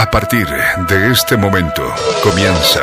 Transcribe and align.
A 0.00 0.08
partir 0.08 0.46
de 0.46 1.10
este 1.10 1.36
momento 1.36 1.82
comienza. 2.22 2.80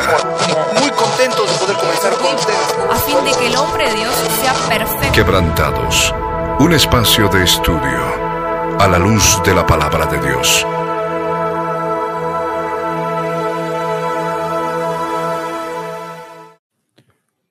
Muy 0.78 0.90
contentos 0.90 1.50
de 1.50 1.56
poder 1.64 1.76
comenzar 1.78 2.12
con 2.18 2.34
ustedes. 2.34 2.76
a 2.90 2.96
fin 2.96 3.16
de 3.24 3.32
que 3.38 3.46
el 3.46 3.56
hombre 3.56 3.88
de 3.88 3.94
Dios 3.96 4.14
sea 4.42 4.52
perfecto. 4.68 5.12
Quebrantados. 5.14 6.14
Un 6.58 6.74
espacio 6.74 7.30
de 7.30 7.44
estudio 7.44 8.78
a 8.78 8.86
la 8.86 8.98
luz 8.98 9.40
de 9.46 9.54
la 9.54 9.66
palabra 9.66 10.04
de 10.04 10.20
Dios. 10.20 10.66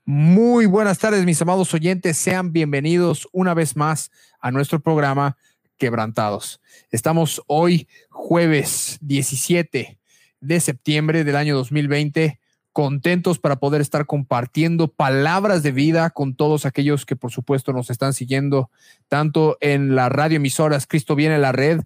Muy 0.05 0.67
buenas 0.67 0.99
tardes, 0.99 1.25
mis 1.25 1.41
amados 1.41 1.73
oyentes. 1.73 2.17
Sean 2.17 2.53
bienvenidos 2.53 3.27
una 3.31 3.55
vez 3.55 3.75
más 3.75 4.11
a 4.39 4.51
nuestro 4.51 4.79
programa 4.79 5.37
Quebrantados. 5.77 6.61
Estamos 6.91 7.41
hoy, 7.47 7.87
jueves 8.09 8.97
17 9.01 9.97
de 10.39 10.59
septiembre 10.59 11.23
del 11.23 11.35
año 11.35 11.55
2020, 11.55 12.39
contentos 12.71 13.39
para 13.39 13.57
poder 13.57 13.81
estar 13.81 14.05
compartiendo 14.05 14.87
palabras 14.87 15.63
de 15.63 15.71
vida 15.71 16.09
con 16.09 16.35
todos 16.35 16.65
aquellos 16.65 17.05
que, 17.05 17.15
por 17.15 17.31
supuesto, 17.31 17.73
nos 17.73 17.89
están 17.89 18.13
siguiendo 18.13 18.69
tanto 19.07 19.57
en 19.61 19.95
las 19.95 20.11
radioemisoras 20.11 20.87
Cristo 20.87 21.15
Viene 21.15 21.37
la 21.39 21.51
Red 21.51 21.81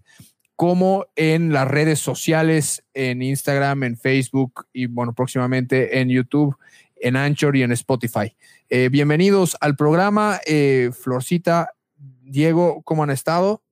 como 0.56 1.06
en 1.16 1.52
las 1.52 1.66
redes 1.66 2.00
sociales, 2.00 2.84
en 2.92 3.22
Instagram, 3.22 3.82
en 3.84 3.96
Facebook 3.96 4.66
y, 4.72 4.86
bueno, 4.86 5.14
próximamente 5.14 6.00
en 6.00 6.10
YouTube 6.10 6.56
en 7.00 7.16
Anchor 7.16 7.56
y 7.56 7.62
en 7.62 7.72
Spotify. 7.72 8.36
Eh, 8.68 8.88
bienvenidos 8.90 9.56
al 9.60 9.76
programa. 9.76 10.40
Eh, 10.46 10.90
Florcita, 10.92 11.74
Diego, 11.96 12.82
¿cómo 12.82 13.02
han 13.02 13.10
estado? 13.10 13.62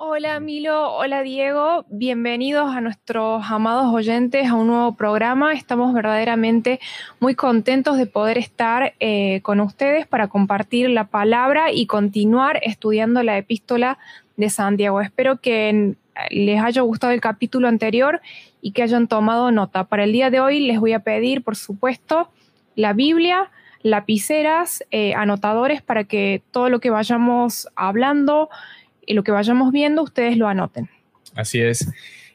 Hola 0.00 0.38
Milo, 0.38 0.92
hola 0.94 1.24
Diego, 1.24 1.84
bienvenidos 1.88 2.72
a 2.72 2.80
nuestros 2.80 3.42
amados 3.50 3.92
oyentes 3.92 4.46
a 4.46 4.54
un 4.54 4.68
nuevo 4.68 4.94
programa. 4.94 5.54
Estamos 5.54 5.92
verdaderamente 5.92 6.78
muy 7.18 7.34
contentos 7.34 7.98
de 7.98 8.06
poder 8.06 8.38
estar 8.38 8.94
eh, 9.00 9.40
con 9.42 9.58
ustedes 9.58 10.06
para 10.06 10.28
compartir 10.28 10.88
la 10.90 11.08
palabra 11.08 11.72
y 11.72 11.86
continuar 11.86 12.60
estudiando 12.62 13.24
la 13.24 13.38
epístola 13.38 13.98
de 14.36 14.50
Santiago. 14.50 15.00
Espero 15.00 15.40
que 15.40 15.96
les 16.30 16.62
haya 16.62 16.82
gustado 16.82 17.12
el 17.12 17.20
capítulo 17.20 17.66
anterior 17.66 18.20
y 18.62 18.70
que 18.70 18.84
hayan 18.84 19.08
tomado 19.08 19.50
nota. 19.50 19.82
Para 19.82 20.04
el 20.04 20.12
día 20.12 20.30
de 20.30 20.38
hoy 20.38 20.60
les 20.60 20.78
voy 20.78 20.92
a 20.92 21.00
pedir, 21.00 21.42
por 21.42 21.56
supuesto, 21.56 22.30
la 22.76 22.92
Biblia, 22.92 23.50
lapiceras, 23.82 24.84
eh, 24.92 25.14
anotadores 25.14 25.82
para 25.82 26.04
que 26.04 26.40
todo 26.52 26.68
lo 26.68 26.78
que 26.78 26.90
vayamos 26.90 27.68
hablando 27.74 28.48
y 29.08 29.14
lo 29.14 29.24
que 29.24 29.32
vayamos 29.32 29.72
viendo 29.72 30.02
ustedes 30.02 30.36
lo 30.36 30.46
anoten. 30.46 30.88
Así 31.34 31.60
es. 31.60 31.90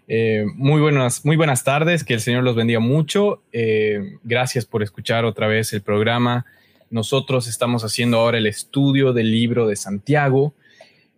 Eh, 0.08 0.46
muy, 0.56 0.82
buenas, 0.82 1.24
muy 1.24 1.38
buenas 1.38 1.64
tardes, 1.64 2.04
que 2.04 2.16
el 2.16 2.20
Señor 2.20 2.44
los 2.44 2.56
bendiga 2.56 2.80
mucho. 2.80 3.44
Eh, 3.52 4.18
gracias 4.24 4.66
por 4.66 4.82
escuchar 4.84 5.24
otra 5.24 5.48
vez 5.48 5.72
el 5.72 5.82
programa. 5.82 6.46
Nosotros 6.90 7.48
estamos 7.48 7.84
haciendo 7.84 8.18
ahora 8.18 8.40
el 8.40 8.48
estudio 8.48 9.14
del 9.14 9.32
libro 9.32 9.68
de 9.68 9.76
Santiago. 9.76 10.54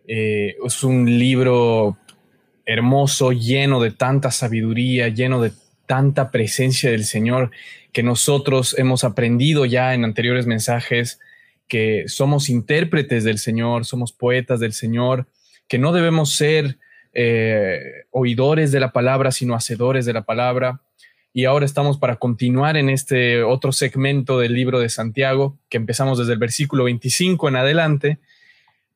Eh, 0.06 0.56
es 0.64 0.84
un 0.84 1.18
libro 1.18 1.96
hermoso, 2.66 3.32
lleno 3.32 3.80
de 3.80 3.92
tanta 3.92 4.30
sabiduría, 4.30 5.08
lleno 5.08 5.40
de 5.40 5.52
tanta 5.86 6.30
presencia 6.30 6.90
del 6.90 7.04
Señor 7.04 7.50
que 7.92 8.02
nosotros 8.02 8.78
hemos 8.78 9.04
aprendido 9.04 9.64
ya 9.64 9.94
en 9.94 10.04
anteriores 10.04 10.46
mensajes 10.46 11.18
que 11.66 12.04
somos 12.08 12.50
intérpretes 12.50 13.24
del 13.24 13.38
Señor, 13.38 13.86
somos 13.86 14.12
poetas 14.12 14.60
del 14.60 14.72
Señor, 14.72 15.26
que 15.68 15.78
no 15.78 15.92
debemos 15.92 16.34
ser 16.34 16.78
eh, 17.12 18.04
oidores 18.10 18.72
de 18.72 18.80
la 18.80 18.92
palabra, 18.92 19.32
sino 19.32 19.54
hacedores 19.54 20.04
de 20.04 20.12
la 20.12 20.22
palabra. 20.22 20.82
Y 21.32 21.44
ahora 21.44 21.66
estamos 21.66 21.98
para 21.98 22.16
continuar 22.16 22.76
en 22.76 22.88
este 22.88 23.42
otro 23.42 23.72
segmento 23.72 24.38
del 24.38 24.54
libro 24.54 24.80
de 24.80 24.88
Santiago, 24.88 25.58
que 25.68 25.76
empezamos 25.76 26.18
desde 26.18 26.32
el 26.32 26.38
versículo 26.38 26.84
25 26.84 27.48
en 27.48 27.56
adelante. 27.56 28.18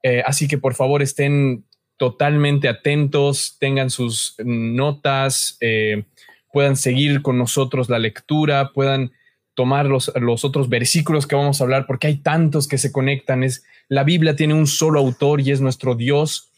Eh, 0.02 0.22
así 0.24 0.48
que 0.48 0.58
por 0.58 0.74
favor 0.74 1.02
estén 1.02 1.64
totalmente 1.96 2.68
atentos, 2.68 3.56
tengan 3.58 3.90
sus 3.90 4.36
notas, 4.38 5.58
eh, 5.60 6.04
puedan 6.52 6.76
seguir 6.76 7.20
con 7.20 7.36
nosotros 7.36 7.90
la 7.90 7.98
lectura, 7.98 8.72
puedan 8.72 9.12
tomar 9.54 9.86
los, 9.86 10.10
los, 10.18 10.44
otros 10.44 10.70
versículos 10.70 11.26
que 11.26 11.36
vamos 11.36 11.60
a 11.60 11.64
hablar, 11.64 11.86
porque 11.86 12.06
hay 12.06 12.16
tantos 12.16 12.66
que 12.66 12.78
se 12.78 12.92
conectan. 12.92 13.44
Es, 13.44 13.64
la 13.88 14.04
Biblia 14.04 14.36
tiene 14.36 14.54
un 14.54 14.66
solo 14.66 14.98
autor 14.98 15.42
y 15.42 15.50
es 15.50 15.60
nuestro 15.60 15.94
Dios. 15.94 16.49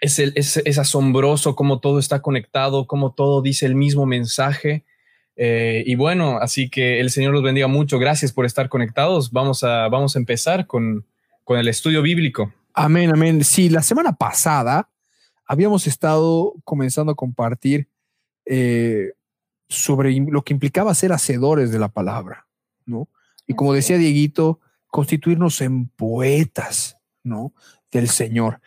Es, 0.00 0.18
el, 0.18 0.32
es, 0.36 0.56
es 0.58 0.78
asombroso 0.78 1.56
cómo 1.56 1.80
todo 1.80 1.98
está 1.98 2.20
conectado, 2.20 2.86
cómo 2.86 3.12
todo 3.12 3.42
dice 3.42 3.66
el 3.66 3.74
mismo 3.74 4.06
mensaje. 4.06 4.84
Eh, 5.36 5.82
y 5.86 5.94
bueno, 5.94 6.38
así 6.38 6.68
que 6.68 7.00
el 7.00 7.10
Señor 7.10 7.32
los 7.32 7.42
bendiga 7.42 7.66
mucho. 7.66 7.98
Gracias 7.98 8.32
por 8.32 8.46
estar 8.46 8.68
conectados. 8.68 9.32
Vamos 9.32 9.64
a, 9.64 9.88
vamos 9.88 10.16
a 10.16 10.18
empezar 10.18 10.66
con, 10.66 11.06
con 11.42 11.58
el 11.58 11.68
estudio 11.68 12.02
bíblico. 12.02 12.52
Amén, 12.72 13.10
amén. 13.12 13.44
Sí, 13.44 13.68
la 13.68 13.82
semana 13.82 14.14
pasada 14.14 14.90
habíamos 15.46 15.86
estado 15.86 16.54
comenzando 16.64 17.12
a 17.12 17.16
compartir 17.16 17.88
eh, 18.46 19.12
sobre 19.68 20.12
lo 20.12 20.42
que 20.42 20.52
implicaba 20.52 20.94
ser 20.94 21.12
hacedores 21.12 21.70
de 21.70 21.78
la 21.78 21.88
palabra, 21.88 22.46
¿no? 22.84 23.08
Y 23.46 23.54
como 23.54 23.72
decía 23.72 23.98
Dieguito, 23.98 24.60
constituirnos 24.88 25.60
en 25.60 25.88
poetas, 25.88 26.98
¿no? 27.22 27.52
Del 27.94 28.08
Señor. 28.08 28.60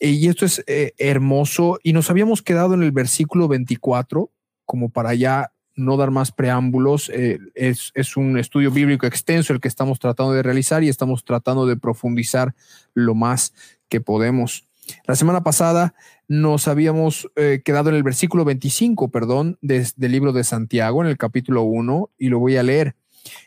Y 0.00 0.28
esto 0.28 0.44
es 0.44 0.64
eh, 0.66 0.92
hermoso. 0.98 1.78
Y 1.84 1.92
nos 1.92 2.10
habíamos 2.10 2.42
quedado 2.42 2.74
en 2.74 2.82
el 2.82 2.90
versículo 2.90 3.46
24, 3.46 4.32
como 4.64 4.90
para 4.90 5.14
ya 5.14 5.52
no 5.76 5.96
dar 5.96 6.10
más 6.10 6.32
preámbulos. 6.32 7.08
Eh, 7.10 7.38
es, 7.54 7.92
es, 7.94 8.16
un 8.16 8.36
estudio 8.38 8.72
bíblico 8.72 9.06
extenso 9.06 9.52
el 9.52 9.60
que 9.60 9.68
estamos 9.68 10.00
tratando 10.00 10.32
de 10.32 10.42
realizar 10.42 10.82
y 10.82 10.88
estamos 10.88 11.24
tratando 11.24 11.64
de 11.64 11.76
profundizar 11.76 12.56
lo 12.92 13.14
más 13.14 13.54
que 13.88 14.00
podemos. 14.00 14.66
La 15.06 15.14
semana 15.14 15.44
pasada 15.44 15.94
nos 16.26 16.66
habíamos 16.66 17.30
eh, 17.36 17.62
quedado 17.64 17.90
en 17.90 17.96
el 17.96 18.02
versículo 18.02 18.44
25, 18.44 19.10
perdón, 19.10 19.58
de, 19.60 19.86
del 19.96 20.12
libro 20.12 20.32
de 20.32 20.44
Santiago, 20.44 21.02
en 21.02 21.08
el 21.08 21.18
capítulo 21.18 21.62
1, 21.62 22.10
y 22.18 22.28
lo 22.30 22.40
voy 22.40 22.56
a 22.56 22.62
leer. 22.62 22.96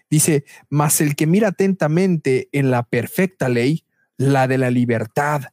Dice, 0.10 0.46
mas 0.70 1.02
el 1.02 1.16
que 1.16 1.28
mira 1.28 1.50
atentamente 1.50 2.48
en 2.54 2.72
la 2.72 2.84
perfecta 2.84 3.50
ley, 3.50 3.85
la 4.18 4.48
de 4.48 4.58
la 4.58 4.70
libertad, 4.70 5.44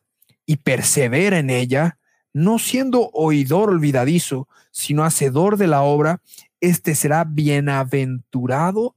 y 0.46 0.56
persevera 0.56 1.38
en 1.38 1.50
ella, 1.50 1.98
no 2.32 2.58
siendo 2.58 3.10
oidor 3.12 3.70
olvidadizo, 3.70 4.48
sino 4.70 5.04
hacedor 5.04 5.56
de 5.56 5.66
la 5.66 5.82
obra, 5.82 6.20
este 6.60 6.94
será 6.94 7.24
bienaventurado 7.24 8.96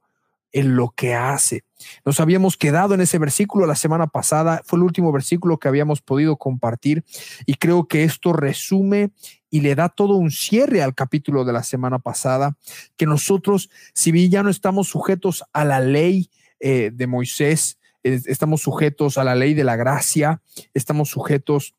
en 0.51 0.75
lo 0.75 0.93
que 0.95 1.13
hace. 1.13 1.63
Nos 2.05 2.21
habíamos 2.21 2.55
quedado 2.55 2.93
en 2.93 3.01
ese 3.01 3.19
versículo 3.19 3.65
la 3.65 3.75
semana 3.75 4.07
pasada, 4.07 4.61
fue 4.65 4.77
el 4.77 4.83
último 4.83 5.11
versículo 5.11 5.57
que 5.57 5.67
habíamos 5.67 6.01
podido 6.01 6.37
compartir 6.37 7.03
y 7.45 7.55
creo 7.55 7.87
que 7.87 8.05
esto 8.05 8.31
resume 8.31 9.11
y 9.49 9.61
le 9.61 9.75
da 9.75 9.89
todo 9.89 10.15
un 10.15 10.31
cierre 10.31 10.81
al 10.81 10.95
capítulo 10.95 11.43
de 11.43 11.53
la 11.53 11.63
semana 11.63 11.99
pasada, 11.99 12.57
que 12.95 13.05
nosotros, 13.05 13.69
si 13.93 14.11
bien 14.11 14.31
ya 14.31 14.43
no 14.43 14.49
estamos 14.49 14.87
sujetos 14.87 15.43
a 15.51 15.65
la 15.65 15.81
ley 15.81 16.29
eh, 16.61 16.91
de 16.93 17.07
Moisés, 17.07 17.77
estamos 18.05 18.61
sujetos 18.61 19.17
a 19.17 19.23
la 19.23 19.35
ley 19.35 19.53
de 19.53 19.63
la 19.63 19.75
gracia, 19.75 20.41
estamos 20.73 21.09
sujetos 21.09 21.75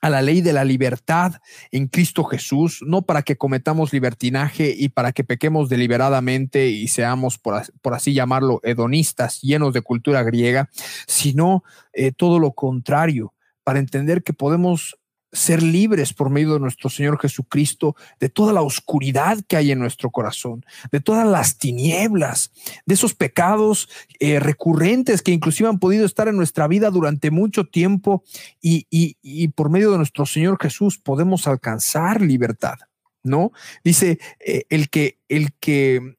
a 0.00 0.10
la 0.10 0.22
ley 0.22 0.40
de 0.40 0.52
la 0.52 0.64
libertad 0.64 1.34
en 1.72 1.88
Cristo 1.88 2.22
Jesús, 2.24 2.84
no 2.86 3.02
para 3.02 3.22
que 3.22 3.36
cometamos 3.36 3.92
libertinaje 3.92 4.72
y 4.76 4.90
para 4.90 5.12
que 5.12 5.24
pequemos 5.24 5.68
deliberadamente 5.68 6.68
y 6.68 6.86
seamos, 6.88 7.38
por, 7.38 7.62
por 7.82 7.94
así 7.94 8.14
llamarlo, 8.14 8.60
hedonistas, 8.62 9.40
llenos 9.42 9.72
de 9.72 9.82
cultura 9.82 10.22
griega, 10.22 10.70
sino 11.06 11.64
eh, 11.92 12.12
todo 12.12 12.38
lo 12.38 12.52
contrario, 12.52 13.34
para 13.64 13.80
entender 13.80 14.22
que 14.22 14.32
podemos 14.32 14.97
ser 15.32 15.62
libres 15.62 16.12
por 16.12 16.30
medio 16.30 16.54
de 16.54 16.60
nuestro 16.60 16.88
Señor 16.90 17.18
Jesucristo 17.20 17.96
de 18.18 18.28
toda 18.28 18.52
la 18.52 18.62
oscuridad 18.62 19.38
que 19.46 19.56
hay 19.56 19.70
en 19.70 19.78
nuestro 19.78 20.10
corazón, 20.10 20.64
de 20.90 21.00
todas 21.00 21.26
las 21.26 21.58
tinieblas, 21.58 22.52
de 22.86 22.94
esos 22.94 23.14
pecados 23.14 23.88
eh, 24.20 24.40
recurrentes 24.40 25.22
que 25.22 25.32
inclusive 25.32 25.68
han 25.68 25.78
podido 25.78 26.06
estar 26.06 26.28
en 26.28 26.36
nuestra 26.36 26.66
vida 26.66 26.90
durante 26.90 27.30
mucho 27.30 27.64
tiempo 27.64 28.24
y, 28.60 28.86
y, 28.90 29.16
y 29.22 29.48
por 29.48 29.70
medio 29.70 29.90
de 29.90 29.98
nuestro 29.98 30.26
Señor 30.26 30.58
Jesús 30.60 30.98
podemos 30.98 31.46
alcanzar 31.46 32.20
libertad, 32.20 32.78
¿no? 33.22 33.52
Dice 33.84 34.18
eh, 34.40 34.64
el 34.70 34.88
que, 34.88 35.18
el 35.28 35.52
que 35.54 36.17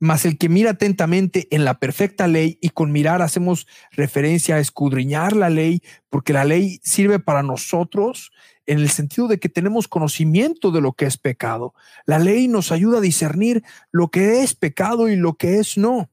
mas 0.00 0.24
el 0.24 0.38
que 0.38 0.48
mira 0.48 0.70
atentamente 0.70 1.46
en 1.50 1.64
la 1.64 1.78
perfecta 1.78 2.26
ley 2.26 2.58
y 2.62 2.70
con 2.70 2.90
mirar 2.90 3.20
hacemos 3.20 3.66
referencia 3.92 4.56
a 4.56 4.58
escudriñar 4.58 5.36
la 5.36 5.50
ley, 5.50 5.82
porque 6.08 6.32
la 6.32 6.44
ley 6.44 6.80
sirve 6.82 7.20
para 7.20 7.42
nosotros 7.42 8.32
en 8.66 8.78
el 8.78 8.88
sentido 8.88 9.28
de 9.28 9.38
que 9.38 9.50
tenemos 9.50 9.88
conocimiento 9.88 10.70
de 10.70 10.80
lo 10.80 10.94
que 10.94 11.04
es 11.04 11.18
pecado. 11.18 11.74
La 12.06 12.18
ley 12.18 12.48
nos 12.48 12.72
ayuda 12.72 12.98
a 12.98 13.02
discernir 13.02 13.62
lo 13.92 14.08
que 14.08 14.42
es 14.42 14.54
pecado 14.54 15.08
y 15.08 15.16
lo 15.16 15.34
que 15.34 15.58
es 15.58 15.76
no. 15.76 16.10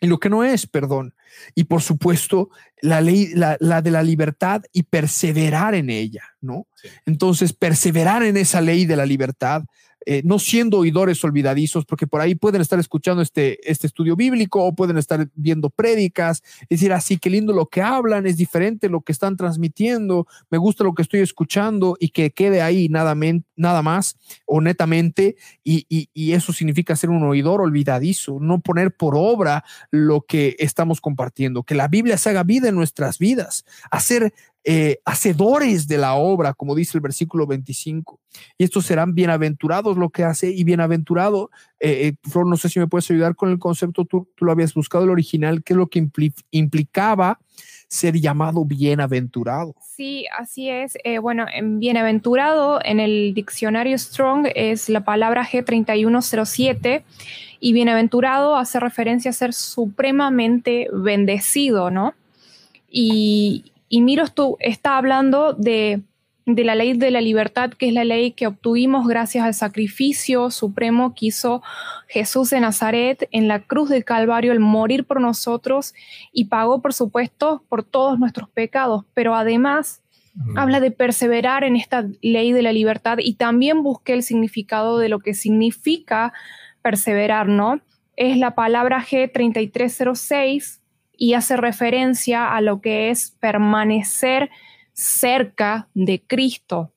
y 0.00 0.08
lo 0.08 0.18
que 0.18 0.28
no 0.28 0.42
es 0.42 0.66
perdón. 0.66 1.14
Y 1.54 1.64
por 1.64 1.80
supuesto, 1.80 2.50
la 2.80 3.00
ley, 3.00 3.32
la, 3.34 3.56
de 3.56 3.90
la 3.90 4.02
libertad 4.02 4.62
y 4.72 4.82
perseverar 4.82 5.76
en 5.76 5.90
ella, 5.90 6.24
¿no? 6.40 6.66
Entonces, 7.06 7.52
perseverar 7.52 8.24
en 8.24 8.36
esa 8.36 8.60
ley 8.60 8.84
de 8.84 8.96
la 8.96 9.06
libertad 9.06 9.62
eh, 10.06 10.22
no 10.24 10.38
siendo 10.38 10.78
oidores 10.78 11.22
olvidadizos, 11.24 11.84
porque 11.84 12.06
por 12.06 12.20
ahí 12.20 12.34
pueden 12.34 12.60
estar 12.60 12.78
escuchando 12.78 13.22
este, 13.22 13.58
este 13.70 13.86
estudio 13.86 14.16
bíblico 14.16 14.64
o 14.64 14.74
pueden 14.74 14.98
estar 14.98 15.28
viendo 15.34 15.70
prédicas, 15.70 16.42
es 16.62 16.80
decir, 16.80 16.92
así 16.92 17.18
que 17.18 17.30
lindo 17.30 17.52
lo 17.52 17.66
que 17.66 17.82
hablan, 17.82 18.26
es 18.26 18.36
diferente 18.36 18.88
lo 18.88 19.02
que 19.02 19.12
están 19.12 19.36
transmitiendo, 19.36 20.26
me 20.50 20.58
gusta 20.58 20.84
lo 20.84 20.94
que 20.94 21.02
estoy 21.02 21.20
escuchando 21.20 21.96
y 21.98 22.10
que 22.10 22.30
quede 22.30 22.62
ahí 22.62 22.88
nada, 22.88 23.14
nada 23.62 23.80
más 23.80 24.16
o 24.44 24.60
netamente, 24.60 25.36
y, 25.64 25.86
y 25.88 26.32
eso 26.32 26.52
significa 26.52 26.96
ser 26.96 27.10
un 27.10 27.22
oidor 27.22 27.62
olvidadizo, 27.62 28.38
no 28.40 28.60
poner 28.60 28.94
por 28.94 29.14
obra 29.16 29.64
lo 29.90 30.22
que 30.22 30.56
estamos 30.58 31.00
compartiendo, 31.00 31.62
que 31.62 31.74
la 31.74 31.88
Biblia 31.88 32.18
se 32.18 32.30
haga 32.30 32.42
vida 32.42 32.68
en 32.68 32.74
nuestras 32.74 33.18
vidas, 33.18 33.64
hacer 33.90 34.34
eh, 34.64 35.00
hacedores 35.04 35.88
de 35.88 35.98
la 35.98 36.14
obra, 36.14 36.54
como 36.54 36.76
dice 36.76 36.96
el 36.96 37.02
versículo 37.02 37.48
25. 37.48 38.20
Y 38.58 38.64
estos 38.64 38.86
serán 38.86 39.12
bienaventurados 39.12 39.96
lo 39.96 40.10
que 40.10 40.22
hace 40.22 40.50
y 40.50 40.62
bienaventurado. 40.62 41.50
Eh, 41.80 42.06
eh, 42.06 42.28
Flor, 42.30 42.46
no 42.46 42.56
sé 42.56 42.68
si 42.68 42.78
me 42.78 42.86
puedes 42.86 43.10
ayudar 43.10 43.34
con 43.34 43.50
el 43.50 43.58
concepto, 43.58 44.04
tú, 44.04 44.28
tú 44.36 44.44
lo 44.44 44.52
habías 44.52 44.72
buscado 44.74 45.02
el 45.02 45.10
original, 45.10 45.64
qué 45.64 45.72
es 45.72 45.76
lo 45.76 45.88
que 45.88 46.08
implicaba 46.52 47.40
ser 47.92 48.18
llamado 48.18 48.64
bienaventurado. 48.64 49.74
Sí, 49.82 50.24
así 50.38 50.70
es. 50.70 50.96
bueno, 51.20 51.44
en 51.52 51.78
bienaventurado 51.78 52.80
en 52.82 53.00
el 53.00 53.34
diccionario 53.34 53.98
Strong 53.98 54.48
es 54.54 54.88
la 54.88 55.04
palabra 55.04 55.46
G3107 55.46 57.02
y 57.60 57.72
bienaventurado 57.74 58.56
hace 58.56 58.80
referencia 58.80 59.30
a 59.30 59.34
ser 59.34 59.52
supremamente 59.52 60.88
bendecido, 60.90 61.90
¿no? 61.90 62.14
Y, 62.90 63.72
y 63.90 64.00
Miro 64.00 64.24
está 64.58 64.96
hablando 64.96 65.52
de, 65.52 66.00
la 66.46 66.74
ley 66.74 66.94
de 66.94 67.10
la 67.10 67.20
libertad, 67.20 67.70
que 67.70 67.88
es 67.88 67.92
la 67.92 68.04
ley 68.04 68.32
que 68.32 68.46
obtuvimos 68.46 69.06
gracias 69.06 69.44
al 69.44 69.54
sacrificio 69.54 70.50
supremo 70.50 71.14
que 71.14 71.26
hizo 71.26 71.62
Jesús 72.08 72.50
de 72.50 72.60
Nazaret 72.60 73.28
en 73.30 73.48
la 73.48 73.60
cruz 73.60 73.88
del 73.88 74.04
Calvario, 74.04 74.52
el 74.52 74.60
morir 74.60 75.04
por 75.04 75.20
nosotros 75.20 75.94
y 76.32 76.46
pagó, 76.46 76.82
por 76.82 76.94
supuesto, 76.94 77.64
por 77.68 77.84
todos 77.84 78.18
nuestros 78.18 78.48
pecados, 78.48 79.04
pero 79.14 79.34
además 79.34 80.02
habla 80.56 80.80
de 80.80 80.90
perseverar 80.90 81.62
en 81.62 81.76
esta 81.76 82.06
ley 82.22 82.52
de 82.52 82.62
la 82.62 82.72
libertad 82.72 83.18
y 83.20 83.34
también 83.34 83.82
busqué 83.82 84.14
el 84.14 84.22
significado 84.22 84.98
de 84.98 85.10
lo 85.10 85.18
que 85.18 85.34
significa 85.34 86.32
perseverar, 86.80 87.48
¿no? 87.48 87.80
Es 88.16 88.36
la 88.38 88.54
palabra 88.54 89.04
G3306 89.04 90.80
y 91.16 91.34
hace 91.34 91.56
referencia 91.56 92.54
a 92.54 92.60
lo 92.60 92.80
que 92.80 93.10
es 93.10 93.36
permanecer 93.40 94.50
cerca 95.02 95.88
de 95.94 96.22
Cristo. 96.26 96.92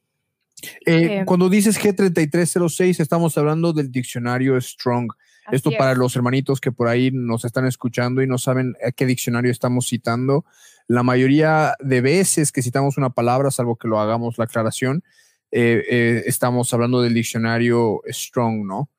Eh, 0.85 1.19
eh, 1.19 1.23
cuando 1.25 1.49
dices 1.49 1.79
G3306, 1.79 2.99
estamos 2.99 3.37
hablando 3.37 3.73
del 3.73 3.91
diccionario 3.91 4.59
Strong. 4.59 5.11
Esto 5.51 5.69
para 5.77 5.93
los 5.93 6.15
hermanitos 6.15 6.59
que 6.59 6.71
por 6.71 6.87
ahí 6.87 7.11
nos 7.11 7.45
están 7.45 7.67
escuchando 7.67 8.23
y 8.23 8.27
no 8.27 8.39
saben 8.39 8.73
a 8.83 8.91
qué 8.91 9.05
diccionario 9.05 9.51
estamos 9.51 9.87
citando. 9.87 10.43
La 10.87 11.03
mayoría 11.03 11.75
de 11.79 12.01
veces 12.01 12.51
que 12.51 12.63
citamos 12.63 12.97
una 12.97 13.11
palabra, 13.11 13.51
salvo 13.51 13.75
que 13.75 13.87
lo 13.87 13.99
hagamos 13.99 14.39
la 14.39 14.45
aclaración, 14.45 15.03
eh, 15.51 16.23
estamos 16.25 16.73
hablando 16.73 17.01
del 17.03 17.13
diccionario 17.13 18.01
Strong, 18.09 18.65
¿no? 18.65 18.89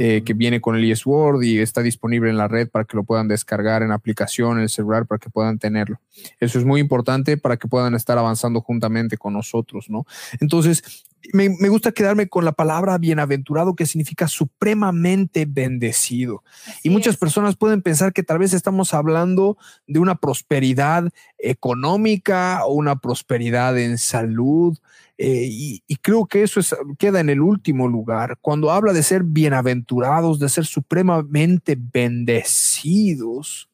Eh, 0.00 0.22
que 0.24 0.32
viene 0.32 0.60
con 0.60 0.76
el 0.76 0.88
eSword 0.88 1.42
y 1.42 1.58
está 1.58 1.82
disponible 1.82 2.30
en 2.30 2.36
la 2.36 2.46
red 2.46 2.68
para 2.68 2.84
que 2.84 2.96
lo 2.96 3.02
puedan 3.02 3.26
descargar 3.26 3.82
en 3.82 3.90
aplicación, 3.90 4.58
en 4.58 4.62
el 4.62 4.68
celular, 4.68 5.06
para 5.06 5.18
que 5.18 5.28
puedan 5.28 5.58
tenerlo. 5.58 6.00
Eso 6.38 6.60
es 6.60 6.64
muy 6.64 6.80
importante 6.80 7.36
para 7.36 7.56
que 7.56 7.66
puedan 7.66 7.96
estar 7.96 8.16
avanzando 8.16 8.60
juntamente 8.60 9.16
con 9.16 9.32
nosotros, 9.32 9.90
¿no? 9.90 10.06
Entonces, 10.40 11.04
me, 11.32 11.68
gusta 11.68 11.92
quedarme 11.92 12.28
con 12.28 12.44
la 12.44 12.52
palabra 12.52 12.96
bienaventurado 12.98 13.74
que 13.74 13.86
significa 13.86 14.28
supremamente 14.28 15.46
bendecido. 15.48 16.42
y 16.82 16.90
muchas 16.90 17.16
personas 17.16 17.56
pueden 17.56 17.82
pensar 17.82 18.12
que 18.12 18.22
tal 18.22 18.38
vez 18.38 18.52
estamos 18.52 18.94
hablando 18.94 19.58
de 19.86 19.98
una 19.98 20.14
prosperidad 20.14 21.10
económica 21.38 22.64
o 22.64 22.74
una 22.74 23.00
prosperidad 23.00 23.76
en 23.78 23.98
salud, 23.98 24.78
eh, 25.20 25.48
y, 25.50 25.96
creo 25.96 26.26
que 26.26 26.44
eso 26.44 26.60
queda 26.96 27.18
en 27.18 27.28
el 27.28 27.40
último 27.40 27.88
lugar. 27.88 28.38
Cuando 28.40 28.70
habla 28.70 28.92
de 28.92 29.02
ser 29.02 29.24
bienaventurados, 29.24 30.38
de 30.38 30.48
ser 30.48 30.64
supremamente 30.64 31.76
bendecidos 31.76 33.68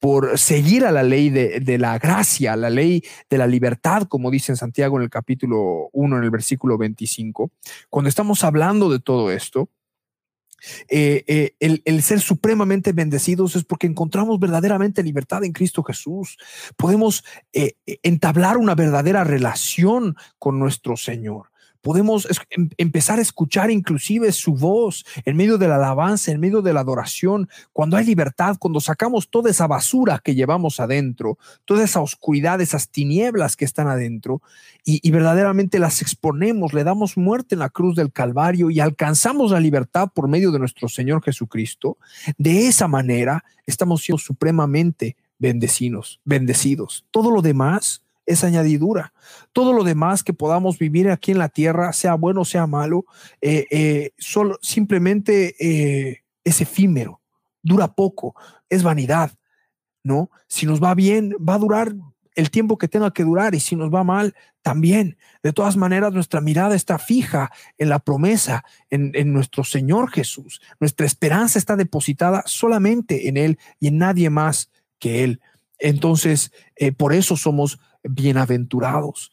por 0.00 0.36
seguir 0.36 0.84
a 0.84 0.90
la 0.90 1.04
ley 1.04 1.30
de, 1.30 1.78
la 1.78 1.96
gracia, 2.00 2.56
la 2.56 2.68
ley 2.68 3.04
de 3.30 3.38
la 3.38 3.46
libertad, 3.46 4.08
como 4.08 4.32
dice 4.32 4.50
en 4.50 4.56
Santiago 4.56 4.96
en 4.96 5.04
el 5.04 5.10
capítulo 5.10 5.90
1, 5.92 6.18
en 6.18 6.24
el 6.24 6.30
versículo 6.30 6.76
25, 6.76 7.52
cuando 7.88 8.08
estamos 8.08 8.42
hablando 8.42 8.90
de 8.90 8.98
todo 8.98 9.30
esto, 9.30 9.68
eh, 10.88 11.24
eh, 11.26 11.80
el, 11.84 12.02
ser 12.02 12.20
supremamente 12.20 12.92
bendecidos 12.92 13.56
es 13.56 13.64
porque 13.64 13.86
encontramos 13.86 14.38
verdaderamente 14.38 15.02
libertad 15.02 15.44
en 15.44 15.52
Cristo 15.52 15.82
Jesús. 15.82 16.38
Podemos 16.76 17.24
eh, 17.52 17.74
entablar 18.02 18.56
una 18.56 18.74
verdadera 18.74 19.24
relación 19.24 20.16
con 20.38 20.58
nuestro 20.58 20.96
Señor 20.96 21.51
podemos 21.82 22.26
em, 22.50 22.70
empezar 22.78 23.18
a 23.18 23.22
escuchar 23.22 23.70
inclusive 23.70 24.32
su 24.32 24.54
voz 24.54 25.04
en 25.24 25.36
medio 25.36 25.58
de 25.58 25.68
la 25.68 25.76
alabanza, 25.76 26.32
en 26.32 26.40
medio 26.40 26.62
de 26.62 26.72
la 26.72 26.80
adoración, 26.80 27.48
cuando 27.72 27.96
hay 27.96 28.06
libertad, 28.06 28.56
cuando 28.58 28.80
sacamos 28.80 29.28
toda 29.28 29.50
esa 29.50 29.66
basura 29.66 30.20
que 30.24 30.34
llevamos 30.34 30.80
adentro, 30.80 31.38
toda 31.64 31.84
esa 31.84 32.00
oscuridad, 32.00 32.60
esas 32.60 32.88
tinieblas 32.88 33.56
que 33.56 33.64
están 33.64 33.88
adentro, 33.88 34.40
y, 34.84 35.10
verdaderamente 35.10 35.78
las 35.78 36.02
exponemos, 36.02 36.72
le 36.72 36.82
damos 36.82 37.16
muerte 37.16 37.54
en 37.54 37.60
la 37.60 37.68
cruz 37.68 37.94
del 37.94 38.12
Calvario 38.12 38.70
y 38.70 38.80
alcanzamos 38.80 39.52
la 39.52 39.60
libertad 39.60 40.08
por 40.12 40.28
medio 40.28 40.50
de 40.50 40.58
nuestro 40.58 40.88
Señor 40.88 41.22
Jesucristo, 41.22 41.98
de 42.36 42.66
esa 42.66 42.88
manera 42.88 43.44
estamos 43.66 44.02
siendo 44.02 44.18
supremamente 44.18 45.16
bendecidos, 45.38 46.20
bendecidos. 46.24 47.04
Todo 47.10 47.30
lo 47.30 47.42
demás 47.42 48.01
es 48.26 48.44
añadidura. 48.44 49.12
Todo 49.52 49.72
lo 49.72 49.84
demás 49.84 50.22
que 50.22 50.32
podamos 50.32 50.78
vivir 50.78 51.10
aquí 51.10 51.32
en 51.32 51.38
la 51.38 51.48
tierra, 51.48 51.92
sea 51.92 52.14
bueno, 52.14 52.44
sea 52.44 52.66
malo, 52.66 53.04
eh, 53.40 53.66
eh, 53.70 54.10
solo, 54.18 54.58
simplemente 54.62 55.54
eh, 55.58 56.22
es 56.44 56.60
efímero, 56.60 57.20
dura 57.62 57.94
poco, 57.94 58.34
es 58.68 58.82
vanidad, 58.82 59.32
¿no? 60.02 60.30
Si 60.46 60.66
nos 60.66 60.82
va 60.82 60.94
bien, 60.94 61.36
va 61.36 61.54
a 61.54 61.58
durar 61.58 61.94
el 62.34 62.50
tiempo 62.50 62.78
que 62.78 62.88
tenga 62.88 63.12
que 63.12 63.24
durar 63.24 63.54
y 63.54 63.60
si 63.60 63.76
nos 63.76 63.92
va 63.92 64.04
mal, 64.04 64.34
también. 64.62 65.18
De 65.42 65.52
todas 65.52 65.76
maneras, 65.76 66.14
nuestra 66.14 66.40
mirada 66.40 66.74
está 66.74 66.98
fija 66.98 67.52
en 67.76 67.90
la 67.90 67.98
promesa, 67.98 68.64
en, 68.88 69.32
nuestro 69.32 69.64
Señor 69.64 70.10
Jesús. 70.10 70.62
Nuestra 70.80 71.04
esperanza 71.04 71.58
está 71.58 71.76
depositada 71.76 72.42
solamente 72.46 73.28
en 73.28 73.36
Él 73.36 73.58
y 73.80 73.88
en 73.88 73.98
nadie 73.98 74.30
más 74.30 74.70
que 74.98 75.24
Él. 75.24 75.40
Entonces, 75.78 76.52
por 76.96 77.12
eso 77.12 77.36
somos 77.36 77.80
bienaventurados, 78.04 79.32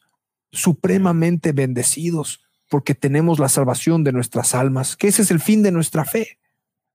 supremamente 0.51 1.51
bendecidos, 1.51 2.41
porque 2.69 2.95
tenemos 2.95 3.39
la 3.39 3.49
salvación 3.49 4.03
de 4.03 4.11
nuestras 4.11 4.53
almas, 4.55 4.95
que 4.95 5.07
ese 5.07 5.23
es 5.23 5.31
el 5.31 5.39
fin 5.39 5.63
de 5.63 5.71
nuestra 5.71 6.05
fe, 6.05 6.39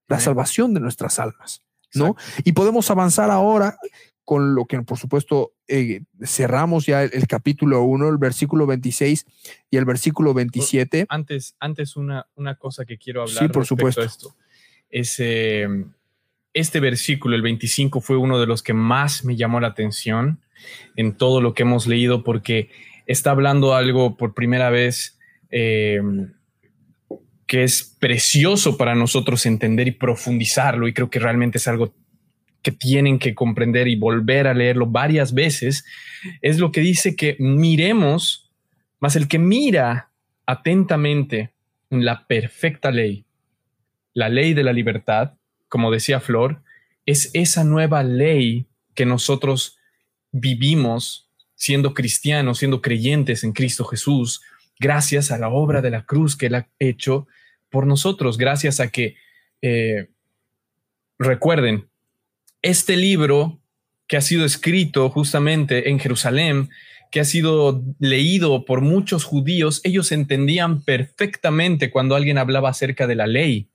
la 0.07 0.19
salvación 0.19 0.73
de 0.73 0.79
nuestras 0.79 1.19
almas, 1.19 1.63
¿no? 1.93 2.15
Y 2.43 2.53
podemos 2.53 2.89
avanzar 2.91 3.29
ahora 3.29 3.77
con 4.25 4.55
lo 4.55 4.65
que, 4.65 4.81
por 4.81 4.97
supuesto, 4.97 5.53
eh, 5.67 6.01
cerramos 6.23 6.87
ya 6.87 7.03
el, 7.03 7.27
capítulo 7.27 7.83
1, 7.83 8.09
el 8.09 8.17
versículo 8.17 8.65
26 8.65 9.25
y 9.69 9.77
el 9.77 9.85
versículo 9.85 10.33
27. 10.33 11.05
Antes, 11.09 11.55
antes 11.59 11.95
una, 11.95 12.27
una 12.35 12.55
cosa 12.55 12.85
que 12.85 12.97
quiero 12.97 13.21
hablar. 13.21 13.37
Sí, 13.37 13.47
por 13.49 13.65
supuesto. 13.65 14.01
esto. 14.01 14.35
Es, 14.89 15.15
em, 15.19 15.91
este 16.55 16.79
versículo, 16.79 17.35
el 17.35 17.41
25, 17.41 18.01
fue 18.01 18.17
uno 18.17 18.39
de 18.39 18.47
los 18.47 18.63
que 18.63 18.73
más 18.73 19.25
me 19.25 19.35
llamó 19.35 19.59
la 19.59 19.67
atención 19.67 20.39
en 20.95 21.15
todo 21.15 21.41
lo 21.41 21.53
que 21.53 21.63
hemos 21.63 21.85
leído 21.85 22.23
porque 22.23 22.71
está 23.05 23.31
hablando 23.31 23.75
algo 23.75 24.15
por 24.15 24.33
primera 24.33 24.69
vez 24.69 25.19
eh, 25.51 26.01
que 27.45 27.63
es 27.63 27.95
precioso 27.99 28.77
para 28.77 28.95
nosotros 28.95 29.45
entender 29.45 29.89
y 29.89 29.91
profundizarlo 29.91 30.87
y 30.87 30.93
creo 30.93 31.09
que 31.09 31.19
realmente 31.19 31.57
es 31.57 31.67
algo 31.67 31.93
que 32.63 32.71
tienen 32.71 33.19
que 33.19 33.35
comprender 33.35 33.87
y 33.89 33.97
volver 33.97 34.47
a 34.47 34.53
leerlo 34.53 34.87
varias 34.87 35.33
veces, 35.33 35.85
es 36.41 36.57
lo 36.57 36.71
que 36.71 36.81
dice 36.81 37.15
que 37.17 37.35
miremos, 37.37 38.49
más 38.99 39.15
el 39.17 39.27
que 39.27 39.37
mira 39.37 40.09
atentamente 40.45 41.51
en 41.91 42.05
la 42.05 42.25
perfecta 42.25 42.89
ley, 42.91 43.25
la 44.13 44.29
ley 44.29 44.53
de 44.53 44.63
la 44.63 44.73
libertad, 44.73 45.33
como 45.75 45.91
decía 45.91 46.21
Flor, 46.21 46.61
es 47.05 47.31
esa 47.33 47.65
nueva 47.65 48.01
ley 48.01 48.65
que 48.93 49.05
nosotros 49.05 49.77
vivimos 50.31 51.29
siendo 51.55 51.93
cristianos, 51.93 52.59
siendo 52.59 52.81
creyentes 52.81 53.43
en 53.43 53.51
Cristo 53.51 53.83
Jesús, 53.83 54.41
gracias 54.79 55.31
a 55.31 55.37
la 55.37 55.49
obra 55.49 55.81
de 55.81 55.89
la 55.89 56.05
cruz 56.05 56.37
que 56.37 56.45
Él 56.45 56.55
ha 56.55 56.69
hecho 56.79 57.27
por 57.69 57.87
nosotros, 57.87 58.37
gracias 58.37 58.79
a 58.79 58.87
que, 58.87 59.17
eh, 59.61 60.07
recuerden, 61.19 61.89
este 62.61 62.95
libro 62.95 63.59
que 64.07 64.15
ha 64.15 64.21
sido 64.21 64.45
escrito 64.45 65.09
justamente 65.09 65.89
en 65.89 65.99
Jerusalén, 65.99 66.69
que 67.11 67.19
ha 67.19 67.25
sido 67.25 67.83
leído 67.99 68.63
por 68.63 68.79
muchos 68.79 69.25
judíos, 69.25 69.81
ellos 69.83 70.13
entendían 70.13 70.83
perfectamente 70.83 71.91
cuando 71.91 72.15
alguien 72.15 72.37
hablaba 72.37 72.69
acerca 72.69 73.07
de 73.07 73.15
la 73.15 73.27
ley, 73.27 73.67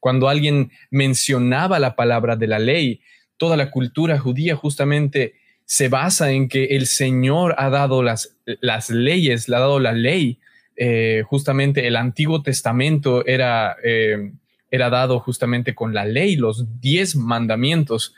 cuando 0.00 0.28
alguien 0.28 0.70
mencionaba 0.90 1.78
la 1.78 1.96
palabra 1.96 2.36
de 2.36 2.46
la 2.46 2.58
ley. 2.58 3.00
Toda 3.36 3.56
la 3.56 3.70
cultura 3.70 4.18
judía 4.18 4.56
justamente 4.56 5.34
se 5.64 5.88
basa 5.88 6.30
en 6.30 6.48
que 6.48 6.76
el 6.76 6.86
Señor 6.86 7.54
ha 7.58 7.70
dado 7.70 8.02
las, 8.02 8.36
las 8.44 8.88
leyes, 8.88 9.48
le 9.48 9.56
ha 9.56 9.60
dado 9.60 9.80
la 9.80 9.92
ley. 9.92 10.38
Eh, 10.76 11.22
justamente 11.26 11.86
el 11.86 11.96
Antiguo 11.96 12.42
Testamento 12.42 13.26
era, 13.26 13.76
eh, 13.82 14.32
era 14.70 14.90
dado 14.90 15.18
justamente 15.20 15.74
con 15.74 15.92
la 15.92 16.04
ley, 16.04 16.36
los 16.36 16.80
diez 16.80 17.16
mandamientos. 17.16 18.14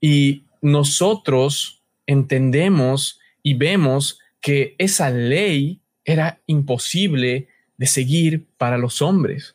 Y 0.00 0.44
nosotros 0.60 1.82
entendemos 2.06 3.20
y 3.42 3.54
vemos 3.54 4.18
que 4.40 4.74
esa 4.78 5.10
ley 5.10 5.80
era 6.04 6.40
imposible 6.46 7.48
de 7.76 7.86
seguir 7.86 8.46
para 8.56 8.78
los 8.78 9.02
hombres, 9.02 9.54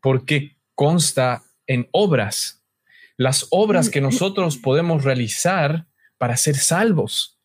porque 0.00 0.56
consta 0.78 1.42
en 1.66 1.88
obras, 1.90 2.62
las 3.16 3.48
obras 3.50 3.90
que 3.90 4.00
nosotros 4.00 4.56
podemos 4.58 5.02
realizar 5.02 5.88
para 6.18 6.36
ser 6.36 6.54
salvos, 6.54 7.36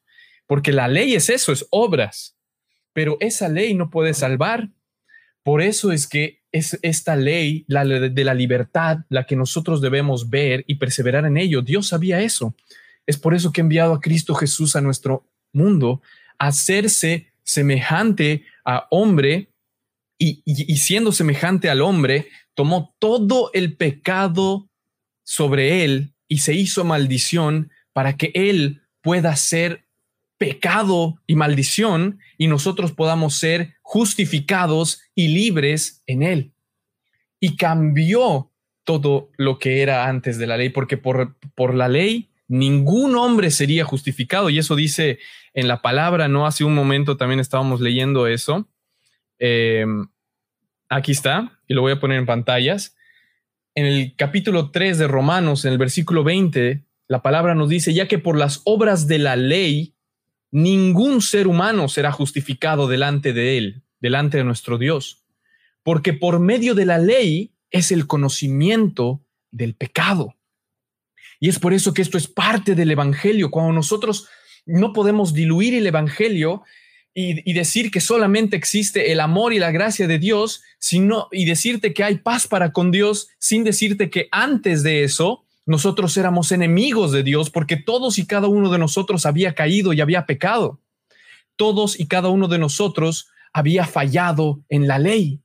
porque 0.45 0.71
la 0.71 0.87
ley 0.87 1.15
es 1.15 1.31
eso, 1.31 1.51
es 1.51 1.65
obras, 1.71 2.37
pero 2.93 3.17
esa 3.21 3.49
ley 3.49 3.73
no 3.73 3.89
puede 3.89 4.13
salvar. 4.13 4.69
Por 5.41 5.63
eso 5.63 5.91
es 5.91 6.05
que 6.05 6.43
es 6.51 6.77
esta 6.83 7.15
ley, 7.15 7.65
la 7.67 7.83
de 7.85 8.23
la 8.23 8.35
libertad, 8.35 8.99
la 9.09 9.25
que 9.25 9.35
nosotros 9.35 9.81
debemos 9.81 10.29
ver 10.29 10.63
y 10.67 10.75
perseverar 10.75 11.25
en 11.25 11.37
ello. 11.37 11.63
Dios 11.63 11.87
sabía 11.87 12.21
eso. 12.21 12.55
Es 13.07 13.17
por 13.17 13.33
eso 13.33 13.51
que 13.51 13.61
ha 13.61 13.63
enviado 13.63 13.95
a 13.95 13.99
Cristo 13.99 14.35
Jesús 14.35 14.75
a 14.75 14.81
nuestro 14.81 15.27
mundo, 15.51 16.03
a 16.37 16.49
hacerse 16.49 17.33
semejante 17.41 18.45
a 18.63 18.85
hombre 18.91 19.49
y, 20.19 20.77
siendo 20.77 21.11
semejante 21.11 21.69
al 21.69 21.81
hombre, 21.81 22.29
tomó 22.53 22.95
todo 22.99 23.49
el 23.53 23.75
pecado 23.75 24.69
sobre 25.23 25.83
él 25.83 26.13
y 26.27 26.39
se 26.39 26.53
hizo 26.53 26.83
maldición 26.83 27.71
para 27.93 28.17
que 28.17 28.31
él 28.33 28.81
pueda 29.01 29.35
ser 29.35 29.85
pecado 30.37 31.21
y 31.27 31.35
maldición 31.35 32.19
y 32.37 32.47
nosotros 32.47 32.91
podamos 32.91 33.35
ser 33.35 33.75
justificados 33.81 35.01
y 35.15 35.29
libres 35.29 36.03
en 36.07 36.23
él. 36.23 36.53
Y 37.39 37.55
cambió 37.55 38.51
todo 38.83 39.29
lo 39.37 39.59
que 39.59 39.81
era 39.81 40.07
antes 40.07 40.37
de 40.37 40.47
la 40.47 40.57
ley, 40.57 40.69
porque 40.69 40.97
por, 40.97 41.37
por 41.55 41.73
la 41.73 41.87
ley 41.87 42.29
ningún 42.47 43.15
hombre 43.15 43.51
sería 43.51 43.85
justificado. 43.85 44.49
Y 44.49 44.59
eso 44.59 44.75
dice 44.75 45.19
en 45.53 45.67
la 45.67 45.81
palabra, 45.81 46.27
¿no? 46.27 46.45
Hace 46.45 46.63
un 46.63 46.75
momento 46.75 47.17
también 47.17 47.39
estábamos 47.39 47.79
leyendo 47.79 48.27
eso. 48.27 48.67
Eh, 49.39 49.85
aquí 50.95 51.11
está, 51.11 51.59
y 51.67 51.73
lo 51.73 51.81
voy 51.81 51.93
a 51.93 51.99
poner 51.99 52.19
en 52.19 52.25
pantallas. 52.25 52.95
En 53.75 53.85
el 53.85 54.15
capítulo 54.15 54.71
3 54.71 54.97
de 54.97 55.07
Romanos, 55.07 55.65
en 55.65 55.71
el 55.71 55.77
versículo 55.77 56.23
20, 56.23 56.83
la 57.07 57.21
palabra 57.21 57.55
nos 57.55 57.69
dice, 57.69 57.93
ya 57.93 58.07
que 58.07 58.19
por 58.19 58.37
las 58.37 58.61
obras 58.65 59.07
de 59.07 59.19
la 59.19 59.35
ley, 59.35 59.95
ningún 60.51 61.21
ser 61.21 61.47
humano 61.47 61.89
será 61.89 62.11
justificado 62.11 62.87
delante 62.87 63.33
de 63.33 63.57
él, 63.57 63.83
delante 63.99 64.37
de 64.37 64.43
nuestro 64.43 64.77
Dios, 64.77 65.25
porque 65.81 66.13
por 66.13 66.39
medio 66.39 66.75
de 66.75 66.85
la 66.85 66.99
ley 66.99 67.53
es 67.71 67.91
el 67.91 68.07
conocimiento 68.07 69.25
del 69.51 69.75
pecado. 69.75 70.35
Y 71.39 71.49
es 71.49 71.59
por 71.59 71.73
eso 71.73 71.93
que 71.93 72.01
esto 72.01 72.17
es 72.17 72.27
parte 72.27 72.75
del 72.75 72.91
Evangelio. 72.91 73.51
Cuando 73.51 73.73
nosotros 73.73 74.27
no 74.65 74.93
podemos 74.93 75.33
diluir 75.33 75.73
el 75.73 75.87
Evangelio 75.87 76.63
y, 77.13 77.53
decir 77.53 77.91
que 77.91 77.99
solamente 77.99 78.55
existe 78.55 79.11
el 79.11 79.19
amor 79.19 79.53
y 79.53 79.59
la 79.59 79.71
gracia 79.71 80.07
de 80.07 80.19
Dios, 80.19 80.63
sino 80.83 81.29
y 81.31 81.45
decirte 81.45 81.93
que 81.93 82.03
hay 82.03 82.17
paz 82.17 82.45
para 82.45 82.73
con 82.73 82.91
Dios 82.91 83.29
sin 83.39 83.63
decirte 83.63 84.09
que 84.09 84.27
antes 84.33 84.83
de 84.83 85.05
eso 85.05 85.45
nosotros 85.65 86.17
éramos 86.17 86.51
enemigos 86.51 87.13
de 87.13 87.23
Dios 87.23 87.49
porque 87.49 87.77
todos 87.77 88.19
y 88.19 88.27
cada 88.27 88.49
uno 88.49 88.69
de 88.69 88.79
nosotros 88.79 89.25
había 89.25 89.55
caído 89.55 89.93
y 89.93 90.01
había 90.01 90.25
pecado. 90.25 90.81
Todos 91.55 91.97
y 91.97 92.07
cada 92.07 92.27
uno 92.27 92.49
de 92.49 92.57
nosotros 92.57 93.29
había 93.53 93.85
fallado 93.85 94.59
en 94.67 94.89
la 94.89 94.99
ley. 94.99 95.39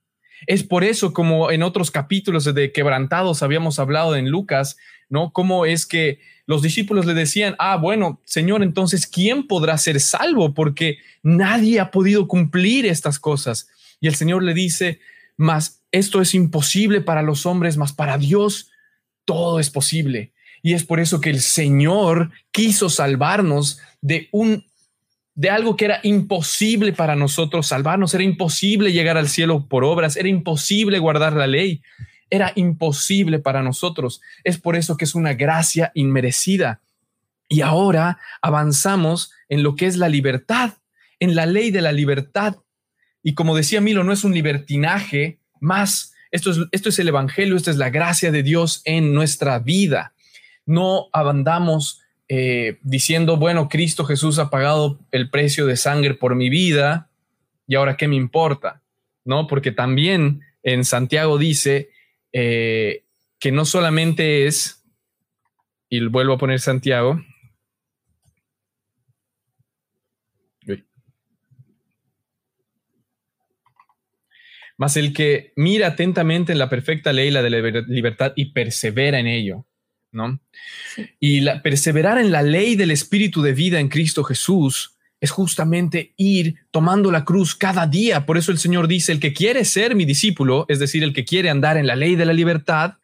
Es 0.48 0.64
por 0.64 0.82
eso, 0.82 1.12
como 1.12 1.52
en 1.52 1.62
otros 1.62 1.92
capítulos 1.92 2.42
de 2.42 2.72
quebrantados 2.72 3.44
habíamos 3.44 3.78
hablado 3.78 4.16
en 4.16 4.30
Lucas, 4.30 4.76
¿no? 5.08 5.32
Cómo 5.32 5.66
es 5.66 5.86
que 5.86 6.18
los 6.46 6.62
discípulos 6.62 7.06
le 7.06 7.14
decían, 7.14 7.54
ah, 7.60 7.76
bueno, 7.76 8.20
Señor, 8.24 8.64
entonces, 8.64 9.06
¿quién 9.06 9.46
podrá 9.46 9.78
ser 9.78 10.00
salvo? 10.00 10.52
Porque 10.52 10.98
nadie 11.22 11.78
ha 11.78 11.92
podido 11.92 12.26
cumplir 12.26 12.86
estas 12.86 13.20
cosas. 13.20 13.68
Y 14.00 14.08
el 14.08 14.16
Señor 14.16 14.42
le 14.42 14.52
dice, 14.52 14.98
mas 15.38 15.82
esto 15.90 16.20
es 16.20 16.34
imposible 16.34 17.00
para 17.00 17.22
los 17.22 17.46
hombres, 17.46 17.78
mas 17.78 17.94
para 17.94 18.18
Dios 18.18 18.70
todo 19.24 19.60
es 19.60 19.70
posible. 19.70 20.32
Y 20.62 20.74
es 20.74 20.84
por 20.84 21.00
eso 21.00 21.20
que 21.20 21.30
el 21.30 21.40
Señor 21.40 22.32
quiso 22.50 22.90
salvarnos 22.90 23.78
de 24.02 24.28
un 24.32 24.66
de 25.34 25.50
algo 25.50 25.76
que 25.76 25.84
era 25.84 26.00
imposible 26.02 26.92
para 26.92 27.14
nosotros 27.14 27.68
salvarnos, 27.68 28.12
era 28.12 28.24
imposible 28.24 28.90
llegar 28.90 29.16
al 29.16 29.28
cielo 29.28 29.68
por 29.68 29.84
obras, 29.84 30.16
era 30.16 30.28
imposible 30.28 30.98
guardar 30.98 31.34
la 31.34 31.46
ley, 31.46 31.80
era 32.28 32.52
imposible 32.56 33.38
para 33.38 33.62
nosotros. 33.62 34.20
Es 34.42 34.58
por 34.58 34.74
eso 34.74 34.96
que 34.96 35.04
es 35.04 35.14
una 35.14 35.34
gracia 35.34 35.92
inmerecida. 35.94 36.80
Y 37.48 37.60
ahora 37.60 38.18
avanzamos 38.42 39.30
en 39.48 39.62
lo 39.62 39.76
que 39.76 39.86
es 39.86 39.96
la 39.96 40.08
libertad, 40.08 40.72
en 41.20 41.36
la 41.36 41.46
ley 41.46 41.70
de 41.70 41.82
la 41.82 41.92
libertad. 41.92 42.56
Y 43.22 43.34
como 43.34 43.56
decía 43.56 43.80
Milo, 43.80 44.04
no 44.04 44.12
es 44.12 44.24
un 44.24 44.34
libertinaje 44.34 45.38
más, 45.60 46.14
esto 46.30 46.50
es, 46.50 46.58
esto 46.72 46.88
es 46.88 46.98
el 46.98 47.08
Evangelio, 47.08 47.56
esta 47.56 47.70
es 47.70 47.76
la 47.76 47.90
gracia 47.90 48.30
de 48.30 48.42
Dios 48.42 48.82
en 48.84 49.12
nuestra 49.12 49.58
vida. 49.58 50.12
No 50.66 51.08
abandamos 51.12 52.02
eh, 52.28 52.78
diciendo, 52.82 53.38
bueno, 53.38 53.68
Cristo 53.68 54.04
Jesús 54.04 54.38
ha 54.38 54.50
pagado 54.50 54.98
el 55.12 55.30
precio 55.30 55.66
de 55.66 55.76
sangre 55.76 56.14
por 56.14 56.34
mi 56.34 56.50
vida 56.50 57.08
y 57.66 57.74
ahora 57.74 57.96
qué 57.96 58.06
me 58.06 58.16
importa, 58.16 58.82
¿no? 59.24 59.46
Porque 59.46 59.72
también 59.72 60.42
en 60.62 60.84
Santiago 60.84 61.38
dice 61.38 61.90
eh, 62.32 63.04
que 63.38 63.50
no 63.50 63.64
solamente 63.64 64.46
es, 64.46 64.84
y 65.88 66.04
vuelvo 66.06 66.34
a 66.34 66.38
poner 66.38 66.60
Santiago, 66.60 67.22
más 74.78 74.96
el 74.96 75.12
que 75.12 75.52
mira 75.56 75.88
atentamente 75.88 76.52
en 76.52 76.58
la 76.58 76.70
perfecta 76.70 77.12
ley, 77.12 77.30
la 77.30 77.42
de 77.42 77.50
la 77.50 77.84
libertad, 77.86 78.32
y 78.36 78.52
persevera 78.52 79.18
en 79.18 79.26
ello. 79.26 79.66
¿no? 80.12 80.40
Y 81.20 81.40
la, 81.40 81.62
perseverar 81.62 82.18
en 82.18 82.30
la 82.30 82.42
ley 82.42 82.76
del 82.76 82.90
Espíritu 82.90 83.42
de 83.42 83.52
vida 83.52 83.80
en 83.80 83.88
Cristo 83.88 84.24
Jesús 84.24 84.94
es 85.20 85.30
justamente 85.30 86.14
ir 86.16 86.54
tomando 86.70 87.10
la 87.10 87.24
cruz 87.24 87.54
cada 87.54 87.86
día. 87.86 88.24
Por 88.24 88.38
eso 88.38 88.52
el 88.52 88.58
Señor 88.58 88.86
dice, 88.86 89.12
el 89.12 89.20
que 89.20 89.32
quiere 89.32 89.64
ser 89.64 89.96
mi 89.96 90.04
discípulo, 90.04 90.64
es 90.68 90.78
decir, 90.78 91.02
el 91.02 91.12
que 91.12 91.24
quiere 91.24 91.50
andar 91.50 91.76
en 91.76 91.86
la 91.86 91.96
ley 91.96 92.14
de 92.14 92.24
la 92.24 92.32
libertad, 92.32 92.94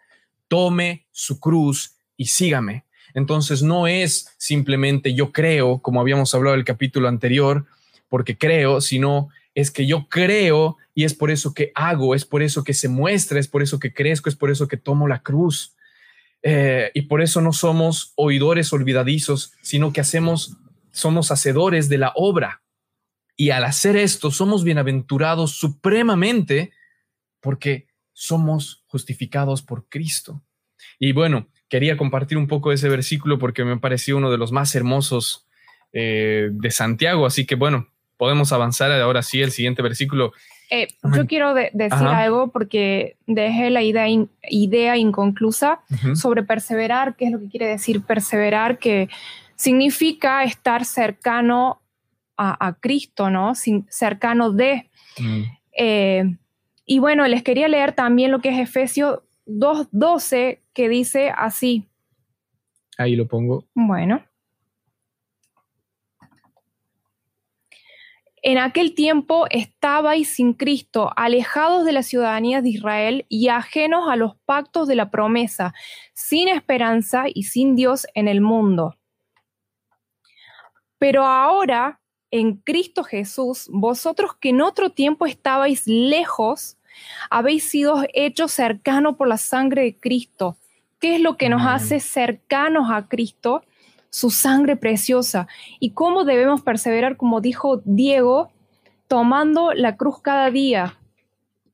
tome 0.49 1.07
su 1.11 1.41
cruz 1.41 1.97
y 2.17 2.27
sígame. 2.27 2.85
Entonces 3.15 3.63
no 3.63 3.87
es 3.87 4.33
simplemente 4.39 5.15
yo 5.15 5.33
creo, 5.33 5.79
como 5.79 6.01
habíamos 6.01 6.35
hablado 6.35 6.55
en 6.55 6.61
el 6.61 6.65
capítulo 6.65 7.09
anterior, 7.09 7.67
porque 8.09 8.39
creo, 8.39 8.81
sino 8.81 9.29
es 9.55 9.71
que 9.71 9.87
yo 9.87 10.09
creo 10.09 10.77
y 10.95 11.05
es 11.05 11.15
por 11.15 11.31
eso 11.31 11.55
que 11.55 11.73
hago, 11.75 12.15
es 12.15 12.25
por 12.25 12.43
eso 12.43 12.65
que 12.65 12.75
se 12.75 12.89
muestra, 12.89 13.39
es 13.39 13.49
por 13.49 13.63
eso 13.63 13.79
que 13.79 13.93
crezco, 13.93 14.29
es 14.29 14.37
por 14.37 14.51
eso 14.51 14.69
que 14.69 14.77
tomo 14.77 15.09
la 15.09 15.23
cruz. 15.23 15.75
Eh, 16.43 16.91
y 16.95 17.03
por 17.03 17.23
eso 17.23 17.41
no 17.41 17.53
somos 17.53 18.13
oidores 18.17 18.73
olvidadizos, 18.73 19.55
sino 19.63 19.93
que 19.93 20.01
hacemos, 20.01 20.57
somos 20.93 21.31
hacedores 21.31 21.89
de 21.89 21.99
la 21.99 22.13
obra. 22.17 22.63
Y 23.37 23.51
al 23.51 23.65
hacer 23.65 23.97
esto, 23.97 24.31
somos 24.31 24.63
bienaventurados 24.63 25.53
supremamente 25.53 26.73
porque 27.41 27.89
somos 28.13 28.85
justificados 28.87 29.63
por 29.63 29.89
Cristo. 29.89 30.43
Y 30.99 31.13
bueno, 31.13 31.49
quería 31.69 31.97
compartir 31.97 32.39
un 32.39 32.47
poco 32.47 32.73
ese 32.73 32.89
versículo 32.89 33.39
porque 33.39 33.65
me 33.65 33.79
pareció 33.79 34.17
uno 34.17 34.31
de 34.31 34.39
los 34.39 34.53
más 34.53 34.75
hermosos 34.75 35.47
eh, 35.93 36.51
de 36.53 36.71
Santiago. 36.71 37.27
Así 37.27 37.47
que 37.47 37.57
bueno, 37.57 37.89
podemos 38.17 38.53
avanzar 38.53 38.91
ahora 38.93 39.23
sí 39.23 39.43
el 39.43 39.51
siguiente 39.51 39.83
versículo 39.83 40.33
eh, 40.71 40.89
yo 41.15 41.27
quiero 41.27 41.55
decir 41.55 41.93
algo 41.93 42.51
porque 42.51 43.17
dejé 43.27 43.71
la 43.71 43.83
idea, 43.83 44.07
idea 44.49 44.97
inconclusa 44.97 45.81
sobre 46.15 46.43
perseverar, 46.43 47.17
qué 47.17 47.27
es 47.27 47.33
lo 47.33 47.39
que 47.39 47.49
quiere 47.49 47.67
decir 47.67 48.03
perseverar, 48.03 48.79
que 48.79 49.09
significa 49.57 50.43
estar 50.43 50.85
cercano 50.85 51.83
a, 52.37 52.77
Cristo, 52.81 53.31
¿no? 53.31 53.53
cercano 53.55 54.51
de. 54.51 54.91
Mm. 55.19 55.43
Eh, 55.79 56.37
y 56.87 56.99
bueno, 56.99 57.29
les 57.29 57.45
quería 57.45 57.69
leer 57.69 57.93
también 57.93 58.33
lo 58.33 58.41
que 58.41 58.49
es 58.49 58.59
Efesios 58.59 59.21
2.12, 59.47 60.59
que 60.73 60.89
dice 60.89 61.31
así, 61.37 61.87
Ahí 62.97 63.17
lo 63.17 63.27
pongo. 63.27 63.67
Bueno. 63.75 64.23
En 68.47 68.59
aquel 68.59 68.95
tiempo 68.95 69.47
estabais 69.49 70.29
sin 70.29 70.53
Cristo, 70.53 71.11
alejados 71.17 71.87
de 71.87 71.93
la 71.93 72.03
ciudadanía 72.03 72.61
de 72.61 72.69
Israel 72.69 73.25
y 73.31 73.49
ajenos 73.49 74.11
a 74.11 74.17
los 74.17 74.37
pactos 74.45 74.87
de 74.87 74.95
la 74.95 75.11
promesa, 75.11 75.73
sin 76.13 76.49
esperanza 76.49 77.25
y 77.33 77.45
sin 77.45 77.75
Dios 77.75 78.07
en 78.13 78.29
el 78.29 78.43
mundo. 78.43 78.99
Pero 80.99 81.25
ahora, 81.25 82.03
en 82.31 82.57
Cristo 82.57 83.03
Jesús, 83.03 83.67
vosotros 83.73 84.33
que 84.39 84.51
en 84.51 84.61
otro 84.61 84.91
tiempo 84.91 85.25
estabais 85.25 85.87
lejos, 85.87 86.77
habéis 87.31 87.65
sido 87.65 88.05
hechos 88.13 88.53
cercanos 88.53 89.17
por 89.17 89.27
la 89.27 89.39
sangre 89.39 89.85
de 89.85 89.99
Cristo. 89.99 90.59
¿Qué 91.01 91.15
es 91.15 91.23
lo 91.23 91.39
que 91.39 91.49
nos 91.49 91.63
hace 91.67 91.99
cercanos 91.99 92.91
a 92.93 93.09
Cristo? 93.09 93.65
Su 94.15 94.31
sangre 94.31 94.77
preciosa. 94.77 95.49
¿Y 95.81 95.91
cómo 95.91 96.23
debemos 96.23 96.63
perseverar, 96.63 97.17
como 97.17 97.41
dijo 97.41 97.83
Diego, 97.85 98.53
tomando 99.09 99.73
la 99.73 99.97
cruz 99.97 100.21
cada 100.23 100.53
día, 100.53 100.97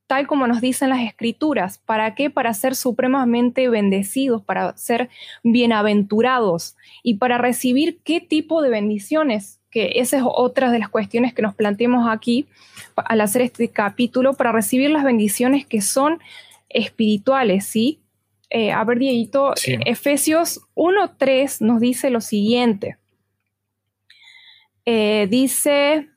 tal 0.07 0.25
como 0.25 0.47
nos 0.47 0.59
dicen 0.59 0.89
las 0.89 1.01
escrituras. 1.01 1.77
¿Para 1.77 2.15
qué? 2.15 2.31
Para 2.31 2.55
ser 2.55 2.75
supremamente 2.75 3.69
bendecidos, 3.69 4.43
para 4.43 4.75
ser 4.75 5.09
bienaventurados 5.43 6.75
y 7.03 7.13
para 7.13 7.37
recibir 7.37 7.99
qué 8.03 8.21
tipo 8.21 8.63
de 8.63 8.69
bendiciones, 8.69 9.59
que 9.69 9.91
esa 9.97 10.17
es 10.17 10.23
otra 10.25 10.71
de 10.71 10.79
las 10.79 10.89
cuestiones 10.89 11.35
que 11.35 11.43
nos 11.43 11.53
planteamos 11.53 12.09
aquí 12.09 12.47
al 12.95 13.21
hacer 13.21 13.43
este 13.43 13.69
capítulo, 13.69 14.33
para 14.33 14.51
recibir 14.51 14.89
las 14.89 15.03
bendiciones 15.03 15.67
que 15.67 15.81
son 15.81 16.19
espirituales, 16.69 17.65
¿sí? 17.65 18.00
Eh, 18.53 18.71
a 18.71 18.83
ver, 18.83 18.99
Dieguito, 18.99 19.53
Efesios 19.85 20.61
1.3 20.75 21.61
nos 21.61 21.79
dice 21.79 22.09
lo 22.09 22.21
siguiente. 22.21 22.97
Eh, 24.85 25.27
dice, 25.29 26.11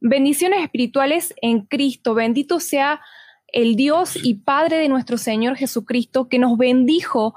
Bendiciones 0.00 0.62
espirituales 0.62 1.34
en 1.40 1.62
Cristo. 1.62 2.14
Bendito 2.14 2.60
sea 2.60 3.00
el 3.48 3.76
Dios 3.76 4.16
y 4.22 4.34
Padre 4.34 4.76
de 4.76 4.88
nuestro 4.88 5.16
Señor 5.16 5.56
Jesucristo, 5.56 6.28
que 6.28 6.38
nos 6.38 6.58
bendijo 6.58 7.34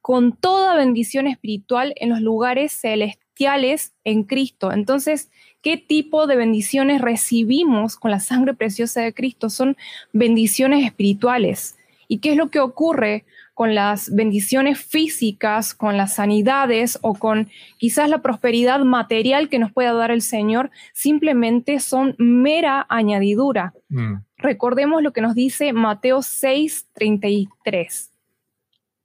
con 0.00 0.36
toda 0.36 0.74
bendición 0.74 1.28
espiritual 1.28 1.94
en 1.96 2.10
los 2.10 2.20
lugares 2.20 2.72
celestiales 2.72 3.94
en 4.02 4.24
Cristo. 4.24 4.72
Entonces, 4.72 5.30
¿qué 5.62 5.76
tipo 5.76 6.26
de 6.26 6.36
bendiciones 6.36 7.00
recibimos 7.00 7.96
con 7.96 8.10
la 8.10 8.20
sangre 8.20 8.54
preciosa 8.54 9.02
de 9.02 9.14
Cristo? 9.14 9.48
Son 9.48 9.76
bendiciones 10.12 10.84
espirituales. 10.84 11.76
¿Y 12.08 12.18
qué 12.18 12.32
es 12.32 12.36
lo 12.36 12.50
que 12.50 12.58
ocurre 12.58 13.24
con 13.60 13.74
las 13.74 14.14
bendiciones 14.14 14.80
físicas, 14.80 15.74
con 15.74 15.98
las 15.98 16.14
sanidades 16.14 16.98
o 17.02 17.12
con 17.12 17.50
quizás 17.76 18.08
la 18.08 18.22
prosperidad 18.22 18.80
material 18.80 19.50
que 19.50 19.58
nos 19.58 19.70
pueda 19.70 19.92
dar 19.92 20.10
el 20.10 20.22
Señor, 20.22 20.70
simplemente 20.94 21.78
son 21.78 22.14
mera 22.16 22.86
añadidura. 22.88 23.74
Mm. 23.90 24.14
Recordemos 24.38 25.02
lo 25.02 25.12
que 25.12 25.20
nos 25.20 25.34
dice 25.34 25.74
Mateo 25.74 26.22
6, 26.22 26.86
33. 26.94 28.10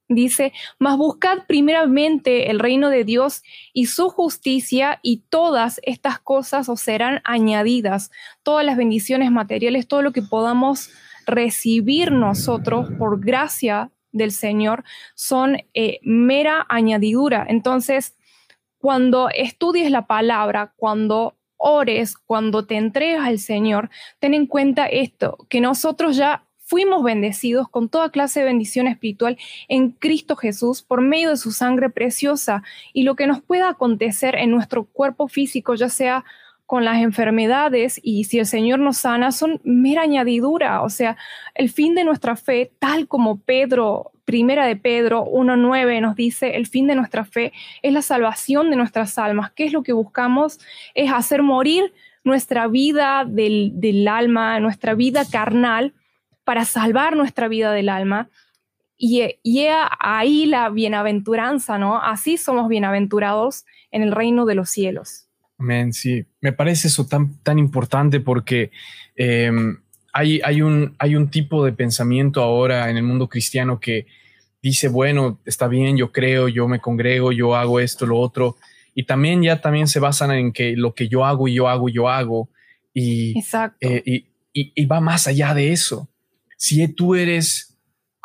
Dice, 0.08 0.54
mas 0.80 0.96
buscad 0.98 1.40
primeramente 1.50 2.50
el 2.50 2.60
reino 2.60 2.90
de 2.90 3.04
Dios 3.04 3.44
y 3.74 3.88
su 3.88 4.08
justicia 4.08 5.00
y 5.02 5.24
todas 5.28 5.82
estas 5.84 6.18
cosas 6.18 6.70
os 6.70 6.80
serán 6.80 7.20
añadidas, 7.26 8.10
todas 8.42 8.66
las 8.66 8.78
bendiciones 8.78 9.32
materiales, 9.32 9.86
todo 9.86 10.02
lo 10.02 10.14
que 10.14 10.22
podamos 10.22 10.92
recibir 11.28 12.14
nosotros 12.14 12.88
por 12.98 13.20
gracia 13.20 13.92
del 14.16 14.32
Señor 14.32 14.84
son 15.14 15.58
eh, 15.74 16.00
mera 16.02 16.66
añadidura. 16.70 17.46
Entonces, 17.48 18.16
cuando 18.78 19.30
estudies 19.30 19.92
la 19.92 20.08
palabra, 20.08 20.74
cuando 20.78 21.36
ores, 21.58 22.16
cuando 22.18 22.66
te 22.66 22.76
entregas 22.76 23.28
al 23.28 23.40
Señor, 23.40 23.90
ten 24.20 24.34
en 24.34 24.48
cuenta 24.48 24.86
esto, 24.88 25.38
que 25.50 25.62
nosotros 25.62 26.16
ya 26.16 26.46
fuimos 26.66 27.04
bendecidos 27.04 27.70
con 27.70 27.90
toda 27.90 28.10
clase 28.10 28.40
de 28.40 28.48
bendición 28.48 28.88
espiritual 28.88 29.38
en 29.68 29.92
Cristo 29.92 30.36
Jesús 30.36 30.82
por 30.82 31.02
medio 31.02 31.30
de 31.30 31.38
su 31.38 31.52
sangre 31.52 31.90
preciosa 31.90 32.64
y 32.94 33.04
lo 33.04 33.16
que 33.16 33.28
nos 33.28 33.42
pueda 33.42 33.70
acontecer 33.70 34.36
en 34.36 34.50
nuestro 34.50 34.86
cuerpo 34.86 35.28
físico, 35.28 35.76
ya 35.76 35.90
sea 35.90 36.26
con 36.66 36.84
las 36.84 36.98
enfermedades 37.02 38.00
y 38.02 38.24
si 38.24 38.40
el 38.40 38.46
Señor 38.46 38.80
nos 38.80 38.98
sana, 38.98 39.32
son 39.32 39.62
mera 39.64 40.02
añadidura. 40.02 40.82
O 40.82 40.90
sea, 40.90 41.18
el 41.54 41.70
fin 41.70 41.94
de 41.94 42.04
nuestra 42.04 42.36
fe, 42.36 42.72
tal 42.80 43.08
como 43.08 43.40
Pedro, 43.40 44.12
primera 44.26 44.66
de 44.66 44.76
Pedro 44.76 45.26
1.9 45.26 46.02
nos 46.02 46.16
dice, 46.16 46.56
el 46.56 46.66
fin 46.66 46.88
de 46.88 46.96
nuestra 46.96 47.24
fe 47.24 47.54
es 47.84 47.94
la 47.94 48.02
salvación 48.02 48.72
de 48.72 48.76
nuestras 48.76 49.18
almas. 49.20 49.52
¿Qué 49.52 49.66
es 49.66 49.74
lo 49.74 49.84
que 49.84 49.94
buscamos? 49.94 50.60
Es 50.96 51.12
hacer 51.12 51.44
morir 51.44 51.94
nuestra 52.24 52.68
vida 52.68 53.24
del, 53.26 54.08
alma, 54.10 54.60
nuestra 54.60 54.96
vida 54.96 55.24
carnal, 55.26 55.94
para 56.44 56.66
salvar 56.66 57.16
nuestra 57.16 57.48
vida 57.48 57.72
del 57.72 57.90
alma. 57.90 58.30
Y, 58.98 59.36
y 59.44 59.68
ahí 60.00 60.46
la 60.46 60.70
bienaventuranza, 60.70 61.78
¿no? 61.78 62.02
Así 62.02 62.38
somos 62.38 62.68
bienaventurados 62.70 63.66
en 63.92 64.02
el 64.02 64.12
reino 64.12 64.46
de 64.46 64.56
los 64.56 64.70
cielos. 64.70 65.25
Amén, 65.58 65.94
sí. 65.94 66.26
Me 66.42 66.52
parece 66.52 66.88
eso 66.88 67.06
tan, 67.06 67.42
tan 67.42 67.58
importante 67.60 68.20
porque 68.20 68.72
em, 69.16 69.78
hay, 70.14 70.42
hay, 70.44 70.62
un, 70.62 70.96
hay 71.00 71.16
un 71.16 71.30
tipo 71.30 71.64
de 71.64 71.72
pensamiento 71.72 72.42
ahora 72.42 72.90
en 72.90 72.98
el 72.98 73.04
mundo 73.04 73.30
cristiano 73.30 73.80
que 73.80 74.08
dice, 74.62 74.88
bueno, 74.88 75.40
está 75.46 75.68
bien, 75.68 75.96
yo 75.98 76.12
creo, 76.12 76.48
yo 76.48 76.68
me 76.68 76.80
congrego, 76.80 77.32
yo 77.32 77.56
hago 77.56 77.80
esto, 77.80 78.06
lo 78.06 78.18
otro. 78.18 78.58
Y 78.94 79.04
también 79.04 79.44
ya 79.44 79.62
también 79.62 79.88
se 79.88 80.00
basan 80.00 80.32
en 80.32 80.52
que 80.52 80.76
lo 80.76 80.94
que 80.94 81.08
yo 81.08 81.26
hago, 81.26 81.48
yo 81.48 81.68
hago, 81.68 81.90
yo 81.90 82.10
hago. 82.10 82.50
Y, 82.94 83.34
eh, 83.82 84.04
y, 84.06 84.26
y 84.54 84.86
va 84.86 85.02
más 85.02 85.28
allá 85.28 85.54
de 85.54 85.72
eso. 85.72 86.10
Si 86.58 86.88
tú 86.88 87.16
eres 87.16 87.75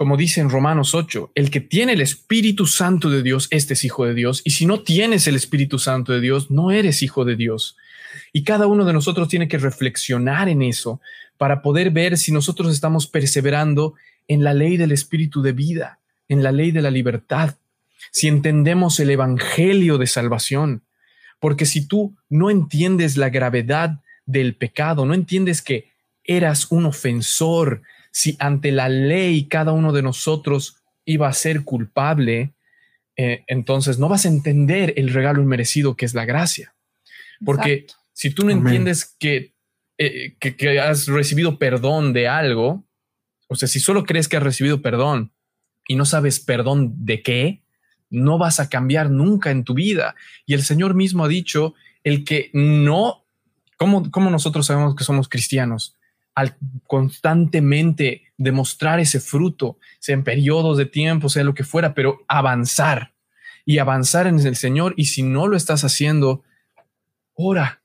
como 0.01 0.17
dice 0.17 0.41
en 0.41 0.49
Romanos 0.49 0.95
8, 0.95 1.33
el 1.35 1.51
que 1.51 1.61
tiene 1.61 1.93
el 1.93 2.01
Espíritu 2.01 2.65
Santo 2.65 3.11
de 3.11 3.23
Dios, 3.23 3.49
este 3.51 3.75
es 3.75 3.85
hijo 3.85 4.07
de 4.07 4.15
Dios. 4.15 4.41
Y 4.47 4.53
si 4.53 4.65
no 4.65 4.81
tienes 4.81 5.27
el 5.27 5.37
Espíritu 5.37 5.79
Santo 5.79 6.15
de 6.15 6.23
Dios, 6.23 6.51
no 6.51 6.71
eres 6.71 7.03
hijo 7.03 7.27
de 7.27 7.37
Dios. 7.37 7.77
Y 8.33 8.43
cada 8.43 8.67
uno 8.67 8.87
de 8.87 8.95
nosotros 8.95 9.29
tiene 9.29 9.47
que 9.47 9.59
reflexionar 9.59 10.49
en 10.49 10.63
eso 10.63 11.03
para 11.37 11.61
poder 11.61 11.91
ver 11.91 12.17
si 12.17 12.33
nosotros 12.33 12.73
estamos 12.73 13.09
perseverando 13.09 13.93
en 14.27 14.43
la 14.43 14.55
ley 14.55 14.79
del 14.79 14.93
Espíritu 14.93 15.43
de 15.43 15.53
vida, 15.53 15.99
en 16.31 16.43
la 16.43 16.51
ley 16.51 16.71
de 16.71 16.81
la 16.81 16.91
libertad, 16.91 17.57
si 18.11 18.27
entendemos 18.27 19.01
el 19.01 19.11
Evangelio 19.11 19.99
de 19.99 20.07
salvación. 20.07 20.81
Porque 21.41 21.67
si 21.67 21.87
tú 21.87 22.17
no 22.31 22.49
entiendes 22.49 23.19
la 23.19 23.29
gravedad 23.29 24.01
del 24.25 24.55
pecado, 24.55 25.05
no 25.05 25.13
entiendes 25.13 25.61
que 25.61 25.91
eras 26.25 26.69
un 26.71 26.87
ofensor, 26.87 27.83
si 28.11 28.37
ante 28.39 28.73
la 28.73 28.89
ley 28.89 29.47
cada 29.47 29.73
uno 29.73 29.93
de 29.93 30.03
nosotros 30.03 30.77
iba 31.05 31.29
a 31.29 31.33
ser 31.33 31.65
culpable, 31.65 32.55
eh, 33.17 33.45
entonces 33.47 33.99
no 33.99 34.09
vas 34.09 34.25
a 34.25 34.29
entender 34.29 34.95
el 34.97 35.13
regalo 35.13 35.43
inmerecido 35.43 35.97
que 35.97 36.07
es 36.07 36.15
la 36.15 36.25
gracia. 36.25 36.75
Porque 37.45 37.87
si 38.13 38.31
tú 38.31 38.45
no 38.45 38.51
entiendes 38.51 39.17
que, 39.19 39.55
eh, 39.99 40.37
que, 40.39 40.57
que 40.57 40.79
has 40.79 41.07
recibido 41.07 41.59
perdón 41.59 42.13
de 42.13 42.29
algo, 42.29 42.85
o 43.49 43.57
sea, 43.57 43.69
si 43.69 43.81
solo 43.81 44.05
crees 44.05 44.29
que 44.29 44.37
has 44.37 44.43
recibido 44.43 44.83
perdón 44.83 45.33
y 45.89 45.97
no 45.97 46.05
sabes 46.05 46.41
perdón 46.41 47.05
de 47.05 47.23
qué, 47.23 47.63
no 48.11 48.39
vas 48.39 48.61
a 48.61 48.69
cambiar 48.69 49.11
nunca 49.11 49.51
en 49.51 49.65
tu 49.65 49.75
vida. 49.75 50.15
Y 50.47 50.55
el 50.55 50.63
Señor 50.63 50.95
mismo 50.95 51.25
ha 51.25 51.29
dicho, 51.29 51.75
el 52.05 52.25
que 52.25 52.51
no, 52.53 53.25
¿cómo, 53.77 54.11
cómo 54.11 54.31
nosotros 54.31 54.67
sabemos 54.67 54.95
que 54.95 55.05
somos 55.05 55.29
cristianos? 55.29 55.97
Constantemente 56.87 58.23
demostrar 58.37 59.01
ese 59.01 59.21
fruto, 59.21 59.79
sea 59.99 60.15
en 60.15 60.25
periodos 60.25 60.79
de 60.79 60.87
tiempo, 60.87 61.29
sea 61.29 61.45
lo 61.45 61.55
que 61.55 61.65
fuera, 61.65 61.95
pero 61.95 62.25
avanzar 62.29 63.13
y 63.65 63.79
avanzar 63.79 64.27
en 64.27 64.41
el 64.41 64.57
Señor. 64.57 64.95
Y 64.97 65.07
si 65.07 65.23
no 65.23 65.47
lo 65.47 65.57
estás 65.57 65.85
haciendo, 65.85 66.43
ora, 67.35 67.83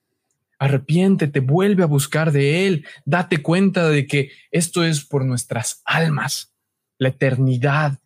arrepiéntete, 0.59 1.39
vuelve 1.39 1.83
a 1.83 1.87
buscar 1.87 2.31
de 2.31 2.67
Él, 2.67 2.85
date 3.05 3.41
cuenta 3.41 3.89
de 3.89 4.07
que 4.07 4.31
esto 4.51 4.83
es 4.83 5.03
por 5.03 5.25
nuestras 5.25 5.81
almas, 5.85 6.53
la 6.97 7.09
eternidad. 7.09 7.99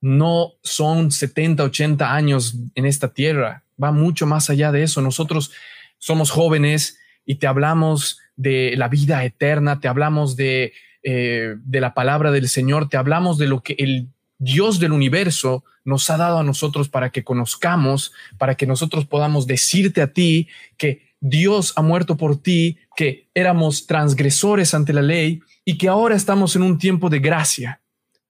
No 0.00 0.52
son 0.62 1.10
70, 1.10 1.64
80 1.64 2.14
años 2.14 2.54
en 2.74 2.86
esta 2.86 3.12
tierra, 3.12 3.64
va 3.82 3.90
mucho 3.90 4.26
más 4.26 4.48
allá 4.50 4.70
de 4.70 4.84
eso. 4.84 5.02
Nosotros 5.02 5.52
somos 5.98 6.30
jóvenes 6.30 6.98
y 7.28 7.34
te 7.34 7.46
hablamos 7.46 8.18
de 8.36 8.72
la 8.78 8.88
vida 8.88 9.22
eterna, 9.22 9.80
te 9.80 9.86
hablamos 9.86 10.34
de, 10.34 10.72
eh, 11.02 11.56
de 11.62 11.80
la 11.80 11.92
palabra 11.92 12.30
del 12.30 12.48
Señor, 12.48 12.88
te 12.88 12.96
hablamos 12.96 13.36
de 13.36 13.46
lo 13.46 13.62
que 13.62 13.76
el 13.78 14.08
Dios 14.38 14.80
del 14.80 14.92
universo 14.92 15.62
nos 15.84 16.08
ha 16.08 16.16
dado 16.16 16.38
a 16.38 16.42
nosotros 16.42 16.88
para 16.88 17.10
que 17.10 17.24
conozcamos, 17.24 18.14
para 18.38 18.54
que 18.54 18.66
nosotros 18.66 19.04
podamos 19.04 19.46
decirte 19.46 20.00
a 20.00 20.10
ti 20.10 20.48
que 20.78 21.12
Dios 21.20 21.74
ha 21.76 21.82
muerto 21.82 22.16
por 22.16 22.40
ti, 22.40 22.78
que 22.96 23.28
éramos 23.34 23.86
transgresores 23.86 24.72
ante 24.72 24.94
la 24.94 25.02
ley 25.02 25.40
y 25.66 25.76
que 25.76 25.88
ahora 25.88 26.16
estamos 26.16 26.56
en 26.56 26.62
un 26.62 26.78
tiempo 26.78 27.10
de 27.10 27.18
gracia 27.18 27.82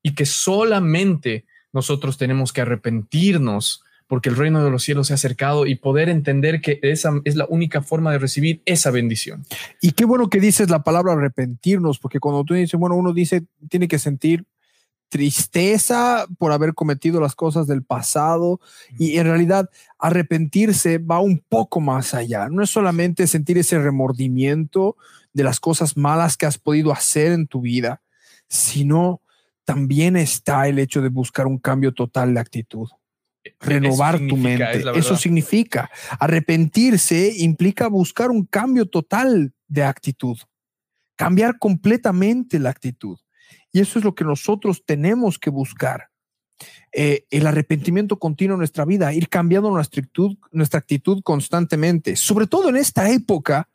y 0.02 0.16
que 0.16 0.26
solamente 0.26 1.44
nosotros 1.72 2.18
tenemos 2.18 2.52
que 2.52 2.62
arrepentirnos 2.62 3.84
porque 4.08 4.30
el 4.30 4.36
reino 4.36 4.64
de 4.64 4.70
los 4.70 4.82
cielos 4.82 5.06
se 5.06 5.12
ha 5.12 5.14
acercado 5.14 5.66
y 5.66 5.76
poder 5.76 6.08
entender 6.08 6.60
que 6.60 6.80
esa 6.82 7.12
es 7.24 7.36
la 7.36 7.46
única 7.48 7.82
forma 7.82 8.10
de 8.10 8.18
recibir 8.18 8.62
esa 8.64 8.90
bendición. 8.90 9.44
Y 9.80 9.92
qué 9.92 10.04
bueno 10.04 10.28
que 10.28 10.40
dices 10.40 10.70
la 10.70 10.82
palabra 10.82 11.12
arrepentirnos, 11.12 11.98
porque 11.98 12.18
cuando 12.18 12.42
tú 12.42 12.54
dices, 12.54 12.80
bueno, 12.80 12.96
uno 12.96 13.12
dice, 13.12 13.44
tiene 13.68 13.86
que 13.86 13.98
sentir 13.98 14.46
tristeza 15.10 16.26
por 16.38 16.52
haber 16.52 16.74
cometido 16.74 17.20
las 17.20 17.34
cosas 17.34 17.66
del 17.66 17.82
pasado 17.82 18.60
y 18.98 19.16
en 19.18 19.26
realidad 19.26 19.70
arrepentirse 19.98 20.98
va 20.98 21.20
un 21.20 21.42
poco 21.46 21.80
más 21.80 22.14
allá. 22.14 22.48
No 22.48 22.62
es 22.62 22.70
solamente 22.70 23.26
sentir 23.26 23.58
ese 23.58 23.78
remordimiento 23.78 24.96
de 25.32 25.44
las 25.44 25.60
cosas 25.60 25.96
malas 25.96 26.36
que 26.36 26.46
has 26.46 26.58
podido 26.58 26.92
hacer 26.92 27.32
en 27.32 27.46
tu 27.46 27.60
vida, 27.60 28.02
sino 28.48 29.22
también 29.64 30.16
está 30.16 30.66
el 30.66 30.78
hecho 30.78 31.02
de 31.02 31.10
buscar 31.10 31.46
un 31.46 31.58
cambio 31.58 31.92
total 31.92 32.34
de 32.34 32.40
actitud. 32.40 32.88
E, 33.44 33.54
Renovar 33.60 34.18
tu 34.18 34.36
mente. 34.36 34.82
Eso 34.94 35.16
significa 35.16 35.90
arrepentirse 36.18 37.34
implica 37.38 37.88
buscar 37.88 38.30
un 38.30 38.44
cambio 38.44 38.86
total 38.86 39.52
de 39.66 39.84
actitud, 39.84 40.38
cambiar 41.16 41.58
completamente 41.58 42.58
la 42.58 42.70
actitud. 42.70 43.18
Y 43.72 43.80
eso 43.80 43.98
es 43.98 44.04
lo 44.04 44.14
que 44.14 44.24
nosotros 44.24 44.82
tenemos 44.84 45.38
que 45.38 45.50
buscar. 45.50 46.08
Eh, 46.92 47.26
el 47.30 47.46
arrepentimiento 47.46 48.18
continuo 48.18 48.54
en 48.54 48.60
nuestra 48.60 48.84
vida, 48.84 49.12
ir 49.12 49.28
cambiando 49.28 49.70
nuestra 49.70 50.00
actitud, 50.00 50.36
nuestra 50.50 50.78
actitud 50.80 51.22
constantemente, 51.22 52.16
sobre 52.16 52.46
todo 52.46 52.70
en 52.70 52.76
esta 52.76 53.10
época 53.10 53.68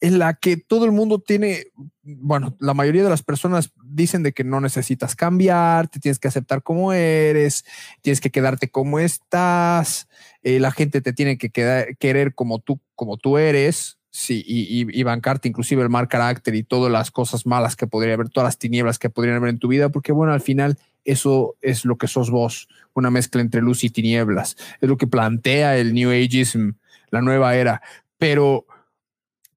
en 0.00 0.18
la 0.18 0.34
que 0.34 0.56
todo 0.56 0.84
el 0.84 0.92
mundo 0.92 1.18
tiene, 1.18 1.66
bueno, 2.02 2.56
la 2.58 2.74
mayoría 2.74 3.04
de 3.04 3.10
las 3.10 3.22
personas 3.22 3.72
dicen 3.84 4.22
de 4.22 4.32
que 4.32 4.44
no 4.44 4.60
necesitas 4.60 5.14
cambiar, 5.14 5.88
te 5.88 6.00
tienes 6.00 6.18
que 6.18 6.28
aceptar 6.28 6.62
como 6.62 6.92
eres, 6.92 7.64
tienes 8.00 8.20
que 8.20 8.30
quedarte 8.30 8.70
como 8.70 8.98
estás, 8.98 10.08
eh, 10.42 10.58
la 10.58 10.70
gente 10.70 11.00
te 11.00 11.12
tiene 11.12 11.36
que 11.36 11.50
querer 11.50 12.34
como 12.34 12.58
tú, 12.58 12.80
como 12.94 13.18
tú 13.18 13.38
eres, 13.38 14.00
Sí, 14.12 14.42
y, 14.44 15.02
bancarte 15.04 15.46
inclusive 15.46 15.82
el 15.84 15.88
mal 15.88 16.08
carácter 16.08 16.56
y 16.56 16.64
todas 16.64 16.90
las 16.90 17.12
cosas 17.12 17.46
malas 17.46 17.76
que 17.76 17.86
podría 17.86 18.14
haber, 18.14 18.28
todas 18.28 18.48
las 18.48 18.58
tinieblas 18.58 18.98
que 18.98 19.08
podrían 19.08 19.36
haber 19.36 19.50
en 19.50 19.60
tu 19.60 19.68
vida, 19.68 19.90
porque 19.90 20.10
bueno, 20.10 20.32
al 20.32 20.40
final 20.40 20.78
eso 21.04 21.54
es 21.60 21.84
lo 21.84 21.96
que 21.96 22.08
sos 22.08 22.28
vos, 22.28 22.68
una 22.92 23.12
mezcla 23.12 23.40
entre 23.40 23.60
luz 23.60 23.84
y 23.84 23.90
tinieblas. 23.90 24.56
Es 24.80 24.88
lo 24.88 24.96
que 24.96 25.06
plantea 25.06 25.76
el 25.76 25.94
New 25.94 26.10
Ageism, 26.10 26.72
la 27.10 27.22
nueva 27.22 27.54
era. 27.54 27.82
Pero 28.18 28.66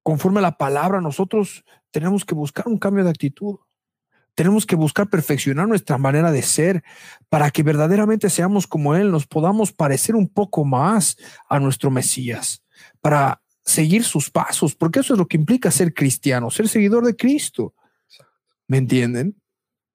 conforme 0.04 0.38
a 0.38 0.42
la 0.42 0.58
palabra, 0.58 1.00
nosotros 1.00 1.64
tenemos 1.90 2.24
que 2.24 2.34
buscar 2.34 2.68
un 2.68 2.78
cambio 2.78 3.02
de 3.02 3.10
actitud. 3.10 3.56
Tenemos 4.34 4.66
que 4.66 4.76
buscar 4.76 5.08
perfeccionar 5.08 5.66
nuestra 5.66 5.96
manera 5.96 6.30
de 6.30 6.42
ser 6.42 6.84
para 7.28 7.50
que 7.50 7.62
verdaderamente 7.62 8.28
seamos 8.28 8.66
como 8.66 8.94
Él, 8.94 9.10
nos 9.10 9.26
podamos 9.26 9.72
parecer 9.72 10.14
un 10.14 10.28
poco 10.28 10.64
más 10.64 11.16
a 11.48 11.58
nuestro 11.58 11.90
Mesías, 11.90 12.62
para 13.00 13.40
seguir 13.64 14.04
sus 14.04 14.30
pasos, 14.30 14.74
porque 14.74 15.00
eso 15.00 15.14
es 15.14 15.18
lo 15.18 15.26
que 15.26 15.38
implica 15.38 15.70
ser 15.70 15.94
cristiano, 15.94 16.50
ser 16.50 16.68
seguidor 16.68 17.06
de 17.06 17.16
Cristo. 17.16 17.74
¿Me 18.66 18.76
entienden? 18.76 19.40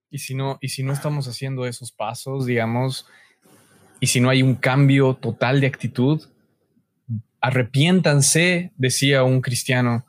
Y 0.10 0.20
si 0.20 0.34
no, 0.34 0.58
y 0.60 0.70
si 0.70 0.82
no 0.84 0.94
estamos 0.94 1.28
haciendo 1.28 1.68
esos 1.68 1.92
pasos, 1.92 2.48
digamos, 2.48 3.06
y 4.00 4.08
si 4.08 4.22
no 4.22 4.30
hay 4.30 4.42
un 4.42 4.56
cambio 4.56 5.14
total 5.16 5.62
de 5.62 5.68
actitud, 5.68 6.24
arrepiéntanse, 7.42 8.72
decía 8.78 9.24
un 9.24 9.42
cristiano 9.42 10.06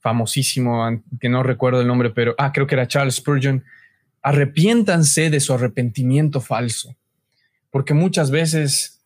famosísimo, 0.00 1.02
que 1.20 1.28
no 1.28 1.42
recuerdo 1.42 1.80
el 1.80 1.86
nombre, 1.86 2.10
pero 2.10 2.34
ah, 2.38 2.52
creo 2.52 2.66
que 2.66 2.74
era 2.74 2.88
Charles 2.88 3.16
Spurgeon, 3.16 3.64
arrepiéntanse 4.22 5.30
de 5.30 5.40
su 5.40 5.52
arrepentimiento 5.52 6.40
falso, 6.40 6.96
porque 7.70 7.94
muchas 7.94 8.30
veces 8.30 9.02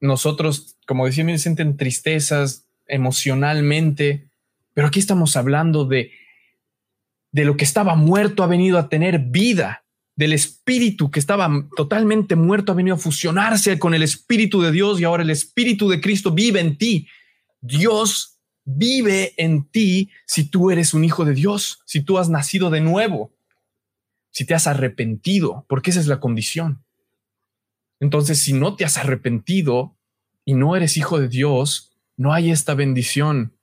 nosotros, 0.00 0.76
como 0.86 1.06
decía, 1.06 1.38
sienten 1.38 1.76
tristezas, 1.76 2.64
emocionalmente, 2.86 4.28
pero 4.72 4.86
aquí 4.86 4.98
estamos 4.98 5.36
hablando 5.36 5.84
de, 5.84 6.12
de 7.32 7.44
lo 7.44 7.56
que 7.56 7.64
estaba 7.64 7.94
muerto 7.94 8.42
ha 8.42 8.46
venido 8.46 8.78
a 8.78 8.88
tener 8.88 9.18
vida, 9.18 9.84
del 10.18 10.32
espíritu 10.32 11.12
que 11.12 11.20
estaba 11.20 11.48
totalmente 11.76 12.34
muerto 12.34 12.72
ha 12.72 12.74
venido 12.74 12.96
a 12.96 12.98
fusionarse 12.98 13.78
con 13.78 13.94
el 13.94 14.02
espíritu 14.02 14.60
de 14.60 14.72
Dios 14.72 15.00
y 15.00 15.04
ahora 15.04 15.22
el 15.22 15.30
espíritu 15.30 15.88
de 15.88 16.00
Cristo 16.00 16.32
vive 16.32 16.58
en 16.58 16.76
ti. 16.76 17.06
Dios 17.60 18.40
vive 18.64 19.32
en 19.36 19.70
ti 19.70 20.10
si 20.26 20.50
tú 20.50 20.72
eres 20.72 20.92
un 20.92 21.04
hijo 21.04 21.24
de 21.24 21.34
Dios, 21.34 21.82
si 21.86 22.00
tú 22.00 22.18
has 22.18 22.28
nacido 22.28 22.68
de 22.68 22.80
nuevo, 22.80 23.32
si 24.32 24.44
te 24.44 24.56
has 24.56 24.66
arrepentido, 24.66 25.64
porque 25.68 25.90
esa 25.90 26.00
es 26.00 26.08
la 26.08 26.18
condición. 26.18 26.84
Entonces, 28.00 28.42
si 28.42 28.54
no 28.54 28.74
te 28.74 28.84
has 28.84 28.96
arrepentido 28.96 29.96
y 30.44 30.54
no 30.54 30.74
eres 30.74 30.96
hijo 30.96 31.20
de 31.20 31.28
Dios, 31.28 31.92
no 32.16 32.32
hay 32.32 32.50
esta 32.50 32.74
bendición. 32.74 33.56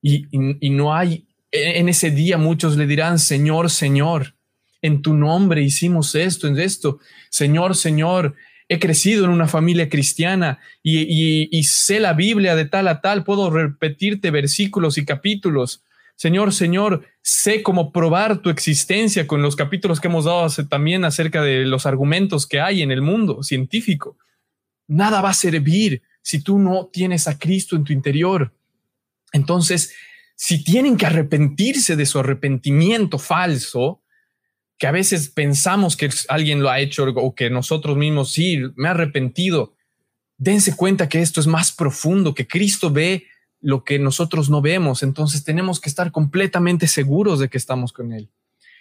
Y, 0.00 0.28
no 0.70 0.94
hay, 0.94 1.26
e, 1.50 1.80
en 1.80 1.88
ese 1.88 2.12
día 2.12 2.38
muchos 2.38 2.76
le 2.76 2.86
dirán, 2.86 3.18
Señor, 3.18 3.68
Señor, 3.68 4.37
en 4.82 5.02
tu 5.02 5.14
nombre 5.14 5.62
hicimos 5.62 6.14
esto, 6.14 6.46
en 6.46 6.58
esto. 6.58 6.98
Señor, 7.30 7.76
Señor, 7.76 8.34
he 8.68 8.78
crecido 8.78 9.24
en 9.24 9.30
una 9.30 9.48
familia 9.48 9.88
cristiana 9.88 10.58
y, 10.82 11.62
sé 11.64 12.00
la 12.00 12.12
Biblia 12.12 12.54
de 12.54 12.66
tal 12.66 12.88
a 12.88 13.00
tal, 13.00 13.24
puedo 13.24 13.50
repetirte 13.50 14.30
versículos 14.30 14.98
y 14.98 15.04
capítulos. 15.04 15.82
Señor, 16.16 16.52
Señor, 16.52 17.06
sé 17.22 17.62
cómo 17.62 17.92
probar 17.92 18.38
tu 18.38 18.50
existencia 18.50 19.26
con 19.26 19.40
los 19.40 19.56
capítulos 19.56 20.00
que 20.00 20.08
hemos 20.08 20.24
dado 20.24 20.48
también 20.68 21.04
acerca 21.04 21.42
de 21.42 21.64
los 21.64 21.86
argumentos 21.86 22.46
que 22.46 22.60
hay 22.60 22.82
en 22.82 22.90
el 22.90 23.02
mundo 23.02 23.42
científico. 23.42 24.16
Nada 24.86 25.20
va 25.20 25.30
a 25.30 25.34
servir 25.34 26.02
si 26.22 26.42
tú 26.42 26.58
no 26.58 26.90
tienes 26.92 27.28
a 27.28 27.38
Cristo 27.38 27.76
en 27.76 27.84
tu 27.84 27.92
interior. 27.92 28.52
Entonces, 29.32 29.94
si 30.34 30.62
tienen 30.62 30.96
que 30.96 31.06
arrepentirse 31.06 31.96
de 31.96 32.06
su 32.06 32.18
arrepentimiento 32.18 33.18
falso, 33.18 34.02
que 34.78 34.86
a 34.86 34.92
veces 34.92 35.28
pensamos 35.28 35.96
que 35.96 36.08
alguien 36.28 36.62
lo 36.62 36.70
ha 36.70 36.80
hecho 36.80 37.04
o 37.04 37.34
que 37.34 37.50
nosotros 37.50 37.96
mismos, 37.96 38.32
sí, 38.32 38.58
me 38.76 38.88
he 38.88 38.90
arrepentido, 38.90 39.74
dense 40.36 40.76
cuenta 40.76 41.08
que 41.08 41.20
esto 41.20 41.40
es 41.40 41.46
más 41.46 41.72
profundo, 41.72 42.34
que 42.34 42.46
Cristo 42.46 42.90
ve 42.90 43.26
lo 43.60 43.82
que 43.82 43.98
nosotros 43.98 44.48
no 44.50 44.62
vemos. 44.62 45.02
Entonces 45.02 45.42
tenemos 45.42 45.80
que 45.80 45.88
estar 45.88 46.12
completamente 46.12 46.86
seguros 46.86 47.40
de 47.40 47.48
que 47.48 47.58
estamos 47.58 47.92
con 47.92 48.12
Él 48.12 48.30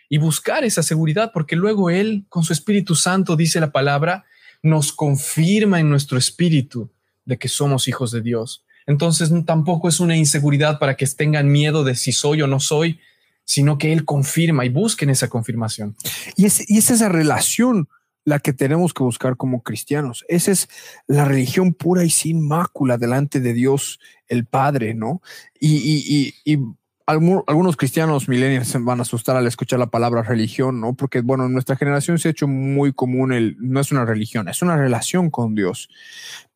y 0.10 0.20
buscar 0.20 0.64
esa 0.64 0.84
seguridad, 0.84 1.32
porque 1.34 1.56
luego 1.56 1.90
Él, 1.90 2.26
con 2.30 2.44
su 2.44 2.54
Espíritu 2.54 2.96
Santo, 2.96 3.36
dice 3.36 3.60
la 3.60 3.72
palabra, 3.72 4.26
nos 4.62 4.94
confirma 4.94 5.80
en 5.80 5.90
nuestro 5.90 6.18
espíritu 6.18 6.92
de 7.26 7.38
que 7.38 7.50
somos 7.50 7.88
hijos 7.88 8.12
de 8.12 8.22
Dios. 8.22 8.64
Entonces 8.86 9.32
tampoco 9.46 9.90
es 9.90 10.00
una 10.00 10.16
inseguridad 10.16 10.80
para 10.80 10.96
que 10.96 11.06
tengan 11.08 11.52
miedo 11.52 11.84
de 11.84 11.96
si 11.96 12.14
soy 12.14 12.42
o 12.42 12.48
no 12.48 12.60
soy, 12.60 13.00
sino 13.48 13.78
que 13.78 13.94
Él 13.94 14.04
confirma 14.04 14.66
y 14.66 14.70
busquen 14.70 15.10
esa 15.10 15.30
confirmación. 15.30 15.96
Y 16.36 16.46
es, 16.46 16.70
y 16.70 16.78
es 16.78 16.92
esa 16.92 17.08
relación 17.08 17.88
la 18.26 18.40
que 18.40 18.52
tenemos 18.52 18.94
que 18.94 19.04
buscar 19.04 19.38
como 19.38 19.64
cristianos. 19.64 20.26
Esa 20.28 20.52
es 20.52 20.68
la 21.08 21.24
religión 21.24 21.74
pura 21.74 22.04
y 22.04 22.10
sin 22.10 22.46
mácula 22.46 22.98
delante 22.98 23.40
de 23.40 23.54
Dios 23.54 24.02
el 24.28 24.46
Padre, 24.46 24.94
¿no? 24.94 25.22
Y, 25.62 25.78
y, 25.78 26.34
y, 26.44 26.60
algunos 27.08 27.78
cristianos 27.78 28.28
millennials 28.28 28.68
se 28.68 28.80
van 28.80 29.00
a 29.00 29.04
asustar 29.04 29.38
al 29.38 29.48
escuchar 29.48 29.80
la 29.80 29.88
palabra 29.88 30.24
religión, 30.24 30.82
¿no? 30.82 30.94
Porque, 30.94 31.22
bueno, 31.22 31.46
en 31.46 31.54
nuestra 31.54 31.78
generación 31.78 32.20
se 32.20 32.28
ha 32.28 32.32
hecho 32.32 32.48
muy 32.48 32.92
común 32.92 33.32
el, 33.32 33.56
no 33.60 33.80
es 33.80 33.94
una 33.94 34.04
religión, 34.04 34.50
es 34.50 34.62
una 34.62 34.76
relación 34.76 35.30
con 35.30 35.56
Dios. 35.56 35.90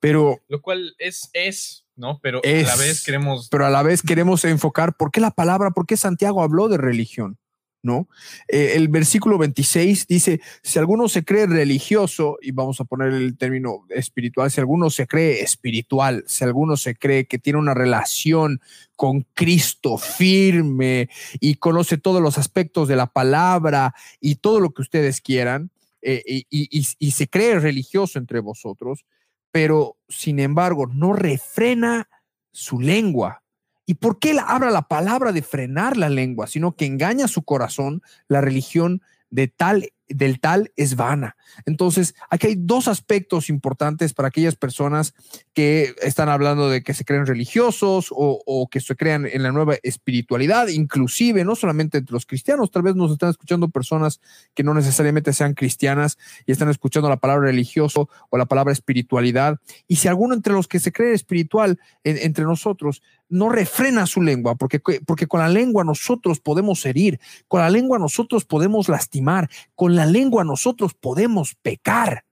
Pero... 0.01 0.41
Lo 0.49 0.61
cual 0.61 0.93
es, 0.99 1.29
es, 1.31 1.85
¿no? 1.95 2.19
Pero 2.21 2.41
a 2.43 2.47
la 2.47 2.75
vez 2.75 3.03
queremos... 3.03 3.47
Pero 3.49 3.65
a 3.65 3.69
la 3.69 3.81
vez 3.81 4.01
queremos 4.01 4.43
enfocar, 4.43 4.93
¿por 4.97 5.11
qué 5.11 5.21
la 5.21 5.31
palabra, 5.31 5.71
por 5.71 5.85
qué 5.85 5.95
Santiago 5.95 6.43
habló 6.43 6.67
de 6.67 6.77
religión? 6.77 7.37
¿No? 7.83 8.07
Eh, 8.47 8.73
el 8.75 8.87
versículo 8.87 9.37
26 9.37 10.07
dice, 10.07 10.41
si 10.61 10.79
alguno 10.79 11.09
se 11.09 11.23
cree 11.23 11.47
religioso, 11.47 12.37
y 12.41 12.51
vamos 12.51 12.79
a 12.79 12.85
poner 12.85 13.13
el 13.13 13.37
término 13.37 13.85
espiritual, 13.89 14.51
si 14.51 14.59
alguno 14.59 14.89
se 14.89 15.07
cree 15.07 15.41
espiritual, 15.41 16.23
si 16.27 16.43
alguno 16.43 16.77
se 16.77 16.95
cree 16.95 17.25
que 17.25 17.39
tiene 17.39 17.59
una 17.59 17.73
relación 17.73 18.61
con 18.95 19.25
Cristo 19.33 19.97
firme 19.97 21.09
y 21.39 21.55
conoce 21.55 21.97
todos 21.97 22.21
los 22.21 22.37
aspectos 22.37 22.87
de 22.87 22.95
la 22.95 23.07
palabra 23.07 23.95
y 24.19 24.35
todo 24.35 24.59
lo 24.59 24.71
que 24.71 24.83
ustedes 24.83 25.21
quieran, 25.21 25.71
eh, 26.03 26.23
y, 26.25 26.85
y 26.97 27.11
se 27.11 27.27
cree 27.27 27.59
religioso 27.59 28.17
entre 28.17 28.39
vosotros, 28.39 29.05
pero 29.51 29.97
sin 30.07 30.39
embargo 30.39 30.87
no 30.87 31.13
refrena 31.13 32.09
su 32.51 32.79
lengua, 32.79 33.43
¿Y 33.91 33.95
por 33.95 34.19
qué 34.19 34.39
habla 34.47 34.71
la 34.71 34.83
palabra 34.83 35.33
de 35.33 35.41
frenar 35.41 35.97
la 35.97 36.07
lengua, 36.07 36.47
sino 36.47 36.77
que 36.77 36.85
engaña 36.85 37.27
su 37.27 37.43
corazón? 37.43 38.01
La 38.29 38.39
religión 38.39 39.01
de 39.29 39.49
tal 39.49 39.91
del 40.13 40.39
tal 40.39 40.71
es 40.75 40.95
vana. 40.95 41.35
Entonces, 41.65 42.15
aquí 42.29 42.47
hay 42.47 42.55
dos 42.57 42.87
aspectos 42.87 43.49
importantes 43.49 44.13
para 44.13 44.27
aquellas 44.27 44.55
personas 44.55 45.13
que 45.53 45.95
están 46.01 46.29
hablando 46.29 46.69
de 46.69 46.83
que 46.83 46.93
se 46.93 47.05
creen 47.05 47.25
religiosos 47.25 48.07
o, 48.11 48.67
que 48.69 48.79
se 48.79 48.95
crean 48.95 49.25
en 49.25 49.43
la 49.43 49.51
nueva 49.51 49.75
espiritualidad, 49.83 50.67
inclusive 50.67 51.43
no 51.43 51.55
solamente 51.55 51.97
entre 51.97 52.13
los 52.13 52.25
cristianos, 52.25 52.71
tal 52.71 52.83
vez 52.83 52.95
nos 52.95 53.11
están 53.11 53.29
escuchando 53.29 53.69
personas 53.69 54.21
que 54.53 54.63
no 54.63 54.73
necesariamente 54.73 55.33
sean 55.33 55.53
cristianas 55.53 56.17
y 56.45 56.51
están 56.51 56.69
escuchando 56.69 57.09
la 57.09 57.17
palabra 57.17 57.47
religioso 57.47 58.09
o 58.29 58.37
la 58.37 58.45
palabra 58.45 58.73
espiritualidad. 58.73 59.59
Y 59.87 59.97
si 59.97 60.07
alguno 60.07 60.33
entre 60.33 60.53
los 60.53 60.67
que 60.67 60.79
se 60.79 60.91
cree 60.91 61.13
espiritual 61.13 61.79
entre 62.03 62.45
nosotros 62.45 63.01
no 63.31 63.49
refrena 63.49 64.05
su 64.05 64.21
lengua, 64.21 64.55
porque, 64.55 64.79
porque 64.79 65.25
con 65.25 65.39
la 65.39 65.49
lengua 65.49 65.83
nosotros 65.83 66.39
podemos 66.39 66.85
herir, 66.85 67.19
con 67.47 67.61
la 67.61 67.69
lengua 67.69 67.97
nosotros 67.97 68.45
podemos 68.45 68.89
lastimar, 68.89 69.49
con 69.73 69.95
la 69.95 70.05
lengua 70.05 70.43
nosotros 70.43 70.93
podemos 70.93 71.55
pecar. 71.55 72.25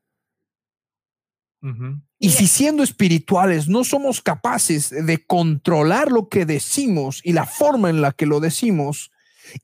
Y 2.20 2.30
si 2.30 2.48
siendo 2.48 2.84
espirituales 2.84 3.68
no 3.68 3.84
somos 3.84 4.22
capaces 4.22 4.90
de 4.90 5.26
controlar 5.26 6.12
lo 6.12 6.30
que 6.30 6.46
decimos 6.46 7.22
y 7.24 7.34
la 7.34 7.46
forma 7.46 7.90
en 7.90 8.02
la 8.02 8.12
que 8.12 8.26
lo 8.26 8.40
decimos, 8.40 9.12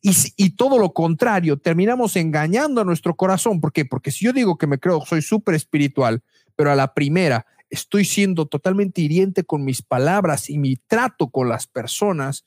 y, 0.02 0.14
y 0.38 0.52
todo 0.52 0.80
lo 0.80 0.94
contrario, 0.94 1.58
terminamos 1.58 2.16
engañando 2.16 2.82
a 2.82 2.86
nuestro 2.86 3.16
corazón. 3.16 3.62
¿Por 3.62 3.72
qué? 3.72 3.86
Porque 3.86 4.12
si 4.12 4.26
yo 4.26 4.34
digo 4.34 4.58
que 4.58 4.68
me 4.68 4.80
creo, 4.80 5.02
soy 5.06 5.22
súper 5.22 5.56
espiritual, 5.56 6.24
pero 6.56 6.72
a 6.72 6.76
la 6.76 6.94
primera 6.94 7.46
estoy 7.70 8.06
siendo 8.06 8.46
totalmente 8.46 9.02
hiriente 9.02 9.44
con 9.44 9.64
mis 9.64 9.82
palabras 9.82 10.50
y 10.50 10.58
mi 10.58 10.76
trato 10.76 11.30
con 11.30 11.50
las 11.50 11.68
personas, 11.68 12.46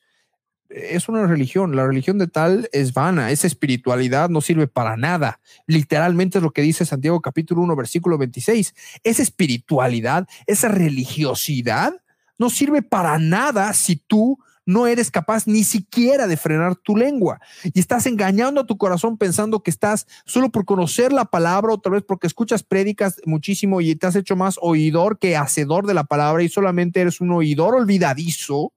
es 0.69 1.09
una 1.09 1.27
religión. 1.27 1.75
La 1.75 1.87
religión 1.87 2.19
de 2.19 2.27
tal 2.27 2.69
es 2.73 2.93
vana. 2.93 3.31
Esa 3.31 3.47
espiritualidad 3.47 4.29
no 4.29 4.41
sirve 4.41 4.67
para 4.67 4.97
nada. 4.97 5.41
Literalmente 5.67 6.39
es 6.39 6.45
lo 6.45 6.53
que 6.53 6.63
dice 6.63 6.85
Santiago 6.85 7.21
capítulo 7.21 7.63
1, 7.63 7.77
versículo 7.77 8.19
26. 8.19 8.75
Esa 9.03 9.23
espiritualidad, 9.23 10.29
esa 10.47 10.69
religiosidad 10.69 11.95
no 12.39 12.51
sirve 12.51 12.83
para 12.83 13.19
nada 13.19 13.73
si 13.73 13.97
tú 13.97 14.39
no 14.69 14.87
eres 14.87 15.11
capaz 15.11 15.47
ni 15.47 15.65
siquiera 15.65 16.27
de 16.27 16.37
frenar 16.37 16.77
tu 16.77 16.95
lengua. 16.95 17.41
Y 17.73 17.81
estás 17.81 18.05
engañando 18.05 18.61
a 18.61 18.67
tu 18.67 18.77
corazón 18.77 19.17
pensando 19.17 19.63
que 19.63 19.71
estás 19.71 20.07
solo 20.27 20.51
por 20.51 20.67
conocer 20.67 21.11
la 21.11 21.25
palabra, 21.25 21.73
otra 21.73 21.93
vez 21.93 22.03
porque 22.07 22.27
escuchas 22.27 22.63
prédicas 22.63 23.17
muchísimo 23.25 23.81
y 23.81 23.97
te 23.97 24.07
has 24.07 24.15
hecho 24.15 24.37
más 24.37 24.59
oidor 24.61 25.19
que 25.19 25.39
hacedor 25.39 25.87
de 25.87 25.95
la 25.95 26.05
palabra 26.05 26.43
y 26.43 26.51
solamente 26.51 27.01
eres 27.01 27.23
un 27.23 27.31
oidor 27.31 27.77
olvidadizo 27.77 28.75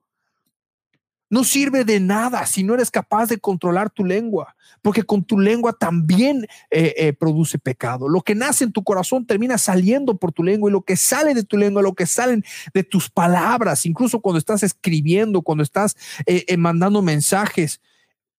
no 1.32 1.46
sirve 1.46 1.86
de 1.86 2.02
nada 2.02 2.46
si 2.46 2.62
no 2.62 2.74
eres 2.74 2.92
capaz 2.92 3.28
de 3.28 3.40
controlar 3.40 3.90
tu 3.90 4.04
lengua, 4.04 4.54
porque 4.82 5.04
con 5.04 5.24
tu 5.24 5.40
lengua 5.40 5.72
también 5.72 6.46
eh, 6.70 6.94
eh, 6.98 7.14
produce 7.14 7.58
pecado. 7.58 8.10
Lo 8.10 8.20
que 8.20 8.36
nace 8.36 8.66
en 8.66 8.74
tu 8.74 8.84
corazón 8.84 9.26
termina 9.26 9.58
saliendo 9.58 10.18
por 10.18 10.34
tu 10.34 10.44
lengua 10.44 10.70
y 10.70 10.74
lo 10.74 10.82
que 10.82 10.98
sale 10.98 11.34
de 11.34 11.46
tu 11.46 11.56
lengua, 11.56 11.82
lo 11.82 11.96
que 11.96 12.06
salen 12.06 12.44
de 12.74 12.84
tus 12.84 13.10
palabras, 13.10 13.86
incluso 13.86 14.20
cuando 14.20 14.40
estás 14.40 14.62
escribiendo, 14.62 15.42
cuando 15.42 15.64
estás 15.64 15.96
eh, 16.26 16.58
mandando 16.58 17.02
mensajes, 17.02 17.80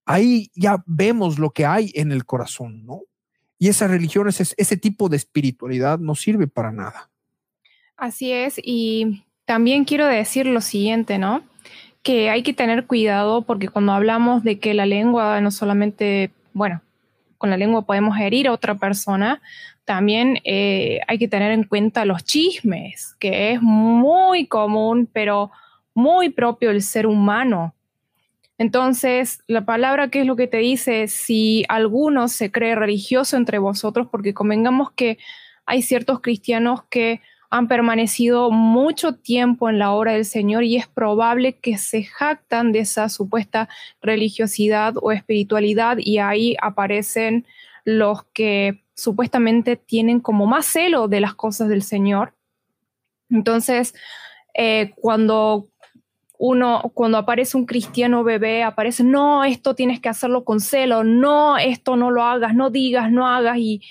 ahí 0.05 0.51
ya 0.53 0.83
vemos 0.85 1.39
lo 1.39 1.49
que 1.49 1.65
hay 1.65 1.91
en 1.95 2.11
el 2.11 2.25
corazón, 2.25 2.85
¿no? 2.85 3.01
Y 3.57 3.69
esa 3.69 3.87
religión, 3.87 4.27
ese, 4.27 4.53
ese 4.55 4.77
tipo 4.77 5.09
de 5.09 5.17
espiritualidad 5.17 5.97
no 5.97 6.13
sirve 6.13 6.47
para 6.47 6.71
nada. 6.71 7.09
Así 7.97 8.31
es, 8.31 8.59
y 8.63 9.23
también 9.45 9.83
quiero 9.83 10.05
decir 10.05 10.45
lo 10.45 10.61
siguiente, 10.61 11.17
¿no? 11.17 11.41
Que 12.03 12.29
hay 12.29 12.43
que 12.43 12.53
tener 12.53 12.85
cuidado 12.85 13.41
porque 13.43 13.69
cuando 13.69 13.93
hablamos 13.93 14.43
de 14.43 14.59
que 14.59 14.73
la 14.73 14.85
lengua 14.85 15.39
no 15.41 15.51
solamente, 15.51 16.31
bueno, 16.53 16.81
con 17.37 17.49
la 17.49 17.57
lengua 17.57 17.85
podemos 17.85 18.17
herir 18.19 18.47
a 18.47 18.51
otra 18.51 18.75
persona, 18.75 19.41
también 19.85 20.39
eh, 20.43 20.99
hay 21.07 21.17
que 21.17 21.27
tener 21.27 21.51
en 21.51 21.63
cuenta 21.63 22.05
los 22.05 22.23
chismes, 22.23 23.15
que 23.19 23.51
es 23.51 23.61
muy 23.61 24.47
común, 24.47 25.09
pero 25.11 25.51
muy 25.93 26.29
propio 26.29 26.69
del 26.69 26.81
ser 26.81 27.07
humano. 27.07 27.73
Entonces, 28.57 29.41
la 29.47 29.65
palabra, 29.65 30.09
¿qué 30.09 30.21
es 30.21 30.25
lo 30.25 30.35
que 30.35 30.47
te 30.47 30.57
dice? 30.57 31.07
Si 31.07 31.65
alguno 31.69 32.27
se 32.27 32.51
cree 32.51 32.75
religioso 32.75 33.35
entre 33.35 33.57
vosotros, 33.57 34.07
porque 34.09 34.33
convengamos 34.33 34.91
que 34.91 35.17
hay 35.65 35.81
ciertos 35.81 36.21
cristianos 36.21 36.83
que 36.89 37.21
han 37.53 37.67
permanecido 37.67 38.49
mucho 38.49 39.13
tiempo 39.13 39.69
en 39.69 39.77
la 39.77 39.91
obra 39.91 40.13
del 40.13 40.25
Señor 40.25 40.63
y 40.63 40.75
es 40.75 40.87
probable 40.87 41.53
que 41.59 41.77
se 41.77 42.03
jactan 42.03 42.71
de 42.71 42.79
esa 42.79 43.09
supuesta 43.09 43.69
religiosidad 44.01 44.95
o 44.99 45.11
espiritualidad 45.11 45.97
y 45.99 46.17
ahí 46.17 46.55
aparecen 46.63 47.45
los 47.85 48.23
que 48.33 48.83
supuestamente 48.95 49.75
tienen 49.75 50.19
como 50.19 50.47
más 50.47 50.65
celo 50.65 51.07
de 51.07 51.19
las 51.19 51.35
cosas 51.35 51.69
del 51.69 51.83
Señor. 51.83 52.33
Entonces, 53.29 53.93
eh, 54.55 54.91
cuando 54.95 55.67
uno, 56.39 56.91
cuando 56.95 57.19
aparece 57.19 57.55
un 57.55 57.67
cristiano 57.67 58.23
bebé, 58.23 58.63
aparece, 58.63 59.03
no, 59.03 59.43
esto 59.43 59.75
tienes 59.75 59.99
que 59.99 60.09
hacerlo 60.09 60.43
con 60.43 60.59
celo, 60.59 61.03
no, 61.03 61.59
esto 61.59 61.97
no 61.97 62.09
lo 62.09 62.23
hagas, 62.23 62.55
no 62.55 62.71
digas, 62.71 63.11
no 63.11 63.27
hagas, 63.27 63.59
y 63.59 63.83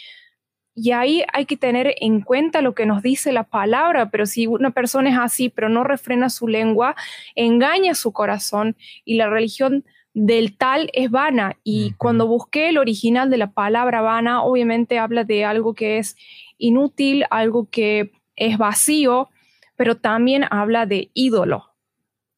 y 0.74 0.92
ahí 0.92 1.22
hay 1.32 1.44
que 1.44 1.56
tener 1.56 1.94
en 2.00 2.22
cuenta 2.22 2.62
lo 2.62 2.74
que 2.74 2.86
nos 2.86 3.02
dice 3.02 3.32
la 3.32 3.44
palabra, 3.44 4.10
pero 4.10 4.24
si 4.26 4.46
una 4.46 4.70
persona 4.70 5.10
es 5.10 5.18
así, 5.18 5.48
pero 5.48 5.68
no 5.68 5.84
refrena 5.84 6.30
su 6.30 6.48
lengua, 6.48 6.96
engaña 7.34 7.94
su 7.94 8.12
corazón 8.12 8.76
y 9.04 9.16
la 9.16 9.28
religión 9.28 9.84
del 10.14 10.56
tal 10.56 10.90
es 10.94 11.10
vana. 11.10 11.56
Y 11.62 11.92
cuando 11.98 12.26
busqué 12.26 12.70
el 12.70 12.78
original 12.78 13.28
de 13.28 13.36
la 13.36 13.52
palabra 13.52 14.00
vana, 14.00 14.42
obviamente 14.42 14.98
habla 14.98 15.24
de 15.24 15.44
algo 15.44 15.74
que 15.74 15.98
es 15.98 16.16
inútil, 16.56 17.24
algo 17.30 17.68
que 17.70 18.12
es 18.36 18.56
vacío, 18.56 19.28
pero 19.76 19.98
también 19.98 20.44
habla 20.50 20.86
de 20.86 21.10
ídolo. 21.12 21.70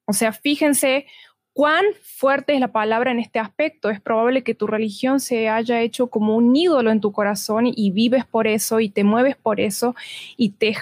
O 0.06 0.12
sea, 0.12 0.32
fíjense 0.32 1.06
cuán 1.54 1.84
fuerte 2.02 2.52
es 2.52 2.60
la 2.60 2.72
palabra 2.72 3.12
en 3.12 3.20
este 3.20 3.38
aspecto. 3.38 3.88
Es 3.88 4.00
probable 4.00 4.42
que 4.42 4.54
tu 4.54 4.66
religión 4.66 5.20
se 5.20 5.48
haya 5.48 5.80
hecho 5.80 6.08
como 6.08 6.36
un 6.36 6.54
ídolo 6.54 6.90
en 6.90 7.00
tu 7.00 7.12
corazón 7.12 7.66
y 7.66 7.90
vives 7.92 8.26
por 8.26 8.46
eso 8.46 8.80
y 8.80 8.90
te 8.90 9.04
mueves 9.04 9.36
por 9.36 9.60
eso 9.60 9.94
y 10.36 10.50
te 10.50 10.74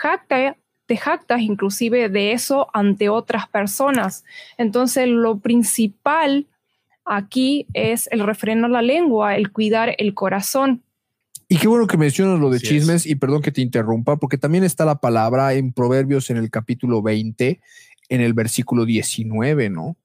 te 0.87 0.97
jactas 0.97 1.41
inclusive 1.41 2.09
de 2.09 2.33
eso 2.33 2.69
ante 2.73 3.09
otras 3.09 3.49
personas. 3.49 4.25
Entonces, 4.59 5.07
lo 5.07 5.39
principal 5.39 6.47
aquí 7.05 7.67
es 7.75 8.09
el 8.11 8.21
refrenar 8.21 8.71
la 8.71 8.83
lengua, 8.83 9.37
el 9.37 9.53
cuidar 9.53 9.95
el 9.99 10.15
corazón. 10.15 10.83
Y 11.49 11.59
qué 11.59 11.69
bueno 11.69 11.87
que 11.87 11.99
mencionas 11.99 12.41
lo 12.41 12.49
de 12.49 12.61
chismes 12.61 13.05
y 13.05 13.15
perdón 13.15 13.43
que 13.43 13.53
te 13.53 13.61
interrumpa, 13.61 14.17
porque 14.17 14.39
también 14.39 14.65
está 14.65 14.87
la 14.87 15.01
palabra 15.01 15.53
en 15.53 15.73
Proverbios 15.73 16.31
en 16.31 16.39
el 16.39 16.51
capítulo 16.51 17.03
20, 17.03 17.61
en 18.09 18.21
el 18.21 18.33
versículo 18.33 18.87
19, 18.87 19.69
¿no? 19.69 19.97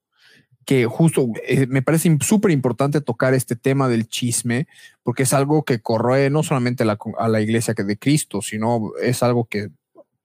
Que 0.67 0.85
justo 0.85 1.29
eh, 1.47 1.65
me 1.65 1.81
parece 1.81 2.15
súper 2.19 2.51
importante 2.51 2.99
tocar 2.99 3.33
este 3.33 3.55
tema 3.55 3.87
del 3.87 4.09
chisme, 4.09 4.67
porque 5.01 5.23
es 5.23 5.31
algo 5.31 5.63
que 5.63 5.79
corroe 5.79 6.29
no 6.29 6.43
solamente 6.43 6.83
a 6.83 7.27
la 7.29 7.41
iglesia 7.41 7.73
que 7.73 7.85
de 7.85 7.97
Cristo, 7.97 8.41
sino 8.41 8.91
es 9.01 9.23
algo 9.23 9.45
que 9.45 9.69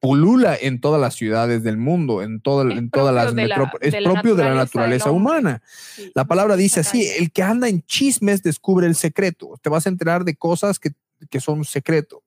pulula 0.00 0.56
en 0.60 0.80
todas 0.80 1.00
las 1.00 1.14
ciudades 1.14 1.62
del 1.62 1.76
mundo, 1.76 2.22
en, 2.22 2.40
todo, 2.40 2.68
en 2.68 2.90
todas 2.90 3.14
las 3.14 3.32
metrópolis, 3.34 3.94
es 3.94 4.02
propio 4.02 4.34
de 4.34 4.42
la 4.42 4.54
naturaleza 4.54 5.12
humana. 5.12 5.62
la 6.12 6.24
palabra 6.24 6.56
dice 6.56 6.80
así, 6.80 7.06
el 7.06 7.30
que 7.30 7.44
anda 7.44 7.68
en 7.68 7.82
chismes 7.82 8.42
descubre 8.42 8.88
el 8.88 8.96
secreto, 8.96 9.60
te 9.62 9.70
vas 9.70 9.86
a 9.86 9.90
enterar 9.90 10.24
de 10.24 10.34
cosas 10.34 10.80
que, 10.80 10.90
que 11.30 11.38
son 11.38 11.64
secreto, 11.64 12.24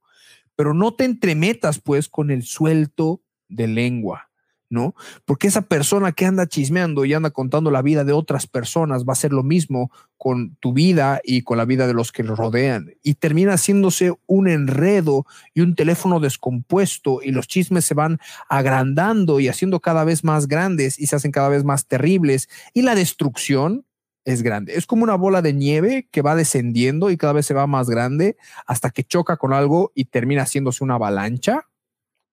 pero 0.56 0.74
no 0.74 0.94
te 0.94 1.04
entremetas 1.04 1.82
pues 1.82 2.08
con 2.08 2.32
el 2.32 2.44
suelto 2.44 3.22
de 3.50 3.68
lengua 3.68 4.25
¿no? 4.70 4.96
Porque 5.26 5.48
esa 5.48 5.64
persona 5.64 6.12
que 6.12 6.26
anda 6.26 6.48
chismeando 6.48 7.06
y 7.06 7.14
anda 7.14 7.30
contando 7.30 7.72
la 7.72 7.82
vida 7.82 8.04
de 8.04 8.14
otras 8.14 8.48
personas 8.48 9.04
va 9.04 9.14
a 9.14 9.18
ser 9.18 9.32
lo 9.32 9.44
mismo 9.44 9.92
con 10.18 10.56
tu 10.56 10.74
vida 10.74 11.22
y 11.24 11.44
con 11.44 11.58
la 11.58 11.66
vida 11.66 11.88
de 11.88 11.94
los 11.94 12.12
que 12.12 12.24
lo 12.24 12.36
rodean. 12.36 12.94
Y 13.04 13.16
termina 13.16 13.54
haciéndose 13.54 14.14
un 14.26 14.48
enredo 14.48 15.26
y 15.54 15.62
un 15.62 15.76
teléfono 15.76 16.20
descompuesto 16.20 17.22
y 17.22 17.32
los 17.32 17.48
chismes 17.48 17.86
se 17.86 17.94
van 17.94 18.20
agrandando 18.50 19.40
y 19.40 19.48
haciendo 19.48 19.80
cada 19.80 20.04
vez 20.04 20.24
más 20.24 20.48
grandes 20.48 21.00
y 21.00 21.08
se 21.08 21.16
hacen 21.16 21.32
cada 21.32 21.50
vez 21.50 21.64
más 21.64 21.88
terribles. 21.88 22.50
Y 22.74 22.82
la 22.82 22.96
destrucción 22.96 23.86
es 24.24 24.42
grande. 24.42 24.76
Es 24.76 24.88
como 24.88 25.04
una 25.04 25.16
bola 25.16 25.42
de 25.44 25.54
nieve 25.54 26.08
que 26.12 26.24
va 26.24 26.36
descendiendo 26.36 27.12
y 27.12 27.18
cada 27.18 27.34
vez 27.34 27.46
se 27.46 27.54
va 27.54 27.68
más 27.68 27.90
grande 27.90 28.38
hasta 28.66 28.90
que 28.90 29.04
choca 29.04 29.38
con 29.38 29.54
algo 29.54 29.92
y 29.94 30.06
termina 30.06 30.42
haciéndose 30.42 30.84
una 30.84 30.96
avalancha 30.96 31.68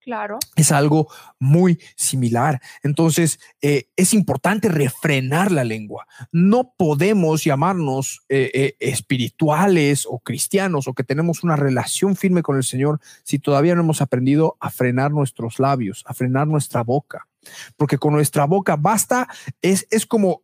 Claro. 0.02 0.38
Es 0.56 0.72
algo 0.72 1.08
muy 1.38 1.78
similar. 1.96 2.60
Entonces, 2.82 3.38
eh, 3.60 3.84
es 3.96 4.14
importante 4.14 4.68
refrenar 4.68 5.52
la 5.52 5.62
lengua. 5.62 6.06
No 6.32 6.74
podemos 6.76 7.44
llamarnos 7.44 8.24
eh, 8.28 8.50
eh, 8.52 8.76
espirituales 8.80 10.06
o 10.08 10.18
cristianos 10.18 10.88
o 10.88 10.94
que 10.94 11.04
tenemos 11.04 11.44
una 11.44 11.54
relación 11.54 12.16
firme 12.16 12.42
con 12.42 12.56
el 12.56 12.64
Señor 12.64 13.00
si 13.22 13.38
todavía 13.38 13.76
no 13.76 13.82
hemos 13.82 14.02
aprendido 14.02 14.56
a 14.58 14.70
frenar 14.70 15.12
nuestros 15.12 15.60
labios, 15.60 16.02
a 16.06 16.14
frenar 16.14 16.48
nuestra 16.48 16.82
boca. 16.82 17.28
Porque 17.76 17.98
con 17.98 18.12
nuestra 18.12 18.44
boca 18.46 18.76
basta, 18.76 19.28
es, 19.60 19.86
es 19.90 20.04
como, 20.04 20.42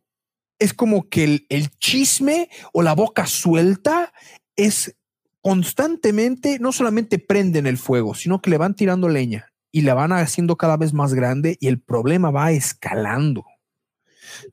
es 0.57 0.73
como 0.73 1.09
que 1.09 1.25
el, 1.25 1.45
el 1.49 1.69
chisme 1.79 2.49
o 2.71 2.81
la 2.81 2.93
boca 2.93 3.25
suelta 3.25 4.13
es 4.55 4.95
constantemente 5.41 6.59
no 6.59 6.71
solamente 6.71 7.19
prenden 7.19 7.67
el 7.67 7.77
fuego, 7.77 8.13
sino 8.13 8.41
que 8.41 8.49
le 8.49 8.57
van 8.57 8.75
tirando 8.75 9.07
leña 9.09 9.53
y 9.71 9.81
la 9.81 9.93
van 9.93 10.11
haciendo 10.11 10.57
cada 10.57 10.77
vez 10.77 10.93
más 10.93 11.13
grande 11.13 11.57
y 11.59 11.67
el 11.67 11.79
problema 11.79 12.31
va 12.31 12.51
escalando. 12.51 13.45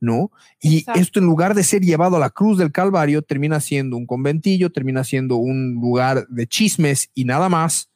¿No? 0.00 0.30
Y 0.60 0.86
esto 0.94 1.18
en 1.20 1.26
lugar 1.26 1.54
de 1.54 1.62
ser 1.62 1.82
llevado 1.82 2.16
a 2.16 2.20
la 2.20 2.30
cruz 2.30 2.56
del 2.56 2.72
Calvario, 2.72 3.20
termina 3.22 3.60
siendo 3.60 3.96
un 3.96 4.06
conventillo, 4.06 4.72
termina 4.72 5.04
siendo 5.04 5.36
un 5.36 5.74
lugar 5.74 6.26
de 6.28 6.46
chismes 6.46 7.10
y 7.14 7.24
nada 7.24 7.48
más. 7.48 7.90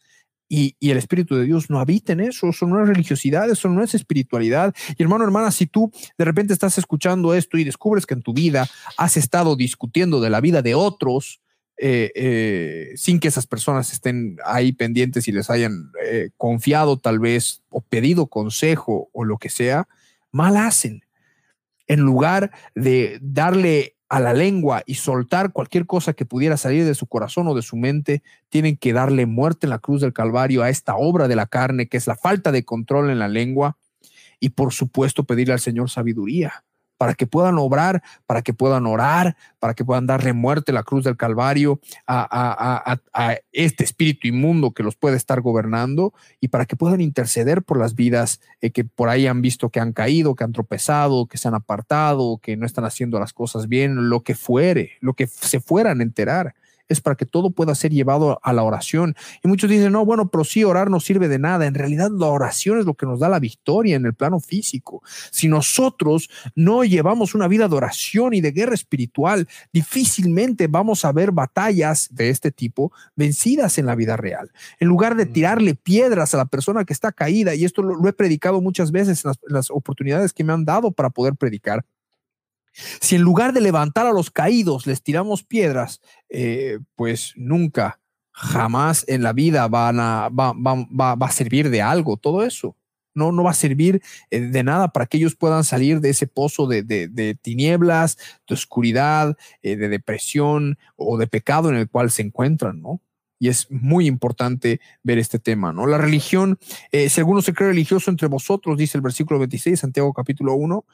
Y, 0.47 0.77
y, 0.79 0.91
el 0.91 0.99
Espíritu 0.99 1.37
de 1.37 1.45
Dios 1.45 1.71
no 1.71 1.79
habita 1.79 2.13
en 2.13 2.21
eso, 2.21 2.49
eso 2.49 2.67
no 2.67 2.83
es 2.83 2.89
religiosidad, 2.89 3.49
eso 3.49 3.69
no 3.69 3.83
es 3.83 3.95
espiritualidad. 3.95 4.75
Y 4.99 5.03
hermano, 5.03 5.25
hermana, 5.25 5.53
si 5.53 5.67
tú 5.67 5.91
de 6.19 6.25
repente 6.25 6.53
estás 6.53 6.77
escuchando 6.77 7.35
esto 7.35 7.57
y 7.57 7.65
descubres 7.65 8.05
que 8.05 8.15
en 8.15 8.23
tu 8.23 8.35
vida 8.35 8.69
has 8.97 9.17
estado 9.17 9.57
discutiendo 9.57 10.21
de 10.21 10.29
la 10.29 10.41
vida 10.41 10.61
de 10.61 10.75
otros, 10.75 11.41
eh, 11.83 12.13
eh, 12.15 12.93
sin 12.97 13.21
que 13.21 13.29
esas 13.29 13.47
personas 13.47 13.91
estén 13.95 14.37
ahí 14.45 14.71
pendientes 14.71 15.27
y 15.29 15.33
les 15.33 15.49
hayan 15.49 15.91
eh, 16.05 16.29
confiado 16.37 16.99
tal 16.99 17.19
vez 17.19 17.63
o 17.71 17.81
pedido 17.81 18.27
consejo 18.27 19.09
o 19.15 19.25
lo 19.25 19.39
que 19.39 19.49
sea, 19.49 19.89
mal 20.31 20.59
hacen. 20.59 21.07
En 21.87 22.01
lugar 22.01 22.51
de 22.75 23.19
darle 23.23 23.97
a 24.11 24.21
la 24.21 24.35
lengua 24.35 24.83
y 24.85 24.97
soltar 24.97 25.53
cualquier 25.53 25.87
cosa 25.87 26.13
que 26.13 26.27
pudiera 26.27 26.59
salir 26.59 26.85
de 26.85 26.95
su 26.95 27.07
corazón 27.07 27.49
o 27.49 27.55
de 27.55 27.63
su 27.63 27.77
mente, 27.77 28.23
tienen 28.51 28.77
que 28.77 28.93
darle 28.93 29.25
muerte 29.25 29.65
en 29.65 29.71
la 29.71 29.79
cruz 29.79 30.03
del 30.03 30.13
Calvario 30.13 30.63
a 30.63 30.69
esta 30.69 30.97
obra 30.97 31.29
de 31.29 31.37
la 31.37 31.47
carne, 31.47 31.89
que 31.89 31.97
es 31.97 32.07
la 32.07 32.17
falta 32.17 32.53
de 32.53 32.63
control 32.63 33.09
en 33.09 33.19
la 33.19 33.29
lengua, 33.29 33.79
y 34.39 34.51
por 34.51 34.75
supuesto 34.75 35.25
pedirle 35.25 35.55
al 35.55 35.61
Señor 35.61 35.89
sabiduría 35.89 36.63
para 37.01 37.15
que 37.15 37.27
puedan 37.27 37.57
obrar, 37.57 38.03
para 38.27 38.43
que 38.43 38.53
puedan 38.53 38.85
orar, 38.85 39.35
para 39.59 39.73
que 39.73 39.87
puedan 39.87 40.07
darle 40.07 40.35
muerte 40.35 40.71
a 40.71 40.75
la 40.75 40.83
cruz 40.83 41.03
del 41.03 41.17
Calvario 41.17 41.81
a, 42.07 42.99
este 43.53 43.85
espíritu 43.85 44.29
inmundo 44.29 44.73
que 44.73 44.83
los 44.83 44.97
puede 44.97 45.17
estar 45.17 45.41
gobernando 45.41 46.13
y 46.43 46.49
para 46.49 46.67
que 46.67 46.77
puedan 46.77 47.01
interceder 47.01 47.63
por 47.63 47.79
las 47.79 47.95
vidas 47.95 48.43
eh, 48.61 48.71
que 48.71 48.85
por 48.85 49.09
ahí 49.09 49.27
han 49.27 49.41
visto 49.41 49.71
que 49.71 49.81
han 49.81 49.95
caído, 49.95 50.35
que 50.35 50.45
han 50.45 50.53
tropezado, 50.53 51.25
que 51.25 51.39
se 51.39 51.49
han 51.49 51.55
apartado, 51.55 52.37
que 52.37 52.59
no 52.59 52.67
están 52.67 52.85
haciendo 52.85 53.19
las 53.19 53.33
cosas 53.33 53.67
bien, 53.67 54.11
lo 54.11 54.21
que 54.21 54.35
fuere, 54.35 54.99
lo 55.01 55.15
que 55.15 55.27
se 55.27 55.59
fueran 55.61 56.01
a 56.01 56.03
enterar 56.03 56.55
es 56.91 57.01
para 57.01 57.17
que 57.17 57.25
todo 57.25 57.53
pueda 57.53 57.75
ser 57.75 57.93
llevado 57.93 58.41
a 58.43 58.53
la 58.53 58.65
oración. 58.65 59.15
Y 59.43 59.49
muchos 59.49 59.71
dicen, 59.71 59.93
no, 59.93 60.05
bueno, 60.05 60.29
pero 60.29 60.45
sí, 60.45 60.65
orar 60.65 60.91
no 60.91 61.01
sirve 61.01 61.29
de 61.29 61.39
nada. 61.39 61.67
En 61.67 61.75
realidad, 61.75 62.11
la 62.11 62.27
oración 62.27 62.81
es 62.81 62.85
lo 62.85 62.95
que 62.95 63.07
nos 63.07 63.21
da 63.21 63.29
la 63.29 63.39
victoria 63.39 63.97
en 63.97 64.05
el 64.05 64.15
plano 64.15 64.41
físico. 64.41 65.03
Si 65.31 65.49
nosotros 65.49 66.29
no 66.55 66.85
llevamos 66.85 67.35
una 67.35 67.49
vida 67.49 67.69
de 67.69 67.77
oración 67.77 68.35
y 68.35 68.41
de 68.41 68.51
guerra 68.51 68.75
espiritual, 68.75 69.49
difícilmente 69.73 70.67
vamos 70.67 71.05
a 71.05 71.13
ver 71.13 71.31
batallas 71.31 72.09
de 72.11 72.31
este 72.31 72.51
tipo 72.51 72.93
vencidas 73.15 73.79
en 73.79 73.87
la 73.87 73.95
vida 73.95 74.17
real. 74.17 74.51
En 74.81 74.89
lugar 74.89 75.15
de 75.15 75.27
tirarle 75.27 75.77
piedras 75.77 76.35
a 76.35 76.39
la 76.39 76.47
persona 76.47 76.85
que 76.85 76.93
está 76.93 77.13
caída, 77.13 77.55
y 77.55 77.65
esto 77.65 77.83
lo, 77.83 78.09
he 78.09 78.13
predicado 78.13 78.61
muchas 78.61 78.91
veces 78.91 79.25
en 79.25 79.33
las 79.49 79.71
oportunidades 79.71 80.33
que 80.33 80.43
me 80.43 80.53
han 80.53 80.65
dado 80.65 80.91
para 80.91 81.11
poder 81.11 81.37
predicar, 81.37 81.85
si 82.73 83.17
en 83.17 83.23
lugar 83.23 83.53
de 83.53 83.61
levantar 83.61 84.07
a 84.07 84.13
los 84.13 84.31
caídos 84.31 84.87
les 84.87 85.03
tiramos 85.03 85.43
piedras, 85.43 86.01
eh, 86.29 86.79
pues 86.95 87.33
nunca, 87.37 88.01
jamás 88.33 89.05
en 89.09 89.23
la 89.23 89.33
vida 89.33 89.69
van 89.69 90.01
a, 90.01 90.29
va, 90.31 91.13
a 91.13 91.31
servir 91.31 91.71
de 91.71 91.83
algo 91.83 92.17
todo 92.17 92.45
eso. 92.45 92.77
No, 93.13 93.33
no 93.33 93.43
va 93.43 93.51
a 93.51 93.55
servir 93.55 94.01
eh, 94.31 94.41
de 94.41 94.63
nada 94.63 94.89
para 94.89 95.07
que 95.07 95.17
ellos 95.17 95.35
puedan 95.35 95.65
salir 95.65 96.01
de 96.01 96.11
ese 96.11 96.27
pozo 96.29 96.67
de, 96.67 97.39
tinieblas, 97.43 98.17
de 98.49 98.55
oscuridad, 98.55 99.37
eh, 99.63 99.77
de 99.77 99.89
depresión 99.89 100.79
o 100.97 101.19
de 101.19 101.27
pecado 101.27 101.71
en 101.71 101.77
el 101.77 101.89
cual 101.89 102.11
se 102.11 102.23
encuentran, 102.23 102.81
¿no? 102.81 103.03
Y 103.41 103.49
es 103.49 103.69
muy 103.71 104.07
importante 104.07 104.81
ver 105.03 105.19
este 105.19 105.39
tema, 105.39 105.73
¿no? 105.73 105.87
La 105.87 105.99
religión, 105.99 106.59
eh, 106.93 107.09
si 107.09 107.21
alguno 107.21 107.41
se 107.41 107.55
cree 107.55 107.71
religioso 107.71 108.11
entre 108.11 108.29
vosotros, 108.29 108.77
dice 108.77 108.99
el 108.99 109.03
versículo 109.03 109.41
26, 109.41 109.81
Santiago 109.81 110.13
capítulo 110.13 110.55
1, 110.55 110.85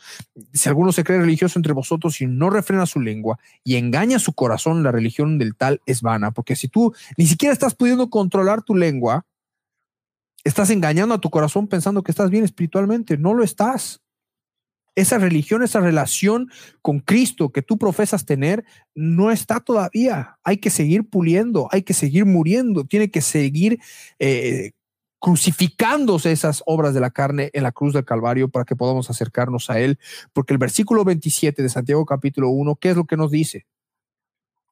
si 0.53 0.69
alguno 0.69 0.93
se 0.93 1.03
cree 1.03 1.19
religioso 1.19 1.59
entre 1.59 1.73
vosotros 1.73 2.21
y 2.21 2.27
no 2.27 2.49
refrena 2.49 2.87
su 2.87 3.01
lengua 3.01 3.39
y 3.65 3.75
engaña 3.75 4.21
su 4.21 4.33
corazón, 4.33 4.85
la 4.85 4.93
religión 4.93 5.39
del 5.39 5.57
tal 5.57 5.83
es 5.87 6.03
vana, 6.03 6.31
porque 6.31 6.55
si 6.55 6.69
tú 6.69 6.95
ni 7.17 7.27
siquiera 7.27 7.53
estás 7.53 7.75
pudiendo 7.75 8.09
controlar 8.11 8.63
tu 8.63 8.77
lengua, 8.77 9.27
estás 10.45 10.71
engañando 10.71 11.17
a 11.17 11.21
tu 11.21 11.31
corazón 11.31 11.67
pensando 11.67 12.05
que 12.05 12.13
estás 12.13 12.31
bien 12.31 12.45
espiritualmente, 12.45 13.19
no 13.19 13.35
lo 13.35 13.43
estás 13.43 14.01
esa 14.97 15.19
religión, 15.19 15.63
esa 15.63 15.81
relación 15.81 16.51
con 16.83 17.01
Cristo 17.01 17.51
que 17.51 17.63
tú 17.63 17.79
profesas 17.79 18.25
tener, 18.25 18.65
no 18.95 19.31
está 19.31 19.61
todavía. 19.61 20.39
Hay 20.43 20.57
que 20.57 20.71
seguir 20.71 21.09
puliendo, 21.09 21.69
hay 21.71 21.83
que 21.83 21.95
seguir 21.95 22.25
muriendo, 22.25 22.85
tiene 22.85 23.11
que 23.11 23.21
seguir 23.21 23.79
eh, 24.19 24.73
crucificándose 25.21 26.33
esas 26.33 26.63
obras 26.67 26.95
de 26.95 27.01
la 27.01 27.11
carne 27.11 27.51
en 27.53 27.63
la 27.63 27.73
cruz 27.73 27.93
del 27.93 28.07
Calvario 28.07 28.49
para 28.49 28.65
que 28.65 28.75
podamos 28.75 29.11
acercarnos 29.11 29.69
a 29.69 29.79
Él. 29.79 29.99
Porque 30.33 30.55
el 30.55 30.59
versículo 30.59 31.05
27 31.05 31.63
de 31.63 31.69
Santiago 31.69 32.07
capítulo 32.07 32.49
1, 32.49 32.77
¿qué 32.77 32.91
es 32.91 32.97
lo 32.97 33.05
que 33.05 33.19
nos 33.19 33.31
dice? 33.31 33.67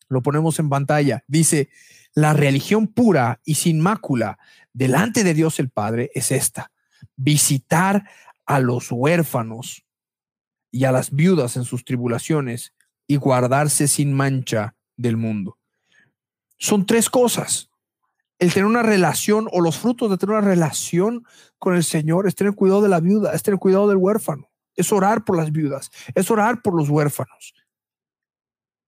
Lo 0.08 0.22
ponemos 0.22 0.58
en 0.58 0.70
pantalla. 0.70 1.22
Dice, 1.28 1.68
la 2.14 2.32
religión 2.32 2.86
pura 2.86 3.40
y 3.44 3.56
sin 3.56 3.80
mácula 3.80 4.38
delante 4.72 5.22
de 5.22 5.34
Dios 5.34 5.60
el 5.60 5.68
Padre 5.68 6.10
es 6.14 6.32
esta, 6.32 6.72
visitar 7.16 8.08
a 8.46 8.60
los 8.60 8.90
huérfanos 8.90 9.83
y 10.74 10.86
a 10.86 10.92
las 10.92 11.12
viudas 11.12 11.56
en 11.56 11.64
sus 11.64 11.84
tribulaciones 11.84 12.74
y 13.06 13.14
guardarse 13.14 13.86
sin 13.86 14.12
mancha 14.12 14.74
del 14.96 15.16
mundo. 15.16 15.56
Son 16.58 16.84
tres 16.84 17.08
cosas. 17.08 17.70
El 18.40 18.52
tener 18.52 18.66
una 18.66 18.82
relación 18.82 19.48
o 19.52 19.60
los 19.60 19.78
frutos 19.78 20.10
de 20.10 20.18
tener 20.18 20.34
una 20.34 20.48
relación 20.48 21.24
con 21.60 21.76
el 21.76 21.84
Señor 21.84 22.26
es 22.26 22.34
tener 22.34 22.54
cuidado 22.54 22.82
de 22.82 22.88
la 22.88 22.98
viuda, 22.98 23.34
es 23.34 23.44
tener 23.44 23.60
cuidado 23.60 23.86
del 23.86 23.98
huérfano, 23.98 24.50
es 24.74 24.90
orar 24.90 25.24
por 25.24 25.36
las 25.36 25.52
viudas, 25.52 25.92
es 26.12 26.28
orar 26.28 26.60
por 26.60 26.74
los 26.74 26.88
huérfanos 26.88 27.54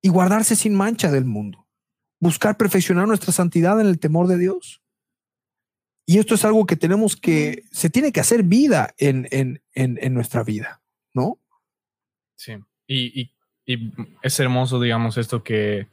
y 0.02 0.08
guardarse 0.08 0.56
sin 0.56 0.74
mancha 0.74 1.12
del 1.12 1.24
mundo. 1.24 1.68
Buscar 2.18 2.56
perfeccionar 2.56 3.06
nuestra 3.06 3.32
santidad 3.32 3.80
en 3.80 3.86
el 3.86 4.00
temor 4.00 4.26
de 4.26 4.38
Dios. 4.38 4.82
Y 6.04 6.18
esto 6.18 6.34
es 6.34 6.44
algo 6.44 6.66
que 6.66 6.74
tenemos 6.74 7.16
que, 7.16 7.62
se 7.70 7.90
tiene 7.90 8.10
que 8.10 8.18
hacer 8.18 8.42
vida 8.42 8.92
en, 8.98 9.28
en, 9.30 9.62
en, 9.72 9.98
en 10.02 10.14
nuestra 10.14 10.42
vida. 10.42 10.82
Sí, 12.36 12.54
y, 12.86 13.30
es 14.22 14.38
hermoso, 14.38 14.80
digamos, 14.80 15.18
esto 15.18 15.42
que, 15.42 15.88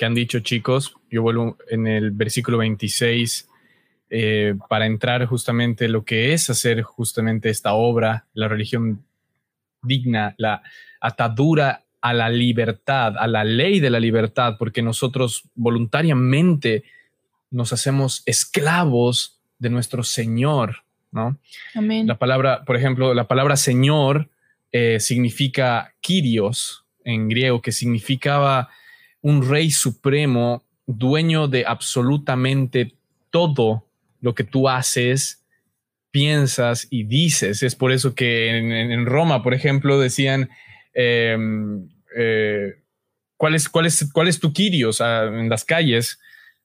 han 0.00 0.14
dicho 0.14 0.40
chicos. 0.40 0.94
Yo 1.10 1.22
vuelvo 1.22 1.58
en 1.68 1.88
el 1.88 2.12
versículo 2.12 2.58
26 2.58 3.48
eh, 4.10 4.54
para 4.68 4.86
entrar 4.86 5.26
justamente 5.26 5.88
lo 5.88 6.04
que 6.04 6.32
es 6.32 6.48
hacer 6.48 6.82
justamente 6.82 7.50
esta 7.50 7.72
obra, 7.72 8.24
la 8.32 8.46
religión 8.46 9.04
digna, 9.82 10.34
la 10.38 10.62
atadura 11.00 11.84
a 12.00 12.14
la 12.14 12.28
libertad, 12.28 13.16
a 13.18 13.26
la 13.26 13.42
ley 13.42 13.80
de 13.80 13.90
la 13.90 13.98
libertad, 13.98 14.56
porque 14.56 14.82
nosotros 14.82 15.42
voluntariamente 15.56 16.84
nos 17.50 17.72
hacemos 17.72 18.22
esclavos 18.24 19.40
de 19.58 19.70
nuestro 19.70 20.04
Señor, 20.04 20.84
¿no? 21.10 21.38
Amén. 21.74 22.06
La 22.06 22.18
palabra, 22.18 22.64
por 22.64 22.76
ejemplo, 22.76 23.14
la 23.14 23.26
palabra 23.26 23.56
Señor 23.56 24.28
eh, 24.72 25.00
significa 25.00 25.94
Kyrios 26.00 26.84
en 27.04 27.28
griego, 27.28 27.62
que 27.62 27.72
significaba 27.72 28.68
un 29.22 29.48
rey 29.48 29.70
supremo, 29.70 30.64
dueño 30.86 31.48
de 31.48 31.64
absolutamente 31.66 32.94
todo 33.30 33.84
lo 34.20 34.34
que 34.34 34.44
tú 34.44 34.68
haces, 34.68 35.44
piensas 36.10 36.86
y 36.90 37.04
dices. 37.04 37.62
Es 37.62 37.74
por 37.74 37.92
eso 37.92 38.14
que 38.14 38.58
en, 38.58 39.06
Roma, 39.06 39.42
por 39.42 39.54
ejemplo, 39.54 39.98
decían, 39.98 40.50
em, 40.94 41.88
eh, 42.16 42.74
¿cuál, 43.36 43.54
es, 43.54 43.68
cuál, 43.68 43.86
es, 43.86 44.10
¿cuál 44.12 44.28
es 44.28 44.40
tu 44.40 44.52
Kyrios 44.52 45.00
ah, 45.00 45.24
en 45.24 45.48
las 45.48 45.64
calles? 45.64 46.18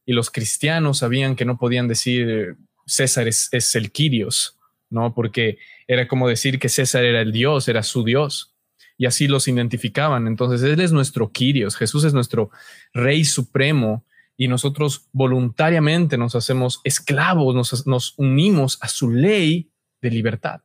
Y 0.05 0.13
los 0.13 0.29
cristianos 0.29 0.99
sabían 0.99 1.35
que 1.35 1.45
no 1.45 1.57
podían 1.57 1.87
decir 1.87 2.57
César 2.85 3.27
es, 3.27 3.49
es 3.51 3.75
el 3.75 3.91
Kyrios, 3.91 4.57
¿no? 4.89 5.13
Porque 5.13 5.57
era 5.87 6.07
como 6.07 6.27
decir 6.27 6.59
que 6.59 6.69
César 6.69 7.03
era 7.03 7.21
el 7.21 7.31
Dios, 7.31 7.67
era 7.67 7.83
su 7.83 8.03
Dios. 8.03 8.53
Y 8.97 9.05
así 9.05 9.27
los 9.27 9.47
identificaban. 9.47 10.27
Entonces, 10.27 10.61
Él 10.61 10.79
es 10.79 10.91
nuestro 10.91 11.31
Kyrios, 11.31 11.75
Jesús 11.75 12.03
es 12.03 12.13
nuestro 12.13 12.51
Rey 12.93 13.25
Supremo 13.25 14.05
y 14.37 14.47
nosotros 14.47 15.07
voluntariamente 15.11 16.17
nos 16.17 16.35
hacemos 16.35 16.81
esclavos, 16.83 17.55
nos, 17.55 17.87
nos 17.87 18.13
unimos 18.17 18.77
a 18.81 18.87
su 18.87 19.11
ley 19.11 19.71
de 20.01 20.11
libertad. 20.11 20.61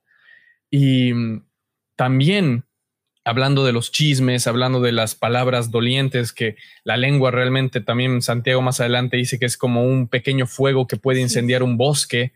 Y 0.70 1.12
mm, 1.12 1.44
también 1.96 2.64
hablando 3.28 3.64
de 3.64 3.72
los 3.72 3.92
chismes, 3.92 4.46
hablando 4.46 4.80
de 4.80 4.92
las 4.92 5.14
palabras 5.14 5.70
dolientes, 5.70 6.32
que 6.32 6.56
la 6.82 6.96
lengua 6.96 7.30
realmente 7.30 7.80
también 7.82 8.22
Santiago 8.22 8.62
más 8.62 8.80
adelante 8.80 9.18
dice 9.18 9.38
que 9.38 9.44
es 9.44 9.58
como 9.58 9.84
un 9.84 10.08
pequeño 10.08 10.46
fuego 10.46 10.86
que 10.86 10.96
puede 10.96 11.20
incendiar 11.20 11.62
un 11.62 11.76
bosque. 11.76 12.32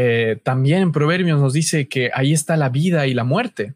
Eh, 0.00 0.38
también 0.44 0.82
en 0.82 0.92
Proverbios 0.92 1.40
nos 1.40 1.52
dice 1.52 1.88
que 1.88 2.12
ahí 2.14 2.32
está 2.32 2.56
la 2.56 2.68
vida 2.68 3.08
y 3.08 3.14
la 3.14 3.24
muerte, 3.24 3.74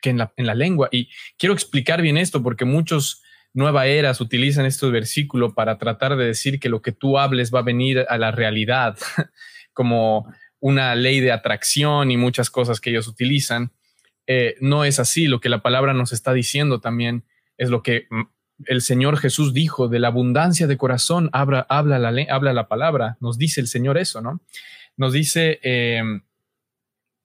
que 0.00 0.08
en 0.08 0.16
la, 0.16 0.32
en 0.38 0.46
la 0.46 0.54
lengua. 0.54 0.88
Y 0.90 1.10
quiero 1.36 1.52
explicar 1.52 2.00
bien 2.00 2.16
esto 2.16 2.42
porque 2.42 2.64
muchos 2.64 3.22
Nueva 3.52 3.84
Eras 3.84 4.22
utilizan 4.22 4.64
estos 4.64 4.90
versículos 4.90 5.52
para 5.52 5.76
tratar 5.76 6.16
de 6.16 6.24
decir 6.24 6.60
que 6.60 6.70
lo 6.70 6.80
que 6.80 6.92
tú 6.92 7.18
hables 7.18 7.52
va 7.52 7.58
a 7.58 7.64
venir 7.64 8.06
a 8.08 8.16
la 8.16 8.30
realidad, 8.30 8.96
como 9.74 10.32
una 10.60 10.94
ley 10.94 11.20
de 11.20 11.30
atracción 11.30 12.10
y 12.10 12.16
muchas 12.16 12.48
cosas 12.48 12.80
que 12.80 12.88
ellos 12.88 13.06
utilizan. 13.06 13.70
Eh, 14.26 14.54
no 14.62 14.86
es 14.86 14.98
así. 14.98 15.26
Lo 15.26 15.40
que 15.40 15.50
la 15.50 15.60
palabra 15.60 15.92
nos 15.92 16.14
está 16.14 16.32
diciendo 16.32 16.80
también 16.80 17.24
es 17.58 17.68
lo 17.68 17.82
que 17.82 18.06
mm, 18.08 18.22
el 18.64 18.80
Señor 18.80 19.18
Jesús 19.18 19.52
dijo, 19.52 19.88
de 19.88 19.98
la 19.98 20.08
abundancia 20.08 20.66
de 20.66 20.78
corazón 20.78 21.28
habla, 21.34 21.66
habla, 21.68 21.98
la, 21.98 22.14
habla 22.30 22.54
la 22.54 22.66
palabra. 22.66 23.18
Nos 23.20 23.36
dice 23.36 23.60
el 23.60 23.66
Señor 23.66 23.98
eso, 23.98 24.22
¿no? 24.22 24.40
Nos 25.00 25.14
dice, 25.14 25.60
eh, 25.62 26.02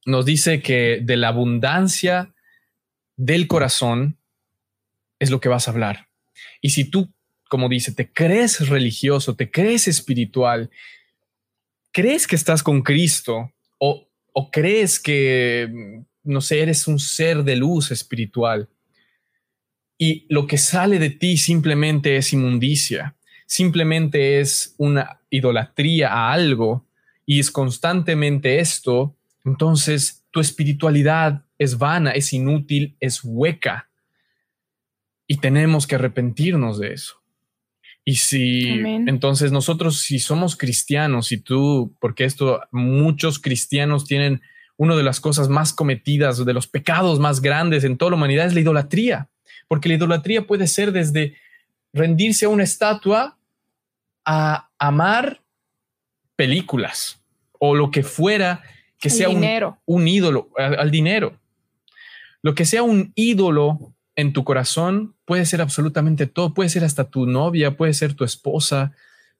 nos 0.06 0.26
dice 0.26 0.62
que 0.62 1.02
de 1.04 1.18
la 1.18 1.28
abundancia 1.28 2.34
del 3.18 3.50
corazón 3.50 4.18
es 5.20 5.30
lo 5.30 5.42
que 5.42 5.50
vas 5.50 5.68
a 5.68 5.72
hablar. 5.72 6.08
Y 6.62 6.70
si 6.70 6.86
tú, 6.86 7.12
como 7.50 7.68
dice, 7.68 7.92
te 7.92 8.10
crees 8.10 8.70
religioso, 8.70 9.36
te 9.36 9.52
crees 9.52 9.90
espiritual, 9.90 10.70
crees 11.92 12.28
que 12.28 12.38
estás 12.38 12.64
con 12.64 12.82
Cristo 12.82 13.52
o, 13.78 14.08
o 14.32 14.52
crees 14.52 14.98
que, 14.98 15.70
no 16.24 16.40
sé, 16.40 16.62
eres 16.62 16.88
un 16.88 16.98
ser 16.98 17.44
de 17.44 17.58
luz 17.58 17.92
espiritual 17.92 18.70
y 19.98 20.26
lo 20.30 20.48
que 20.48 20.58
sale 20.58 20.98
de 20.98 21.10
ti 21.10 21.36
simplemente 21.36 22.16
es 22.16 22.32
inmundicia, 22.32 23.18
simplemente 23.46 24.40
es 24.40 24.76
una 24.78 25.20
idolatría 25.30 26.14
a 26.14 26.32
algo 26.32 26.85
y 27.26 27.40
es 27.40 27.52
constantemente 27.52 28.60
esto, 28.60 29.16
entonces 29.44 30.26
tu 30.32 30.40
espiritualidad 30.40 31.46
es 31.58 31.78
vana, 31.78 32.12
es 32.12 32.34
inútil, 32.34 32.96
es 33.00 33.22
hueca. 33.24 33.90
Y 35.28 35.38
tenemos 35.38 35.88
que 35.88 35.96
arrepentirnos 35.96 36.80
de 36.80 36.94
eso. 36.94 37.16
Y 38.04 38.16
si 38.18 38.68
entonces 39.08 39.52
nosotros, 39.52 40.02
si 40.02 40.20
somos 40.20 40.56
cristianos, 40.56 41.32
y 41.32 41.38
tú, 41.38 41.96
porque 42.00 42.26
esto 42.26 42.62
muchos 42.72 43.40
cristianos 43.40 44.06
tienen 44.06 44.42
una 44.78 44.96
de 44.96 45.02
las 45.02 45.20
cosas 45.20 45.50
más 45.50 45.74
cometidas, 45.74 46.46
de 46.46 46.54
los 46.54 46.68
pecados 46.68 47.20
más 47.20 47.42
grandes 47.42 47.84
en 47.84 47.98
toda 47.98 48.12
la 48.12 48.18
humanidad, 48.18 48.46
es 48.46 48.54
la 48.54 48.60
idolatría. 48.60 49.30
Porque 49.68 49.90
la 49.90 49.96
idolatría 49.96 50.46
puede 50.46 50.68
ser 50.68 50.92
desde 50.92 51.36
rendirse 51.94 52.46
a 52.46 52.50
una 52.50 52.64
estatua 52.64 53.40
a 54.26 54.70
amar 54.78 55.42
películas 56.36 57.22
o 57.60 57.76
lo 57.76 57.92
que 57.92 58.04
fuera 58.04 58.64
que 59.00 59.10
sea 59.10 59.30
un, 59.30 60.08
ídolo, 60.08 60.50
al, 60.58 60.90
dinero. 60.90 61.38
Lo 62.42 62.56
que 62.56 62.66
sea 62.66 62.82
un 62.84 63.12
ídolo 63.16 63.94
en 64.16 64.34
tu 64.34 64.44
corazón 64.44 65.16
puede 65.26 65.46
ser 65.46 65.62
absolutamente 65.62 66.26
todo, 66.26 66.54
puede 66.54 66.70
ser 66.70 66.84
hasta 66.84 67.10
tu 67.10 67.28
novia, 67.28 67.78
puede 67.78 67.94
ser 67.94 68.14
tu 68.14 68.24
esposa, 68.24 68.94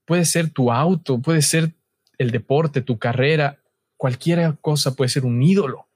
puede 0.06 0.26
ser 0.26 0.50
tu 0.50 0.72
auto, 0.72 1.20
puede 1.20 1.42
ser 1.42 1.72
el 2.18 2.32
deporte, 2.32 2.82
tu 2.82 3.00
carrera, 3.00 3.60
cualquier 3.98 4.56
cosa 4.62 4.96
puede 4.96 5.10
ser 5.10 5.26
un 5.26 5.42
ídolo. 5.42 5.88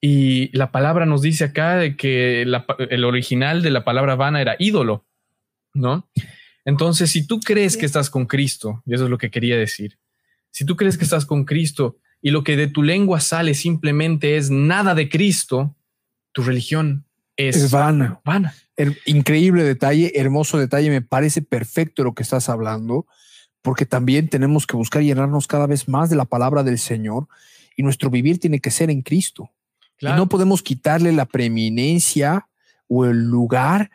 Y 0.00 0.56
la 0.56 0.70
palabra 0.70 1.06
nos 1.06 1.22
dice 1.22 1.44
acá 1.44 1.76
de 1.76 1.96
que 1.96 2.42
el 2.42 3.04
original 3.04 3.62
de 3.62 3.70
la 3.70 3.84
palabra 3.84 4.14
vana 4.16 4.40
era 4.40 4.56
ídolo, 4.58 5.04
¿no? 5.72 6.08
Entonces, 6.66 7.10
si 7.10 7.26
tú 7.26 7.40
crees 7.40 7.76
que 7.76 7.86
estás 7.86 8.10
con 8.10 8.26
Cristo, 8.26 8.82
y 8.86 8.94
eso 8.94 9.04
es 9.04 9.10
lo 9.10 9.18
que 9.18 9.30
quería 9.30 9.56
decir, 9.56 9.98
si 10.54 10.64
tú 10.64 10.76
crees 10.76 10.96
que 10.96 11.02
estás 11.02 11.26
con 11.26 11.44
Cristo 11.44 11.96
y 12.22 12.30
lo 12.30 12.44
que 12.44 12.56
de 12.56 12.68
tu 12.68 12.84
lengua 12.84 13.18
sale 13.18 13.54
simplemente 13.54 14.36
es 14.36 14.52
nada 14.52 14.94
de 14.94 15.08
Cristo, 15.08 15.74
tu 16.30 16.44
religión 16.44 17.06
es, 17.36 17.72
vana. 17.72 18.20
vana. 18.24 18.54
El 18.76 18.96
increíble 19.04 19.64
detalle, 19.64 20.12
hermoso 20.14 20.56
detalle, 20.56 20.90
me 20.90 21.02
parece 21.02 21.42
perfecto 21.42 22.04
lo 22.04 22.14
que 22.14 22.22
estás 22.22 22.48
hablando, 22.48 23.08
porque 23.62 23.84
también 23.84 24.28
tenemos 24.28 24.64
que 24.64 24.76
buscar 24.76 25.02
llenarnos 25.02 25.48
cada 25.48 25.66
vez 25.66 25.88
más 25.88 26.08
de 26.08 26.14
la 26.14 26.24
palabra 26.24 26.62
del 26.62 26.78
Señor 26.78 27.26
y 27.76 27.82
nuestro 27.82 28.08
vivir 28.08 28.38
tiene 28.38 28.60
que 28.60 28.70
ser 28.70 28.90
en 28.90 29.02
Cristo. 29.02 29.50
Y 29.98 30.06
no 30.06 30.28
podemos 30.28 30.62
quitarle 30.62 31.10
la 31.10 31.26
preeminencia 31.26 32.46
o 32.86 33.06
el 33.06 33.24
lugar 33.24 33.90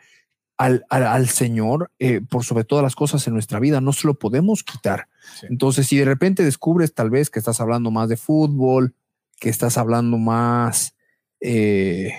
al, 0.58 1.28
Señor 1.30 1.90
eh, 1.98 2.20
por 2.20 2.44
sobre 2.44 2.64
todas 2.64 2.82
las 2.82 2.96
cosas 2.96 3.26
en 3.26 3.32
nuestra 3.32 3.60
vida. 3.60 3.80
No 3.80 3.94
se 3.94 4.06
lo 4.06 4.12
podemos 4.12 4.62
quitar. 4.62 5.08
Entonces, 5.42 5.86
si 5.86 5.96
de 5.96 6.04
repente 6.04 6.44
descubres 6.44 6.94
tal 6.94 7.10
vez 7.10 7.30
que 7.30 7.38
estás 7.38 7.60
hablando 7.60 7.90
más 7.90 8.08
de 8.08 8.16
fútbol, 8.16 8.94
que 9.38 9.48
estás 9.48 9.78
hablando 9.78 10.18
más, 10.18 10.94
eh, 11.40 12.12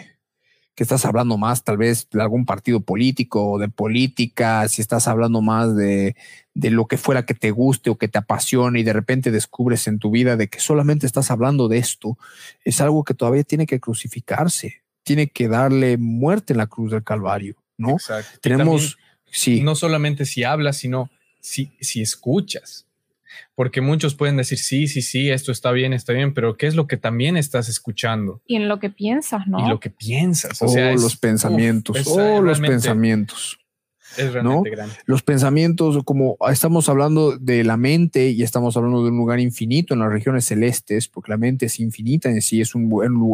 que 0.75 0.83
estás 0.83 1.05
hablando 1.05 1.37
más 1.37 1.63
tal 1.63 1.77
vez 1.77 2.07
de 2.11 2.21
algún 2.21 2.45
partido 2.45 2.81
político 2.81 3.51
o 3.51 3.59
de 3.59 3.69
política, 3.69 4.67
si 4.67 4.81
estás 4.81 5.07
hablando 5.07 5.41
más 5.41 5.75
de, 5.75 6.15
de 6.53 6.71
lo 6.71 6.87
que 6.87 6.97
fuera 6.97 7.25
que 7.25 7.33
te 7.33 7.51
guste 7.51 7.89
o 7.89 7.97
que 7.97 8.07
te 8.07 8.17
apasione 8.17 8.79
y 8.79 8.83
de 8.83 8.93
repente 8.93 9.31
descubres 9.31 9.87
en 9.87 9.99
tu 9.99 10.11
vida 10.11 10.37
de 10.37 10.47
que 10.47 10.59
solamente 10.59 11.05
estás 11.05 11.31
hablando 11.31 11.67
de 11.67 11.77
esto, 11.77 12.17
es 12.63 12.81
algo 12.81 13.03
que 13.03 13.13
todavía 13.13 13.43
tiene 13.43 13.65
que 13.65 13.79
crucificarse, 13.79 14.81
tiene 15.03 15.27
que 15.27 15.47
darle 15.47 15.97
muerte 15.97 16.53
en 16.53 16.57
la 16.57 16.67
cruz 16.67 16.91
del 16.91 17.03
Calvario. 17.03 17.61
¿no? 17.81 17.97
Tenemos, 18.41 18.97
sí. 19.29 19.61
No 19.61 19.75
solamente 19.75 20.25
si 20.25 20.43
hablas, 20.43 20.77
sino 20.77 21.09
si, 21.39 21.71
si 21.81 22.01
escuchas. 22.01 22.85
Porque 23.55 23.81
muchos 23.81 24.15
pueden 24.15 24.37
decir, 24.37 24.57
sí, 24.57 24.87
sí, 24.87 25.01
sí, 25.01 25.29
esto 25.29 25.51
está 25.51 25.71
bien, 25.71 25.93
está 25.93 26.13
bien, 26.13 26.33
pero 26.33 26.57
¿qué 26.57 26.67
es 26.67 26.75
lo 26.75 26.87
que 26.87 26.97
también 26.97 27.37
estás 27.37 27.69
escuchando? 27.69 28.41
Y 28.45 28.55
en 28.55 28.67
lo 28.67 28.79
que 28.79 28.89
piensas, 28.89 29.47
¿no? 29.47 29.65
Y 29.65 29.69
lo 29.69 29.79
que 29.79 29.89
piensas. 29.89 30.61
O, 30.61 30.67
sea, 30.67 30.93
los 30.93 31.17
pensamientos. 31.17 32.07
o 32.07 32.41
los 32.41 32.59
pensamientos. 32.59 33.59
Es 34.17 34.33
realmente 34.33 34.69
grande. 34.69 34.93
Los 35.05 35.23
pensamientos, 35.23 36.03
como 36.03 36.37
estamos 36.51 36.89
hablando 36.89 37.37
de 37.37 37.63
la 37.63 37.77
mente 37.77 38.29
y 38.29 38.43
estamos 38.43 38.75
hablando 38.75 39.03
de 39.03 39.09
un 39.09 39.17
lugar 39.17 39.39
infinito 39.39 39.93
en 39.93 40.01
las 40.01 40.11
regiones 40.11 40.45
celestes, 40.45 41.07
porque 41.07 41.31
la 41.31 41.37
mente 41.37 41.67
es 41.67 41.79
infinita 41.79 42.29
en 42.29 42.41
sí, 42.41 42.59
es 42.61 42.75
un, 42.75 42.91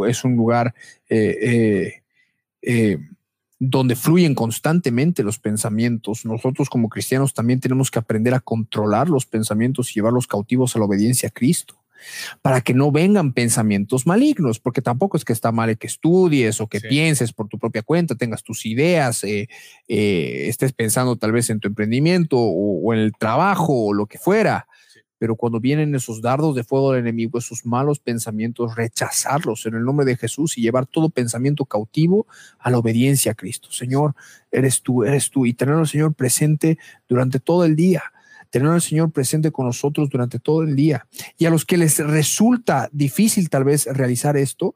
es 0.08 0.24
un 0.24 0.36
lugar 0.36 0.76
eh, 1.10 1.38
eh, 1.42 2.04
eh, 2.62 3.00
donde 3.60 3.96
fluyen 3.96 4.36
constantemente 4.36 5.24
los 5.24 5.40
pensamientos. 5.40 6.26
Nosotros 6.26 6.70
como 6.70 6.90
cristianos 6.90 7.34
también 7.34 7.60
tenemos 7.60 7.90
que 7.90 8.00
aprender 8.00 8.34
a 8.34 8.40
controlar 8.40 9.10
los 9.10 9.26
pensamientos 9.26 9.90
y 9.90 9.96
llevarlos 9.96 10.28
cautivos 10.28 10.76
a 10.76 10.80
la 10.80 10.86
obediencia 10.86 11.30
a 11.30 11.32
Cristo 11.32 11.80
para 12.42 12.62
que 12.62 12.74
no 12.74 12.92
vengan 12.92 13.34
pensamientos 13.34 14.06
malignos, 14.06 14.60
porque 14.60 14.82
tampoco 14.82 15.18
es 15.18 15.26
que 15.26 15.34
está 15.34 15.52
mal 15.52 15.78
que 15.78 15.88
estudies 15.88 16.62
o 16.62 16.68
que 16.68 16.80
pienses 16.80 17.34
por 17.34 17.48
tu 17.48 17.60
propia 17.60 17.82
cuenta, 17.82 18.16
tengas 18.16 18.44
tus 18.44 18.66
ideas, 18.66 19.24
eh, 19.24 19.50
eh, 19.88 20.46
estés 20.48 20.74
pensando 20.74 21.16
tal 21.16 21.32
vez 21.32 21.50
en 21.50 21.60
tu 21.60 21.68
emprendimiento 21.68 22.38
o, 22.40 22.94
en 22.94 23.00
el 23.00 23.14
trabajo 23.14 23.88
o 23.88 23.94
lo 23.94 24.06
que 24.06 24.18
fuera, 24.18 24.68
pero 25.18 25.36
cuando 25.36 25.60
vienen 25.60 25.96
esos 25.96 26.22
dardos 26.22 26.56
de 26.56 26.64
fuego 26.64 26.92
del 26.92 27.02
enemigo, 27.02 27.40
esos 27.40 27.66
malos 27.66 28.00
pensamientos, 28.00 28.76
rechazarlos 28.76 29.66
en 29.66 29.76
el 29.76 29.84
nombre 29.84 30.06
de 30.06 30.18
Jesús 30.18 30.58
y 30.58 30.62
llevar 30.62 30.86
todo 30.86 31.10
pensamiento 31.10 31.66
cautivo 31.66 32.28
a 32.60 32.70
la 32.70 32.78
obediencia 32.78 33.32
a 33.32 33.36
Cristo. 33.36 33.72
Señor, 33.72 34.16
eres 34.52 34.82
tú, 34.82 35.04
eres 35.04 35.30
tú, 35.30 35.46
y 35.46 35.54
tener 35.54 35.76
al 35.76 35.88
Señor 35.88 36.14
presente 36.14 36.78
durante 37.08 37.40
todo 37.40 37.66
el 37.66 37.76
día 37.76 38.04
tener 38.50 38.70
al 38.70 38.82
Señor 38.82 39.12
presente 39.12 39.52
con 39.52 39.66
nosotros 39.66 40.10
durante 40.10 40.40
todo 40.40 40.64
el 40.64 40.76
día. 40.76 41.08
Y 41.38 41.46
a 41.46 41.50
los 41.50 41.66
que 41.66 41.78
les 41.78 42.00
resulta 42.00 42.90
difícil 42.92 43.50
tal 43.50 43.64
vez 43.64 43.86
realizar 43.86 44.38
esto, 44.38 44.76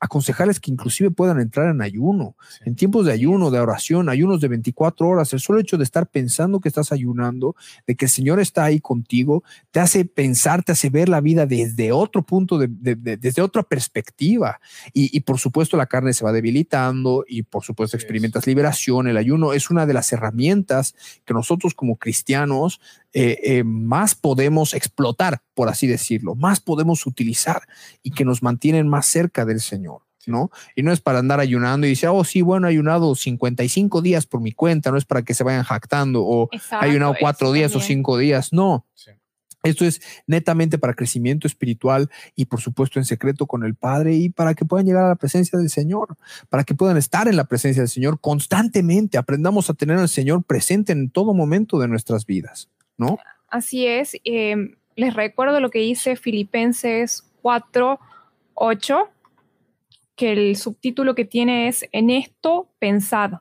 aconsejarles 0.00 0.60
que 0.60 0.70
inclusive 0.70 1.10
puedan 1.10 1.40
entrar 1.40 1.68
en 1.70 1.82
ayuno, 1.82 2.36
en 2.64 2.74
tiempos 2.76 3.06
de 3.06 3.12
ayuno, 3.12 3.50
de 3.50 3.60
oración, 3.60 4.08
ayunos 4.08 4.40
de 4.40 4.48
24 4.48 5.08
horas. 5.08 5.32
El 5.32 5.40
solo 5.40 5.60
hecho 5.60 5.78
de 5.78 5.84
estar 5.84 6.06
pensando 6.06 6.60
que 6.60 6.68
estás 6.68 6.92
ayunando, 6.92 7.56
de 7.86 7.94
que 7.94 8.06
el 8.06 8.10
Señor 8.10 8.40
está 8.40 8.64
ahí 8.64 8.80
contigo, 8.80 9.44
te 9.70 9.80
hace 9.80 10.04
pensar, 10.04 10.62
te 10.62 10.72
hace 10.72 10.90
ver 10.90 11.08
la 11.08 11.20
vida 11.20 11.46
desde 11.46 11.92
otro 11.92 12.22
punto, 12.22 12.58
de, 12.58 12.68
desde 12.68 13.42
otra 13.42 13.62
perspectiva. 13.62 14.60
Y, 14.92 15.20
por 15.20 15.38
supuesto 15.38 15.76
la 15.76 15.86
carne 15.86 16.12
se 16.12 16.24
va 16.24 16.32
debilitando 16.32 17.24
y 17.26 17.42
por 17.42 17.64
supuesto 17.64 17.96
experimentas 17.96 18.46
liberación. 18.46 19.08
El 19.08 19.16
ayuno 19.16 19.52
es 19.52 19.70
una 19.70 19.86
de 19.86 19.94
las 19.94 20.12
herramientas 20.12 20.94
que 21.24 21.34
nosotros 21.34 21.74
como 21.74 21.96
cristianos 21.96 22.80
eh, 23.14 23.38
eh, 23.44 23.64
más 23.64 24.16
podemos 24.16 24.74
explotar, 24.74 25.42
por 25.54 25.68
así 25.68 25.86
decirlo, 25.86 26.34
más 26.34 26.58
podemos 26.60 27.06
utilizar 27.06 27.62
y 28.02 28.10
que 28.10 28.24
nos 28.24 28.42
mantienen 28.42 28.88
más 28.88 29.06
cerca 29.06 29.44
del 29.44 29.60
Señor. 29.60 30.02
¿no? 30.26 30.50
Y 30.74 30.82
no 30.82 30.90
es 30.90 31.00
para 31.00 31.18
andar 31.18 31.38
ayunando 31.38 31.86
y 31.86 31.90
decir, 31.90 32.08
oh, 32.08 32.24
sí, 32.24 32.42
bueno, 32.42 32.66
he 32.66 32.70
ayunado 32.70 33.14
55 33.14 34.02
días 34.02 34.26
por 34.26 34.40
mi 34.40 34.52
cuenta, 34.52 34.90
no 34.90 34.96
es 34.96 35.04
para 35.04 35.22
que 35.22 35.34
se 35.34 35.44
vayan 35.44 35.64
jactando 35.64 36.24
o 36.24 36.48
he 36.52 36.58
ayunado 36.80 37.14
cuatro 37.20 37.52
días 37.52 37.76
o 37.76 37.80
cinco 37.80 38.18
días, 38.18 38.52
no. 38.52 38.86
Esto 39.62 39.86
es 39.86 40.02
netamente 40.26 40.76
para 40.76 40.94
crecimiento 40.94 41.46
espiritual 41.46 42.10
y 42.34 42.44
por 42.44 42.60
supuesto 42.60 42.98
en 42.98 43.06
secreto 43.06 43.46
con 43.46 43.64
el 43.64 43.74
Padre 43.74 44.14
y 44.14 44.28
para 44.28 44.54
que 44.54 44.66
puedan 44.66 44.86
llegar 44.86 45.04
a 45.04 45.08
la 45.08 45.14
presencia 45.14 45.58
del 45.58 45.70
Señor, 45.70 46.18
para 46.50 46.64
que 46.64 46.74
puedan 46.74 46.98
estar 46.98 47.28
en 47.28 47.36
la 47.36 47.44
presencia 47.44 47.82
del 47.82 47.88
Señor 47.88 48.20
constantemente. 48.20 49.18
Aprendamos 49.18 49.70
a 49.70 49.74
tener 49.74 49.98
al 49.98 50.10
Señor 50.10 50.44
presente 50.44 50.92
en 50.92 51.10
todo 51.10 51.32
momento 51.32 51.78
de 51.78 51.88
nuestras 51.88 52.26
vidas. 52.26 52.68
¿No? 52.96 53.18
Así 53.48 53.86
es. 53.86 54.16
Em, 54.24 54.76
les 54.96 55.14
recuerdo 55.14 55.60
lo 55.60 55.70
que 55.70 55.80
dice 55.80 56.16
Filipenses 56.16 57.24
4, 57.42 58.00
8, 58.54 59.08
que 60.16 60.32
el 60.32 60.56
subtítulo 60.56 61.14
que 61.14 61.24
tiene 61.24 61.68
es 61.68 61.86
En 61.92 62.10
esto 62.10 62.68
pensad. 62.78 63.40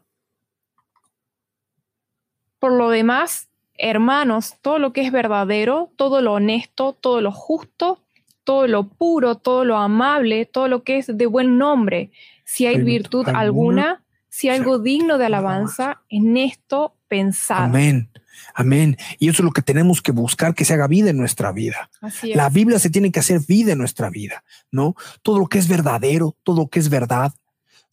Por 2.59 2.73
lo 2.73 2.89
demás, 2.89 3.49
hermanos, 3.77 4.55
todo 4.61 4.79
lo 4.79 4.93
que 4.93 5.01
es 5.01 5.11
verdadero, 5.11 5.91
todo 5.95 6.21
lo 6.21 6.33
honesto, 6.33 6.93
todo 6.93 7.21
lo 7.21 7.31
justo, 7.31 7.99
todo 8.43 8.67
lo 8.67 8.87
puro, 8.87 9.35
todo 9.35 9.65
lo 9.65 9.77
amable, 9.77 10.45
todo 10.45 10.67
lo 10.67 10.83
que 10.83 10.97
es 10.97 11.15
de 11.15 11.25
buen 11.25 11.57
nombre, 11.57 12.11
si 12.43 12.65
hay 12.65 12.81
virtud 12.81 13.27
alguna, 13.29 14.03
si 14.29 14.49
hay 14.49 14.59
algo 14.59 14.79
digno 14.79 15.17
de 15.17 15.25
alabanza, 15.25 16.01
en 16.09 16.37
esto 16.37 16.95
pensad. 17.07 17.65
Amén. 17.65 18.09
Amén. 18.53 18.97
Y 19.19 19.29
eso 19.29 19.41
es 19.41 19.45
lo 19.45 19.51
que 19.51 19.61
tenemos 19.61 20.01
que 20.01 20.11
buscar 20.11 20.53
que 20.55 20.65
se 20.65 20.73
haga 20.73 20.88
vida 20.88 21.09
en 21.09 21.17
nuestra 21.17 21.51
vida. 21.51 21.89
Así 22.01 22.31
es. 22.31 22.38
La 22.38 22.49
Biblia 22.49 22.79
se 22.79 22.89
tiene 22.89 23.11
que 23.11 23.19
hacer 23.19 23.41
vida 23.47 23.73
en 23.73 23.77
nuestra 23.77 24.09
vida, 24.09 24.43
¿no? 24.71 24.95
Todo 25.21 25.39
lo 25.39 25.47
que 25.47 25.59
es 25.59 25.67
verdadero, 25.67 26.38
todo 26.43 26.61
lo 26.61 26.67
que 26.67 26.79
es 26.79 26.89
verdad, 26.89 27.34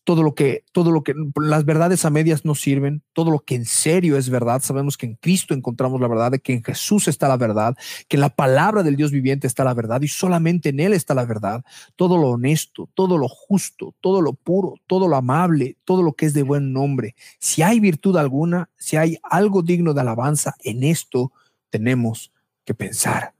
todo 0.05 0.23
lo 0.23 0.35
que, 0.35 0.65
todo 0.73 0.91
lo 0.91 1.03
que, 1.03 1.15
las 1.37 1.65
verdades 1.65 2.05
a 2.05 2.11
medias 2.11 2.45
no 2.45 2.55
sirven, 2.55 3.03
todo 3.13 3.31
lo 3.31 3.41
que 3.41 3.55
en 3.55 3.65
serio 3.65 4.17
es 4.17 4.31
verdad. 4.31 4.63
Sabemos 4.63 4.97
que 4.97 5.07
en 5.07 5.15
Cristo 5.17 5.55
encontramos 5.55 6.01
la 6.01 6.09
verdad, 6.09 6.33
que 6.43 6.55
en 6.55 6.65
Jesús 6.65 7.09
está 7.09 7.29
la 7.29 7.37
verdad, 7.37 7.77
que 8.09 8.17
en 8.17 8.21
la 8.21 8.31
palabra 8.31 8.83
del 8.83 8.97
Dios 8.97 9.11
viviente 9.11 9.47
está 9.47 9.65
la 9.65 9.75
verdad 9.75 10.01
y 10.03 10.09
solamente 10.09 10.71
en 10.71 10.81
Él 10.81 10.93
está 10.93 11.15
la 11.15 11.25
verdad. 11.25 11.65
Todo 11.97 12.17
lo 12.17 12.31
honesto, 12.31 12.89
todo 12.95 13.19
lo 13.19 13.29
justo, 13.29 13.95
todo 14.01 14.23
lo 14.23 14.33
puro, 14.33 14.75
todo 14.87 15.09
lo 15.09 15.17
amable, 15.17 15.77
todo 15.85 16.03
lo 16.03 16.15
que 16.15 16.27
es 16.27 16.35
de 16.35 16.43
buen 16.43 16.73
nombre. 16.73 17.15
Si 17.39 17.63
hay 17.63 17.81
virtud 17.81 18.17
alguna, 18.17 18.71
si 18.77 18.97
hay 18.97 19.19
algo 19.23 19.63
digno 19.63 19.95
de 19.95 20.01
alabanza, 20.01 20.55
en 20.65 20.83
esto 20.83 21.33
tenemos 21.71 22.33
que 22.65 22.75
pensar. 22.75 23.35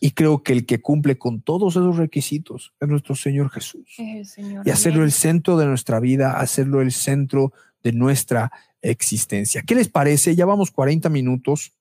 Y 0.00 0.10
creo 0.12 0.42
que 0.42 0.52
el 0.52 0.66
que 0.66 0.80
cumple 0.80 1.18
con 1.18 1.40
todos 1.40 1.74
esos 1.74 1.96
requisitos 1.96 2.72
es 2.80 2.88
nuestro 2.88 3.14
Señor 3.14 3.50
Jesús. 3.50 3.86
Es 3.98 4.16
el 4.16 4.26
Señor. 4.26 4.66
Y 4.66 4.70
hacerlo 4.70 5.04
el 5.04 5.12
centro 5.12 5.56
de 5.56 5.66
nuestra 5.66 6.00
vida, 6.00 6.38
hacerlo 6.38 6.80
el 6.80 6.92
centro 6.92 7.52
de 7.82 7.92
nuestra 7.92 8.52
existencia. 8.82 9.62
¿Qué 9.62 9.74
les 9.74 9.88
parece? 9.88 10.36
Ya 10.36 10.46
vamos 10.46 10.70
40 10.70 11.08
minutos 11.08 11.72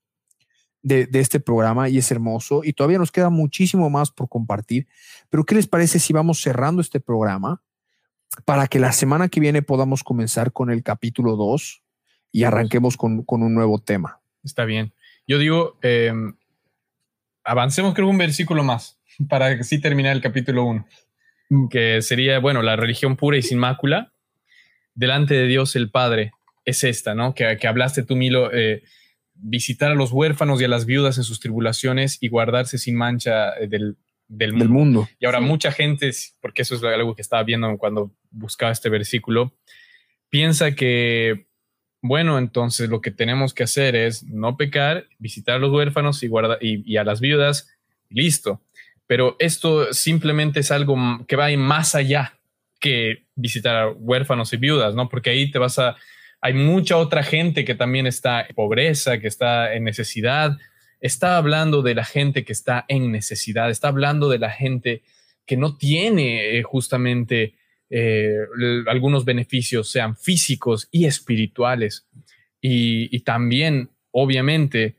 de, 0.81 1.05
de 1.05 1.19
este 1.19 1.39
programa 1.39 1.89
y 1.89 1.97
es 1.97 2.11
hermoso 2.11 2.61
y 2.63 2.73
todavía 2.73 2.97
nos 2.97 3.11
queda 3.11 3.29
muchísimo 3.29 3.89
más 3.89 4.11
por 4.11 4.29
compartir. 4.29 4.87
Pero 5.29 5.43
¿qué 5.45 5.55
les 5.55 5.67
parece 5.67 5.99
si 5.99 6.13
vamos 6.13 6.41
cerrando 6.41 6.81
este 6.81 6.99
programa 6.99 7.61
para 8.45 8.67
que 8.67 8.79
la 8.79 8.91
semana 8.91 9.29
que 9.29 9.39
viene 9.39 9.61
podamos 9.61 10.03
comenzar 10.03 10.51
con 10.51 10.69
el 10.69 10.83
capítulo 10.83 11.35
2 11.35 11.83
y 12.31 12.43
arranquemos 12.43 12.97
con, 12.97 13.23
con 13.23 13.43
un 13.43 13.53
nuevo 13.53 13.79
tema? 13.79 14.19
Está 14.43 14.65
bien. 14.65 14.93
Yo 15.25 15.37
digo, 15.37 15.77
eh, 15.81 16.11
avancemos 17.43 17.93
creo 17.93 18.07
un 18.07 18.17
versículo 18.17 18.63
más 18.63 18.99
para 19.29 19.61
sí 19.63 19.79
terminar 19.79 20.15
el 20.15 20.21
capítulo 20.21 20.63
1, 20.65 20.87
que 21.69 22.01
sería, 22.01 22.39
bueno, 22.39 22.61
la 22.61 22.75
religión 22.75 23.15
pura 23.15 23.37
y 23.37 23.41
sin 23.41 23.59
mácula 23.59 24.11
delante 24.95 25.33
de 25.33 25.47
Dios 25.47 25.75
el 25.75 25.89
Padre 25.91 26.31
es 26.65 26.83
esta, 26.83 27.13
¿no? 27.15 27.33
Que, 27.33 27.57
que 27.59 27.67
hablaste 27.67 28.03
tú, 28.03 28.15
Milo, 28.15 28.51
eh, 28.53 28.83
visitar 29.33 29.91
a 29.91 29.95
los 29.95 30.11
huérfanos 30.11 30.61
y 30.61 30.65
a 30.65 30.67
las 30.67 30.85
viudas 30.85 31.17
en 31.17 31.23
sus 31.23 31.39
tribulaciones 31.39 32.17
y 32.21 32.29
guardarse 32.29 32.77
sin 32.77 32.95
mancha 32.95 33.53
eh, 33.59 33.67
del, 33.67 33.97
del 34.27 34.53
mundo. 34.53 34.63
Del 34.65 34.73
mundo. 34.73 35.09
Y 35.19 35.25
ahora 35.25 35.39
Sí. 35.39 35.45
mucha 35.45 35.71
gente, 35.71 36.11
porque 36.39 36.61
eso 36.61 36.75
es 36.75 36.83
algo 36.83 37.15
que 37.15 37.21
estaba 37.21 37.43
viendo 37.43 37.75
cuando 37.77 38.15
buscaba 38.31 38.71
este 38.71 38.89
versículo, 38.89 39.57
piensa 40.29 40.73
que, 40.73 41.47
bueno, 42.03 42.37
entonces 42.37 42.89
lo 42.89 42.99
que 42.99 43.11
tenemos 43.11 43.53
que 43.53 43.63
hacer 43.63 43.95
es 43.95 44.23
no 44.23 44.57
pecar, 44.57 45.07
visitar 45.19 45.55
a 45.55 45.59
los 45.59 45.71
huérfanos 45.71 46.21
y, 46.21 46.29
y, 46.59 46.97
a 46.97 47.05
las 47.05 47.21
viudas, 47.21 47.69
y 48.09 48.21
listo. 48.21 48.61
Pero 49.07 49.37
esto 49.39 49.93
simplemente 49.93 50.59
es 50.59 50.71
algo 50.71 50.97
que 51.29 51.37
va 51.37 51.49
más 51.55 51.95
allá 51.95 52.37
que 52.81 53.23
visitar 53.35 53.75
a 53.77 53.89
huérfanos 53.89 54.51
y 54.51 54.57
viudas, 54.57 54.93
¿no? 54.95 55.07
Porque 55.07 55.29
ahí 55.29 55.49
te 55.49 55.59
vas 55.59 55.79
a... 55.79 55.95
Hay 56.41 56.53
mucha 56.53 56.97
otra 56.97 57.23
gente 57.23 57.63
que 57.63 57.73
también 57.73 58.05
está 58.05 58.41
en 58.41 58.53
pobreza, 58.53 59.19
que 59.19 59.29
está 59.29 59.73
en 59.73 59.85
necesidad, 59.85 60.57
está 60.99 61.37
hablando 61.37 61.81
de 61.81 61.95
la 61.95 62.03
gente 62.03 62.43
que 62.43 62.51
está 62.51 62.83
en 62.89 63.13
necesidad, 63.13 63.69
está 63.69 63.87
hablando 63.87 64.27
de 64.27 64.39
la 64.39 64.49
gente 64.49 65.03
que 65.45 65.55
no 65.55 65.77
tiene 65.77 66.57
eh, 66.57 66.63
justamente 66.63 67.55
eh, 67.95 68.47
algunos 68.87 69.23
beneficios, 69.23 69.87
sean 69.87 70.17
físicos 70.17 70.87
y 70.89 71.05
espirituales. 71.05 72.07
Y, 72.59 73.15
y 73.15 73.19
también, 73.19 73.91
obviamente, 74.09 74.97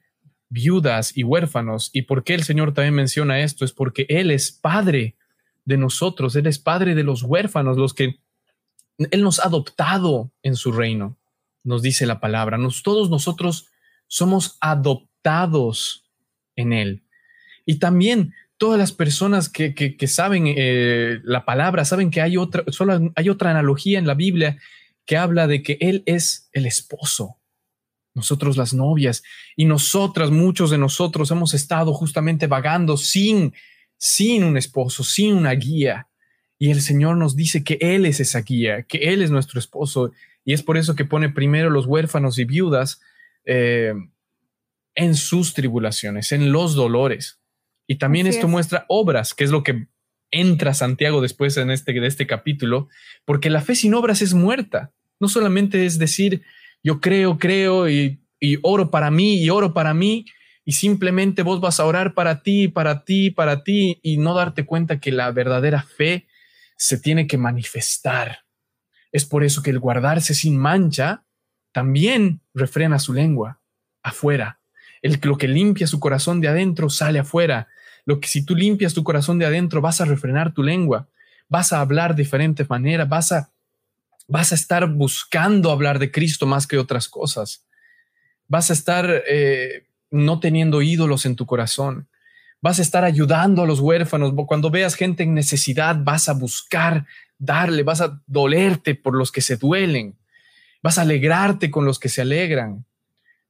viudas 0.48 1.16
y 1.16 1.24
huérfanos. 1.24 1.90
¿Y 1.92 2.02
por 2.02 2.22
qué 2.22 2.34
el 2.34 2.44
Señor 2.44 2.72
también 2.72 2.94
menciona 2.94 3.40
esto? 3.40 3.64
Es 3.64 3.72
porque 3.72 4.06
Él 4.08 4.30
es 4.30 4.52
Padre 4.52 5.16
de 5.64 5.76
nosotros, 5.76 6.36
Él 6.36 6.46
es 6.46 6.60
Padre 6.60 6.94
de 6.94 7.02
los 7.02 7.24
huérfanos, 7.24 7.76
los 7.76 7.94
que 7.94 8.20
Él 8.98 9.22
nos 9.22 9.40
ha 9.40 9.46
adoptado 9.46 10.30
en 10.44 10.54
su 10.54 10.70
reino, 10.70 11.18
nos 11.64 11.82
dice 11.82 12.06
la 12.06 12.20
palabra. 12.20 12.58
Nos, 12.58 12.84
todos 12.84 13.10
nosotros 13.10 13.70
somos 14.06 14.56
adoptados 14.60 16.08
en 16.54 16.72
Él. 16.72 17.02
Y 17.66 17.80
también 17.80 18.34
todas 18.56 18.78
las 18.78 18.92
personas 18.92 19.48
que, 19.48 19.96
saben 20.06 20.44
eh, 20.46 21.20
la 21.24 21.44
palabra, 21.44 21.84
saben 21.84 22.10
que 22.10 22.20
hay 22.20 22.36
otra, 22.36 22.64
solo 22.68 23.12
hay 23.14 23.28
otra 23.28 23.50
analogía 23.50 23.98
en 23.98 24.06
la 24.06 24.14
Biblia 24.14 24.58
que 25.06 25.16
habla 25.16 25.46
de 25.46 25.62
que 25.62 25.76
Él 25.80 26.02
es 26.06 26.48
el 26.52 26.66
esposo, 26.66 27.38
nosotros 28.14 28.56
las 28.56 28.72
novias, 28.72 29.22
y 29.56 29.64
nosotras, 29.64 30.30
muchos 30.30 30.70
de 30.70 30.78
nosotros 30.78 31.30
hemos 31.30 31.52
estado 31.52 31.92
justamente 31.92 32.46
vagando 32.46 32.96
sin, 32.96 33.52
sin 33.98 34.44
un 34.44 34.56
esposo, 34.56 35.04
sin 35.04 35.34
una 35.34 35.52
guía. 35.52 36.08
Y 36.58 36.70
el 36.70 36.80
Señor 36.80 37.16
nos 37.16 37.36
dice 37.36 37.64
que 37.64 37.76
Él 37.80 38.06
es 38.06 38.20
esa 38.20 38.40
guía, 38.40 38.84
que 38.84 39.12
Él 39.12 39.22
es 39.22 39.30
nuestro 39.30 39.58
esposo. 39.58 40.12
Y 40.44 40.52
es 40.52 40.62
por 40.62 40.76
eso 40.76 40.94
que 40.94 41.04
pone 41.04 41.28
primero 41.28 41.68
los 41.68 41.86
huérfanos 41.86 42.38
y 42.38 42.44
viudas 42.44 43.00
eh, 43.44 43.92
en 44.94 45.14
sus 45.16 45.52
tribulaciones, 45.52 46.30
en 46.32 46.52
los 46.52 46.74
dolores. 46.74 47.40
Y 47.86 47.96
también 47.96 48.26
Así 48.26 48.36
esto 48.36 48.46
es. 48.46 48.50
muestra 48.50 48.84
obras, 48.88 49.34
que 49.34 49.44
es 49.44 49.50
lo 49.50 49.62
que 49.62 49.88
entra 50.30 50.74
Santiago 50.74 51.20
después 51.20 51.56
en 51.56 51.70
este, 51.70 51.92
de 51.92 52.06
este 52.06 52.26
capítulo, 52.26 52.88
porque 53.24 53.50
la 53.50 53.60
fe 53.60 53.74
sin 53.74 53.94
obras 53.94 54.22
es 54.22 54.34
muerta. 54.34 54.92
No 55.20 55.28
solamente 55.28 55.86
es 55.86 55.98
decir, 55.98 56.42
yo 56.82 57.00
creo, 57.00 57.38
creo 57.38 57.88
y, 57.88 58.20
y 58.40 58.58
oro 58.62 58.90
para 58.90 59.10
mí 59.10 59.42
y 59.42 59.50
oro 59.50 59.72
para 59.72 59.94
mí, 59.94 60.26
y 60.64 60.72
simplemente 60.72 61.42
vos 61.42 61.60
vas 61.60 61.78
a 61.78 61.84
orar 61.84 62.14
para 62.14 62.42
ti, 62.42 62.68
para 62.68 63.04
ti, 63.04 63.30
para 63.30 63.62
ti, 63.62 64.00
y 64.02 64.16
no 64.16 64.34
darte 64.34 64.64
cuenta 64.64 64.98
que 64.98 65.12
la 65.12 65.30
verdadera 65.30 65.82
fe 65.82 66.26
se 66.76 66.98
tiene 66.98 67.26
que 67.26 67.38
manifestar. 67.38 68.40
Es 69.12 69.24
por 69.24 69.44
eso 69.44 69.62
que 69.62 69.70
el 69.70 69.78
guardarse 69.78 70.34
sin 70.34 70.56
mancha 70.56 71.24
también 71.72 72.40
refrena 72.54 72.98
su 72.98 73.12
lengua 73.12 73.60
afuera. 74.02 74.60
El, 75.02 75.20
lo 75.22 75.36
que 75.36 75.48
limpia 75.48 75.86
su 75.86 76.00
corazón 76.00 76.40
de 76.40 76.48
adentro 76.48 76.88
sale 76.88 77.18
afuera. 77.18 77.68
Lo 78.06 78.20
que 78.20 78.28
si 78.28 78.44
tú 78.44 78.54
limpias 78.54 78.94
tu 78.94 79.04
corazón 79.04 79.38
de 79.38 79.46
adentro 79.46 79.80
vas 79.80 80.00
a 80.00 80.04
refrenar 80.04 80.52
tu 80.52 80.62
lengua, 80.62 81.08
vas 81.48 81.72
a 81.72 81.80
hablar 81.80 82.14
de 82.14 82.22
diferentes 82.22 82.68
maneras, 82.68 83.08
vas 83.08 83.32
a, 83.32 83.50
vas 84.28 84.52
a 84.52 84.54
estar 84.54 84.88
buscando 84.88 85.70
hablar 85.70 85.98
de 85.98 86.10
Cristo 86.10 86.46
más 86.46 86.66
que 86.66 86.78
otras 86.78 87.08
cosas. 87.08 87.64
Vas 88.48 88.70
a 88.70 88.72
estar 88.72 89.22
eh, 89.28 89.86
no 90.10 90.40
teniendo 90.40 90.82
ídolos 90.82 91.26
en 91.26 91.36
tu 91.36 91.46
corazón. 91.46 92.08
Vas 92.60 92.78
a 92.78 92.82
estar 92.82 93.04
ayudando 93.04 93.62
a 93.62 93.66
los 93.66 93.80
huérfanos. 93.80 94.32
Cuando 94.46 94.70
veas 94.70 94.94
gente 94.94 95.22
en 95.22 95.34
necesidad, 95.34 95.96
vas 95.98 96.28
a 96.28 96.32
buscar 96.32 97.06
darle, 97.38 97.82
vas 97.82 98.00
a 98.00 98.20
dolerte 98.26 98.94
por 98.94 99.14
los 99.14 99.30
que 99.30 99.42
se 99.42 99.56
duelen. 99.56 100.16
Vas 100.82 100.98
a 100.98 101.02
alegrarte 101.02 101.70
con 101.70 101.84
los 101.84 101.98
que 101.98 102.08
se 102.08 102.22
alegran. 102.22 102.84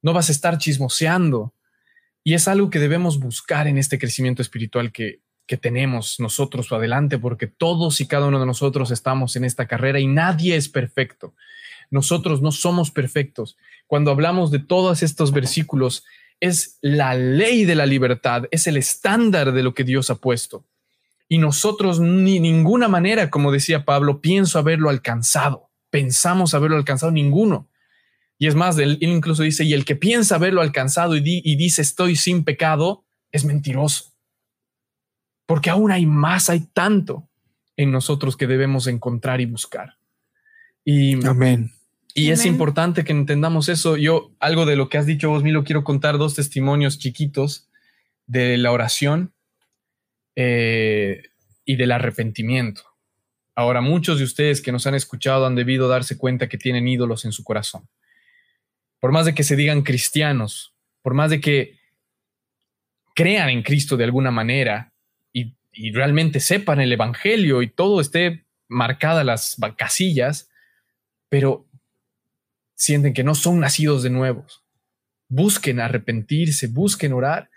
No 0.03 0.13
vas 0.13 0.29
a 0.29 0.33
estar 0.33 0.59
chismoseando. 0.59 1.54
Y 2.25 2.35
es 2.35 2.49
algo 2.49 2.71
que 2.71 2.79
debemos 2.79 3.21
buscar 3.21 3.69
en 3.69 3.79
este 3.79 3.99
crecimiento 3.99 4.43
espiritual 4.43 4.91
que, 4.91 5.21
que 5.47 5.59
tenemos 5.59 6.19
nosotros 6.19 6.73
adelante, 6.73 7.19
porque 7.19 7.47
todos 7.47 8.01
y 8.01 8.09
cada 8.09 8.27
uno 8.27 8.41
de 8.41 8.47
nosotros 8.47 8.91
estamos 8.91 9.37
en 9.37 9.45
esta 9.45 9.67
carrera 9.67 10.01
y 10.01 10.07
nadie 10.07 10.57
es 10.57 10.69
perfecto. 10.69 11.35
Nosotros 11.91 12.41
no 12.41 12.51
somos 12.51 12.91
perfectos. 12.91 13.57
Cuando 13.87 14.11
hablamos 14.11 14.51
de 14.51 14.59
todos 14.59 15.03
estos 15.03 15.33
versículos, 15.33 16.05
es 16.41 16.79
la 16.81 17.15
ley 17.15 17.65
de 17.65 17.75
la 17.75 17.87
libertad, 17.87 18.45
es 18.51 18.67
el 18.67 18.77
estándar 18.77 19.53
de 19.53 19.63
lo 19.63 19.75
que 19.75 19.85
Dios 19.85 20.11
ha 20.11 20.17
puesto. 20.17 20.65
Y 21.29 21.39
nosotros 21.39 22.01
ni 22.01 22.41
ninguna 22.41 22.89
manera, 22.89 23.31
como 23.31 23.53
decía 23.53 23.85
Pablo, 23.85 24.21
pienso 24.21 24.59
haberlo 24.59 24.91
alcanzado. 24.91 25.71
Pensamos 25.91 26.55
haberlo 26.55 26.77
alcanzado 26.77 27.13
ninguno. 27.13 27.69
Y 28.39 28.47
es 28.47 28.55
más, 28.55 28.79
él, 28.79 28.99
él 29.01 29.11
incluso 29.11 29.43
dice, 29.43 29.65
y 29.65 29.75
el 29.75 29.85
que 29.85 29.97
piensa 29.97 30.37
haberlo 30.37 30.61
alcanzado 30.61 31.17
y, 31.17 31.21
di, 31.21 31.41
y 31.45 31.57
dice 31.57 31.83
estoy 31.83 32.17
sin 32.17 32.45
pecado, 32.45 33.05
es 33.33 33.45
mentiroso. 33.45 34.13
Porque 35.47 35.71
aún 35.71 35.93
hay 35.93 36.07
más, 36.07 36.51
hay 36.51 36.61
tanto 36.73 37.29
en 37.77 37.91
nosotros 37.91 38.37
que 38.37 38.47
debemos 38.47 38.87
encontrar 38.87 39.41
y 39.41 39.47
buscar. 39.47 39.97
Y, 40.85 41.25
Amén. 41.27 41.73
y 42.15 42.31
es 42.31 42.47
importante 42.47 43.05
que 43.05 43.13
entendamos 43.13 43.69
eso. 43.69 43.97
Yo, 43.97 44.33
algo 44.39 44.67
de 44.67 44.77
lo 44.77 44.89
que 44.89 44.99
has 44.99 45.07
dicho 45.07 45.31
vos, 45.31 45.43
Milo, 45.43 45.65
quiero 45.65 45.85
contar 45.85 46.19
dos 46.19 46.35
testimonios 46.35 46.99
chiquitos 46.99 47.69
de 48.27 48.57
la 48.59 48.73
oración 48.73 49.33
eh, 50.37 51.23
y 51.65 51.77
del 51.77 51.93
arrepentimiento. 51.93 52.83
Ahora, 53.57 53.81
muchos 53.81 54.19
de 54.19 54.25
ustedes 54.25 54.61
que 54.61 54.73
nos 54.73 54.87
han 54.87 54.95
escuchado 54.95 55.47
han 55.47 55.55
debido 55.55 55.89
darse 55.89 56.19
cuenta 56.19 56.49
que 56.49 56.59
tienen 56.59 56.89
ídolos 56.89 57.25
en 57.25 57.33
su 57.33 57.45
corazón. 57.45 57.89
Por 59.05 59.13
más 59.13 59.27
de 59.27 59.35
que 59.35 59.43
se 59.43 59.55
digan 59.55 59.83
cristianos, 59.83 60.73
por 61.03 61.13
más 61.13 61.29
de 61.29 61.39
que 61.39 61.79
crean 63.15 63.51
en 63.51 63.63
Cristo 63.63 63.99
de 63.99 64.05
alguna 64.05 64.31
manera 64.31 64.95
y, 65.31 65.53
realmente 65.93 66.41
sepan 66.41 66.81
el 66.81 66.91
Evangelio 66.91 67.61
y 67.61 67.69
todo 67.69 68.01
esté 68.01 68.47
marcada 68.67 69.23
las 69.23 69.59
casillas, 69.77 70.49
pero 71.29 71.67
sienten 72.75 73.13
que 73.13 73.25
no 73.25 73.35
son 73.35 73.61
nacidos 73.61 74.03
de 74.03 74.09
nuevos. 74.09 74.65
Busquen 75.29 75.81
arrepentirse, 75.81 76.69
busquen 76.69 77.13
orar. 77.13 77.51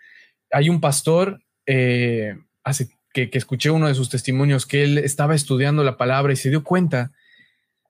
Hay 0.51 0.67
un 0.67 0.81
pastor, 0.81 1.41
eh, 1.65 2.35
hace 2.65 2.89
que, 3.13 3.29
que 3.29 3.37
escuché 3.37 3.69
uno 3.69 3.87
de 3.87 3.95
sus 3.95 4.09
testimonios, 4.09 4.65
que 4.65 4.83
él 4.83 4.97
estaba 4.97 5.33
estudiando 5.33 5.85
la 5.85 5.95
palabra 5.95 6.33
y 6.33 6.35
se 6.35 6.49
dio 6.49 6.65
cuenta 6.65 7.13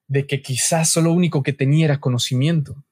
de 0.07 0.27
que 0.27 0.43
quizás 0.43 0.91
solo 0.91 1.09
lo 1.09 1.15
único 1.15 1.41
que 1.41 1.53
tenía 1.53 1.85
era 1.85 1.99
conocimiento, 1.99 2.83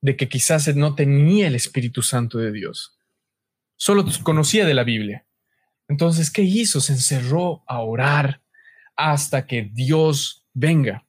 de 0.00 0.16
que 0.16 0.28
quizás 0.28 0.74
no 0.76 0.94
tenía 0.94 1.48
el 1.48 1.54
Espíritu 1.54 2.02
Santo 2.02 2.38
de 2.38 2.52
Dios, 2.52 2.98
solo 3.76 4.04
conocía 4.22 4.64
de 4.64 4.74
la 4.74 4.84
Biblia. 4.84 5.26
Entonces, 5.88 6.30
¿qué 6.30 6.42
hizo? 6.42 6.80
Se 6.80 6.92
encerró 6.92 7.64
a 7.66 7.80
orar 7.80 8.42
hasta 8.96 9.46
que 9.46 9.70
Dios 9.72 10.44
venga. 10.52 11.06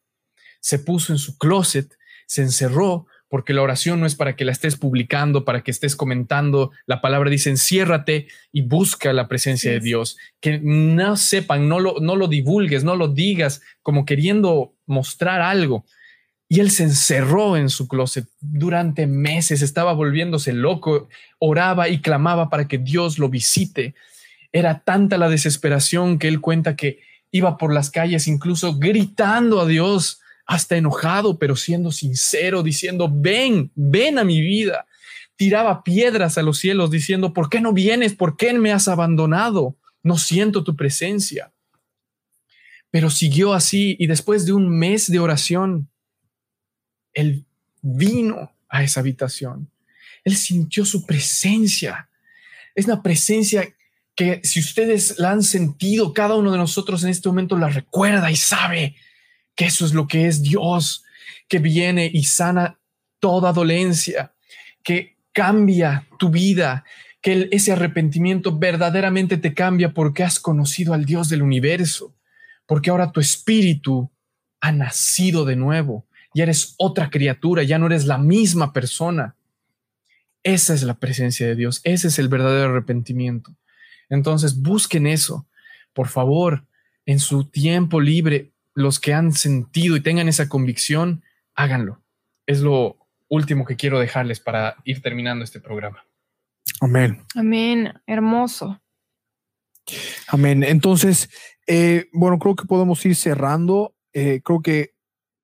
Se 0.62 0.80
puso 0.80 1.12
en 1.12 1.20
su 1.20 1.38
closet, 1.38 1.98
se 2.28 2.42
encerró, 2.42 3.08
porque 3.30 3.54
la 3.54 3.62
oración 3.62 4.00
no 4.00 4.08
es 4.08 4.16
para 4.16 4.36
que 4.36 4.44
la 4.44 4.52
estés 4.52 4.76
publicando, 4.76 5.46
para 5.46 5.62
que 5.62 5.72
estés 5.72 5.96
comentando. 5.96 6.72
La 6.88 7.00
palabra 7.00 7.30
dice, 7.30 7.52
enciérrate 7.52 8.28
y 8.52 8.64
busca 8.64 9.14
la 9.14 9.28
presencia 9.28 9.72
de 9.72 9.80
Dios. 9.80 10.18
Que 10.42 10.60
no 10.60 11.16
sepan, 11.16 11.70
no 11.70 11.80
lo, 11.80 12.00
no 12.00 12.16
lo 12.16 12.28
divulgues, 12.28 12.84
no 12.84 12.96
lo 12.96 13.08
digas 13.08 13.62
como 13.84 14.04
queriendo 14.06 14.74
mostrar 14.88 15.42
algo. 15.42 15.86
Y 16.52 16.60
él 16.60 16.72
se 16.72 16.84
encerró 16.84 17.56
en 17.58 17.70
su 17.70 17.88
closet 17.88 18.28
durante 18.42 19.06
meses, 19.06 19.62
estaba 19.62 19.94
volviéndose 19.94 20.52
loco, 20.52 21.08
oraba 21.38 21.90
y 21.90 22.02
clamaba 22.02 22.50
para 22.50 22.68
que 22.68 22.80
Dios 22.80 23.20
lo 23.20 23.30
visite. 23.30 23.94
Era 24.52 24.80
tanta 24.80 25.20
la 25.20 25.30
desesperación 25.30 26.18
que 26.18 26.28
él 26.28 26.42
cuenta 26.42 26.76
que 26.76 27.02
iba 27.32 27.58
por 27.58 27.72
las 27.72 27.92
calles 27.92 28.28
incluso 28.28 28.80
gritando 28.80 29.62
a 29.62 29.68
Dios, 29.68 30.22
hasta 30.50 30.76
enojado, 30.76 31.38
pero 31.38 31.56
siendo 31.56 31.92
sincero, 31.92 32.64
diciendo, 32.64 33.08
ven, 33.14 33.72
ven 33.76 34.18
a 34.18 34.24
mi 34.24 34.42
vida. 34.42 34.88
Tiraba 35.36 35.84
piedras 35.84 36.40
a 36.40 36.42
los 36.42 36.58
cielos 36.58 36.90
diciendo, 36.90 37.34
¿por 37.34 37.52
qué 37.52 37.62
no 37.62 37.72
vienes? 37.72 38.16
¿Por 38.16 38.36
qué 38.36 38.52
me 38.54 38.72
has 38.72 38.88
abandonado? 38.88 39.76
No 40.02 40.18
siento 40.18 40.64
tu 40.64 40.76
presencia. 40.76 41.52
Pero 42.90 43.12
siguió 43.12 43.54
así 43.54 43.96
y 44.00 44.08
después 44.08 44.48
de 44.48 44.54
un 44.54 44.70
mes 44.70 45.12
de 45.12 45.20
oración, 45.20 45.88
él 47.14 47.46
vino 47.82 48.52
a 48.68 48.84
esa 48.84 49.00
habitación. 49.00 49.70
Él 50.24 50.36
sintió 50.36 50.86
su 50.86 51.06
presencia. 51.06 52.10
Es 52.76 52.86
una 52.86 53.02
presencia 53.02 53.68
que 54.16 54.42
si 54.44 54.60
ustedes 54.60 55.18
la 55.18 55.32
han 55.32 55.44
sentido, 55.44 56.14
cada 56.14 56.36
uno 56.36 56.52
de 56.52 56.58
nosotros 56.58 57.04
en 57.04 57.10
este 57.10 57.30
momento 57.30 57.58
la 57.58 57.70
recuerda 57.70 58.30
y 58.30 58.36
sabe 58.36 58.96
que 59.56 59.66
eso 59.66 59.86
es 59.86 59.94
lo 59.94 60.08
que 60.08 60.28
es 60.28 60.42
Dios, 60.42 61.04
que 61.48 61.60
viene 61.60 62.10
y 62.14 62.24
sana 62.24 62.80
toda 63.20 63.54
dolencia, 63.54 64.34
que 64.84 65.18
cambia 65.32 66.08
tu 66.18 66.30
vida, 66.30 66.84
que 67.22 67.48
ese 67.52 67.72
arrepentimiento 67.72 68.58
verdaderamente 68.58 69.38
te 69.38 69.54
cambia 69.54 69.94
porque 69.94 70.24
has 70.24 70.40
conocido 70.40 70.94
al 70.94 71.06
Dios 71.06 71.30
del 71.30 71.42
universo, 71.42 72.16
porque 72.66 72.90
ahora 72.90 73.12
tu 73.12 73.20
espíritu 73.20 74.12
ha 74.62 74.72
nacido 74.72 75.46
de 75.46 75.56
nuevo, 75.56 76.08
ya 76.40 76.44
eres 76.44 76.76
otra 76.78 77.10
criatura, 77.10 77.64
ya 77.64 77.78
no 77.78 77.88
eres 77.88 78.06
la 78.06 78.18
misma 78.18 78.72
persona. 78.72 79.36
Esa 80.42 80.74
es 80.74 80.84
la 80.84 80.98
presencia 80.98 81.46
de 81.46 81.56
Dios, 81.56 81.82
ese 81.84 82.08
es 82.08 82.18
el 82.18 82.30
verdadero 82.30 82.70
arrepentimiento. 82.70 83.58
Entonces 84.08 84.62
busquen 84.62 85.06
eso, 85.06 85.48
por 85.92 86.08
favor, 86.08 86.66
en 87.06 87.20
su 87.20 87.50
tiempo 87.50 88.00
libre, 88.00 88.54
los 88.74 89.02
que 89.02 89.14
han 89.14 89.34
sentido 89.34 89.98
y 89.98 90.02
tengan 90.02 90.30
esa 90.30 90.48
convicción, 90.48 91.24
háganlo. 91.56 92.02
Es 92.46 92.62
lo 92.62 92.98
último 93.28 93.66
que 93.66 93.76
quiero 93.76 94.00
dejarles 94.00 94.40
para 94.40 94.78
ir 94.86 95.02
terminando 95.02 95.44
este 95.44 95.60
programa. 95.60 96.06
Amén. 96.80 97.26
Amén. 97.36 97.94
Hermoso. 98.08 98.82
Amén. 100.30 100.64
Entonces, 100.64 101.30
eh, 101.68 102.06
bueno, 102.14 102.40
creo 102.40 102.56
que 102.56 102.66
podemos 102.66 103.06
ir 103.06 103.18
cerrando. 103.18 103.94
Eh, 104.14 104.40
creo 104.42 104.62
que 104.62 104.94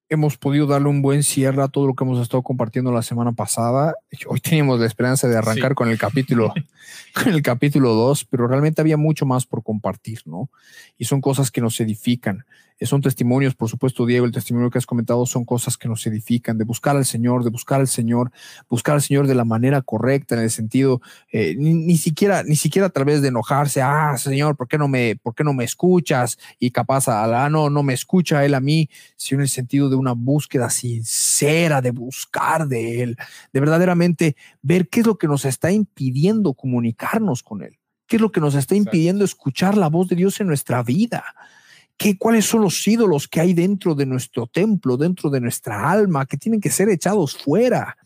hemos 0.09 0.37
podido 0.37 0.67
darle 0.67 0.89
un 0.89 1.01
buen 1.01 1.23
cierre 1.23 1.63
a 1.63 1.67
todo 1.67 1.87
lo 1.87 1.95
que 1.95 2.03
hemos 2.03 2.21
estado 2.21 2.43
compartiendo 2.43 2.91
la 2.91 3.01
semana 3.01 3.31
pasada. 3.31 3.95
Hoy 4.27 4.39
teníamos 4.39 4.79
la 4.79 4.85
esperanza 4.85 5.27
de 5.27 5.37
arrancar 5.37 5.75
con 5.75 5.89
el 5.89 5.97
capítulo, 5.97 6.53
con 7.13 7.33
el 7.33 7.41
capítulo 7.41 7.93
2, 7.93 8.25
pero 8.25 8.47
realmente 8.47 8.81
había 8.81 8.97
mucho 8.97 9.25
más 9.25 9.45
por 9.45 9.63
compartir, 9.63 10.21
¿no? 10.25 10.49
Y 10.97 11.05
son 11.05 11.21
cosas 11.21 11.51
que 11.51 11.61
nos 11.61 11.79
edifican. 11.79 12.45
Eh, 12.77 12.85
son 12.85 13.01
testimonios, 13.01 13.55
por 13.55 13.69
supuesto, 13.69 14.05
Diego, 14.05 14.25
el 14.25 14.33
testimonio 14.33 14.69
que 14.69 14.77
has 14.77 14.85
comentado 14.85 15.25
son 15.25 15.45
cosas 15.45 15.77
que 15.77 15.87
nos 15.87 16.05
edifican, 16.07 16.57
de 16.57 16.65
buscar 16.65 16.97
al 16.97 17.05
Señor, 17.05 17.43
de 17.43 17.49
buscar 17.49 17.79
al 17.79 17.87
Señor, 17.87 18.31
buscar 18.69 18.95
al 18.95 19.01
Señor 19.01 19.27
de 19.27 19.35
la 19.35 19.45
manera 19.45 19.81
correcta, 19.81 20.35
en 20.35 20.41
el 20.41 20.51
sentido, 20.51 21.01
eh, 21.31 21.55
ni, 21.57 21.97
siquiera, 21.97 22.43
ni 22.43 22.57
siquiera 22.57 22.87
a 22.87 22.89
través 22.89 23.21
de 23.21 23.29
enojarse, 23.29 23.81
ah, 23.81 24.17
Señor, 24.17 24.57
¿por 24.57 24.67
qué 24.67 24.77
no 24.77 24.89
me, 24.89 25.15
por 25.15 25.33
qué 25.35 25.45
no 25.45 25.53
me 25.53 25.63
escuchas? 25.63 26.37
Y 26.59 26.71
capaz, 26.71 27.07
ah, 27.07 27.49
no, 27.49 27.69
no 27.69 27.81
me 27.81 27.93
escucha 27.93 28.43
Él 28.43 28.53
a 28.53 28.59
mí, 28.59 28.89
sino 29.15 29.39
en 29.39 29.43
el 29.43 29.49
sentido 29.49 29.89
de 29.89 29.95
una 29.95 30.11
búsqueda 30.11 30.69
sincera, 30.69 31.81
de 31.81 31.91
buscar 31.91 32.67
de 32.67 33.03
Él, 33.03 33.17
de 33.53 33.59
verdaderamente 33.61 34.35
ver 34.61 34.89
qué 34.89 34.99
es 34.99 35.05
lo 35.05 35.17
que 35.17 35.27
nos 35.27 35.45
está 35.45 35.71
impidiendo 35.71 36.53
comunicarnos 36.53 37.41
con 37.41 37.61
Él. 37.61 37.77
¿Qué 38.07 38.17
es 38.17 38.21
lo 38.21 38.31
que 38.31 38.41
nos 38.41 38.53
está 38.53 38.75
impidiendo 38.75 39.25
escuchar 39.25 39.77
la 39.77 39.89
voz 39.89 40.09
de 40.09 40.15
Dios 40.15 40.39
en 40.39 40.47
nuestra 40.47 40.83
vida? 40.83 41.23
¿Qué, 41.97 42.17
¿Cuáles 42.17 42.45
son 42.45 42.61
los 42.61 42.85
ídolos 42.87 43.27
que 43.27 43.39
hay 43.39 43.53
dentro 43.53 43.95
de 43.95 44.05
nuestro 44.05 44.47
templo, 44.47 44.97
dentro 44.97 45.29
de 45.29 45.39
nuestra 45.39 45.89
alma, 45.89 46.25
que 46.25 46.37
tienen 46.37 46.59
que 46.59 46.69
ser 46.69 46.89
echados 46.89 47.37
fuera, 47.37 47.97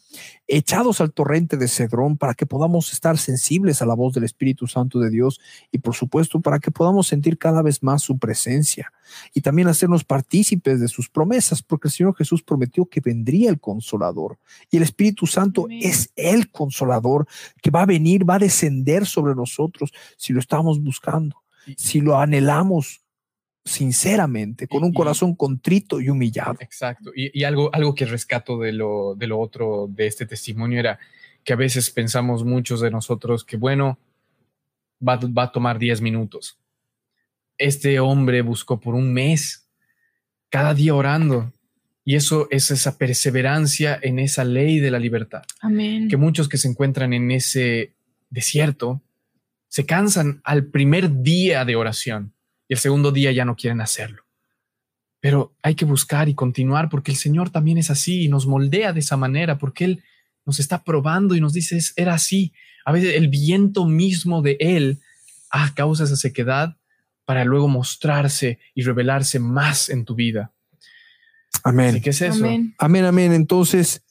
echados 0.47 1.01
al 1.01 1.11
torrente 1.11 1.57
de 1.57 1.67
Cedrón 1.67 2.17
para 2.17 2.33
que 2.33 2.45
podamos 2.45 2.91
estar 2.93 3.17
sensibles 3.17 3.81
a 3.81 3.85
la 3.85 3.93
voz 3.93 4.13
del 4.13 4.23
Espíritu 4.23 4.67
Santo 4.67 4.99
de 4.99 5.09
Dios 5.09 5.39
y 5.71 5.77
por 5.77 5.95
supuesto 5.95 6.39
para 6.39 6.59
que 6.59 6.71
podamos 6.71 7.07
sentir 7.07 7.37
cada 7.37 7.61
vez 7.61 7.83
más 7.83 8.01
su 8.01 8.17
presencia 8.17 8.91
y 9.33 9.41
también 9.41 9.67
hacernos 9.67 10.03
partícipes 10.03 10.79
de 10.79 10.87
sus 10.87 11.09
promesas, 11.09 11.61
porque 11.61 11.87
el 11.87 11.91
Señor 11.93 12.15
Jesús 12.15 12.43
prometió 12.43 12.85
que 12.85 13.01
vendría 13.01 13.49
el 13.49 13.59
consolador 13.59 14.37
y 14.71 14.77
el 14.77 14.83
Espíritu 14.83 15.27
Santo 15.27 15.67
es 15.69 16.11
el 16.15 16.51
consolador 16.51 17.27
que 17.61 17.71
va 17.71 17.83
a 17.83 17.87
venir, 17.87 18.27
va 18.27 18.35
a 18.35 18.39
descender 18.39 19.05
sobre 19.05 19.35
nosotros 19.35 19.91
si 20.17 20.33
lo 20.33 20.39
estamos 20.39 20.81
buscando, 20.81 21.43
si 21.77 22.01
lo 22.01 22.19
anhelamos 22.19 23.01
sinceramente, 23.65 24.67
con 24.67 24.83
un 24.83 24.93
corazón 24.93 25.35
contrito 25.35 26.01
y 26.01 26.09
humillado. 26.09 26.57
Exacto. 26.59 27.11
Y, 27.15 27.43
algo, 27.43 27.69
algo 27.73 27.93
que 27.93 28.05
rescato 28.05 28.59
de 28.59 28.73
lo, 28.73 29.15
de 29.15 29.27
lo 29.27 29.39
otro 29.39 29.87
de 29.89 30.07
este 30.07 30.25
testimonio 30.25 30.79
era 30.79 30.99
que 31.43 31.53
a 31.53 31.57
veces 31.57 31.89
pensamos 31.89 32.43
muchos 32.43 32.81
de 32.81 32.91
nosotros 32.91 33.43
que, 33.43 33.57
bueno, 33.57 33.99
va, 35.05 35.17
va 35.17 35.43
a 35.43 35.51
tomar 35.51 35.79
10 35.79 36.01
minutos. 36.01 36.57
Este 37.57 37.99
hombre 37.99 38.41
buscó 38.41 38.79
por 38.79 38.95
un 38.95 39.13
mes, 39.13 39.67
cada 40.49 40.73
día 40.73 40.95
orando. 40.95 41.53
Y 42.05 42.15
eso 42.15 42.47
es 42.49 42.71
esa 42.71 42.97
perseverancia 42.97 43.99
en 44.01 44.17
esa 44.17 44.43
ley 44.43 44.79
de 44.79 44.89
la 44.89 44.97
libertad. 44.97 45.43
Amén. 45.61 46.07
Que 46.07 46.17
muchos 46.17 46.49
que 46.49 46.57
se 46.57 46.67
encuentran 46.67 47.13
en 47.13 47.29
ese 47.29 47.93
desierto 48.31 49.01
se 49.67 49.85
cansan 49.85 50.41
al 50.43 50.65
primer 50.65 51.21
día 51.21 51.65
de 51.65 51.75
oración 51.75 52.33
y 52.69 52.73
el 52.73 52.79
segundo 52.79 53.11
día 53.11 53.31
ya 53.33 53.43
no 53.43 53.55
quieren 53.55 53.81
hacerlo. 53.81 54.23
Pero 55.19 55.53
hay 55.61 55.75
que 55.75 55.83
buscar 55.83 56.29
y 56.29 56.35
continuar 56.35 56.87
porque 56.87 57.11
el 57.11 57.17
Señor 57.17 57.49
también 57.49 57.77
es 57.77 57.89
así 57.89 58.23
y 58.23 58.29
nos 58.29 58.47
moldea 58.47 58.93
de 58.93 59.01
esa 59.01 59.17
manera 59.17 59.57
porque 59.57 59.83
Él 59.83 60.03
nos 60.45 60.59
está 60.59 60.83
probando 60.83 61.35
y 61.35 61.41
nos 61.41 61.51
dice, 61.51 61.79
era 61.97 62.13
así. 62.13 62.53
A 62.85 62.93
veces 62.93 63.15
el 63.15 63.27
viento 63.27 63.85
mismo 63.85 64.41
de 64.41 64.55
Él 64.59 64.99
ah, 65.51 65.73
causa 65.75 66.05
esa 66.05 66.15
sequedad 66.15 66.77
para 67.25 67.43
luego 67.43 67.67
mostrarse 67.67 68.59
y 68.73 68.83
revelarse 68.83 69.39
más 69.39 69.89
en 69.89 70.05
tu 70.05 70.15
vida. 70.15 70.53
Amén. 71.63 72.01
¿Qué 72.01 72.11
es 72.11 72.21
eso? 72.21 72.45
Amén. 72.45 72.75
Amén, 72.77 73.05
amén. 73.05 73.33
Entonces, 73.33 74.03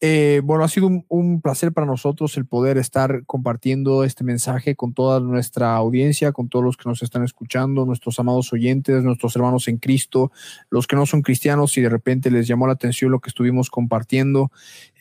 eh, 0.00 0.40
bueno, 0.44 0.62
ha 0.62 0.68
sido 0.68 0.88
un, 1.08 1.40
placer 1.40 1.72
para 1.72 1.86
nosotros 1.86 2.36
el 2.36 2.46
poder 2.46 2.78
estar 2.78 3.24
compartiendo 3.26 4.04
este 4.04 4.22
mensaje 4.22 4.76
con 4.76 4.94
toda 4.94 5.18
nuestra 5.18 5.74
audiencia, 5.74 6.30
con 6.30 6.48
todos 6.48 6.64
los 6.64 6.76
que 6.76 6.88
nos 6.88 7.02
están 7.02 7.24
escuchando, 7.24 7.84
nuestros 7.84 8.18
amados 8.20 8.52
oyentes, 8.52 9.02
nuestros 9.02 9.34
hermanos 9.34 9.66
en 9.66 9.78
Cristo, 9.78 10.30
los 10.70 10.86
que 10.86 10.94
no 10.94 11.04
son 11.04 11.22
cristianos 11.22 11.76
y 11.78 11.80
de 11.80 11.88
repente 11.88 12.30
les 12.30 12.46
llamó 12.46 12.68
la 12.68 12.74
atención 12.74 13.10
lo 13.10 13.18
que 13.20 13.30
estuvimos 13.30 13.70
compartiendo, 13.70 14.52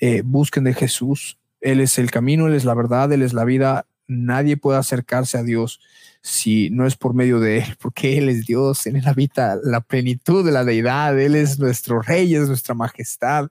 eh, 0.02 0.24
busquen 0.26 0.64
de 0.64 0.74
Jesús. 0.74 1.38
Él 1.62 1.80
es 1.80 2.00
el 2.00 2.10
camino, 2.10 2.48
Él 2.48 2.56
es 2.56 2.66
la 2.66 2.74
verdad, 2.74 3.12
Él 3.12 3.22
es 3.22 3.34
la 3.34 3.46
vida. 3.46 3.86
Nadie 4.08 4.58
puede 4.58 4.80
acercarse 4.80 5.38
a 5.38 5.44
Dios 5.44 5.80
si 6.22 6.70
no 6.70 6.86
es 6.86 6.96
por 6.96 7.14
medio 7.14 7.40
de 7.40 7.60
Él, 7.60 7.78
porque 7.80 8.18
Él 8.18 8.30
es 8.30 8.46
Dios, 8.46 8.86
en 8.86 8.98
Él 8.98 9.08
habita 9.08 9.58
la 9.64 9.82
plenitud 9.82 10.46
de 10.46 10.52
la 10.52 10.66
deidad, 10.66 11.20
Él 11.20 11.36
es 11.36 11.60
nuestro 11.60 12.02
rey, 12.02 12.36
es 12.36 12.48
nuestra 12.48 12.76
majestad. 12.76 13.50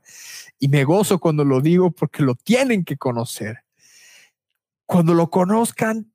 Y 0.59 0.69
me 0.69 0.85
gozo 0.85 1.19
cuando 1.19 1.45
lo 1.45 1.61
digo 1.61 1.91
porque 1.91 2.23
lo 2.23 2.35
tienen 2.35 2.85
que 2.85 2.97
conocer. 2.97 3.61
Cuando 4.85 5.15
lo 5.15 5.31
conozcan, 5.31 6.13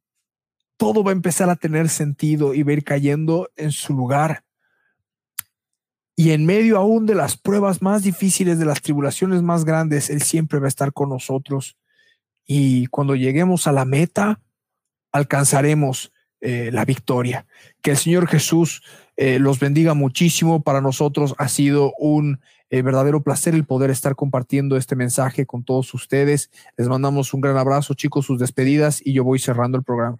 todo 0.77 1.03
va 1.03 1.11
a 1.11 1.13
empezar 1.13 1.49
a 1.49 1.55
tener 1.55 1.89
sentido 1.89 2.53
y 2.53 2.63
va 2.63 2.71
a 2.71 2.73
ir 2.73 2.83
cayendo 2.83 3.49
en 3.55 3.71
su 3.71 3.93
lugar. 3.93 4.43
Y 6.15 6.31
en 6.31 6.45
medio 6.45 6.77
aún 6.77 7.05
de 7.05 7.15
las 7.15 7.37
pruebas 7.37 7.81
más 7.81 8.03
difíciles, 8.03 8.59
de 8.59 8.65
las 8.65 8.81
tribulaciones 8.81 9.41
más 9.41 9.65
grandes, 9.65 10.09
Él 10.09 10.21
siempre 10.21 10.59
va 10.59 10.65
a 10.65 10.69
estar 10.69 10.93
con 10.93 11.09
nosotros. 11.09 11.77
Y 12.53 12.87
cuando 12.87 13.15
lleguemos 13.15 13.65
a 13.65 13.71
la 13.71 13.85
meta, 13.85 14.41
alcanzaremos 15.13 16.11
eh, 16.41 16.69
la 16.73 16.83
victoria. 16.83 17.45
Que 17.81 17.91
el 17.91 17.97
Señor 17.97 18.27
Jesús 18.27 18.83
eh, 19.15 19.39
los 19.39 19.57
bendiga 19.57 19.93
muchísimo. 19.93 20.61
Para 20.61 20.81
nosotros 20.81 21.33
ha 21.37 21.47
sido 21.47 21.93
un 21.97 22.41
eh, 22.69 22.81
verdadero 22.81 23.23
placer 23.23 23.55
el 23.55 23.63
poder 23.63 23.89
estar 23.89 24.17
compartiendo 24.17 24.75
este 24.75 24.97
mensaje 24.97 25.45
con 25.45 25.63
todos 25.63 25.93
ustedes. 25.93 26.51
Les 26.75 26.89
mandamos 26.89 27.33
un 27.33 27.39
gran 27.39 27.55
abrazo, 27.55 27.93
chicos, 27.93 28.25
sus 28.25 28.37
despedidas 28.37 29.01
y 29.01 29.13
yo 29.13 29.23
voy 29.23 29.39
cerrando 29.39 29.77
el 29.77 29.85
programa. 29.85 30.19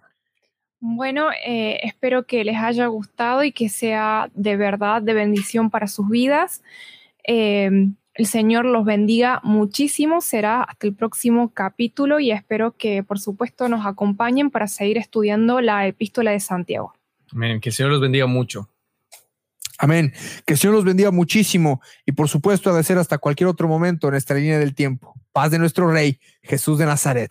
Bueno, 0.80 1.28
espero 1.44 2.24
que 2.26 2.44
les 2.44 2.56
haya 2.56 2.86
gustado 2.86 3.44
y 3.44 3.52
que 3.52 3.68
sea 3.68 4.30
de 4.32 4.56
verdad 4.56 5.02
de 5.02 5.12
bendición 5.12 5.68
para 5.68 5.86
sus 5.86 6.08
vidas. 6.08 6.62
El 8.14 8.26
Señor 8.26 8.66
los 8.66 8.84
bendiga 8.84 9.40
muchísimo. 9.42 10.20
Será 10.20 10.62
hasta 10.62 10.86
el 10.86 10.94
próximo 10.94 11.52
capítulo 11.54 12.20
y 12.20 12.30
espero 12.30 12.76
que, 12.76 13.02
por 13.02 13.18
supuesto, 13.18 13.68
nos 13.68 13.86
acompañen 13.86 14.50
para 14.50 14.68
seguir 14.68 14.98
estudiando 14.98 15.60
la 15.60 15.86
epístola 15.86 16.30
de 16.30 16.40
Santiago. 16.40 16.92
Amén. 17.32 17.60
Que 17.60 17.70
el 17.70 17.74
Señor 17.74 17.92
los 17.92 18.00
bendiga 18.00 18.26
mucho. 18.26 18.68
Amén. 19.78 20.12
Que 20.46 20.52
el 20.52 20.58
Señor 20.58 20.76
los 20.76 20.84
bendiga 20.84 21.10
muchísimo 21.10 21.80
y, 22.04 22.12
por 22.12 22.28
supuesto, 22.28 22.70
ha 22.70 22.76
de 22.76 22.84
ser 22.84 22.98
hasta 22.98 23.18
cualquier 23.18 23.48
otro 23.48 23.66
momento 23.66 24.08
en 24.08 24.14
esta 24.14 24.34
línea 24.34 24.58
del 24.58 24.74
tiempo. 24.74 25.14
Paz 25.32 25.50
de 25.50 25.58
nuestro 25.58 25.90
Rey, 25.90 26.20
Jesús 26.42 26.78
de 26.78 26.86
Nazaret. 26.86 27.30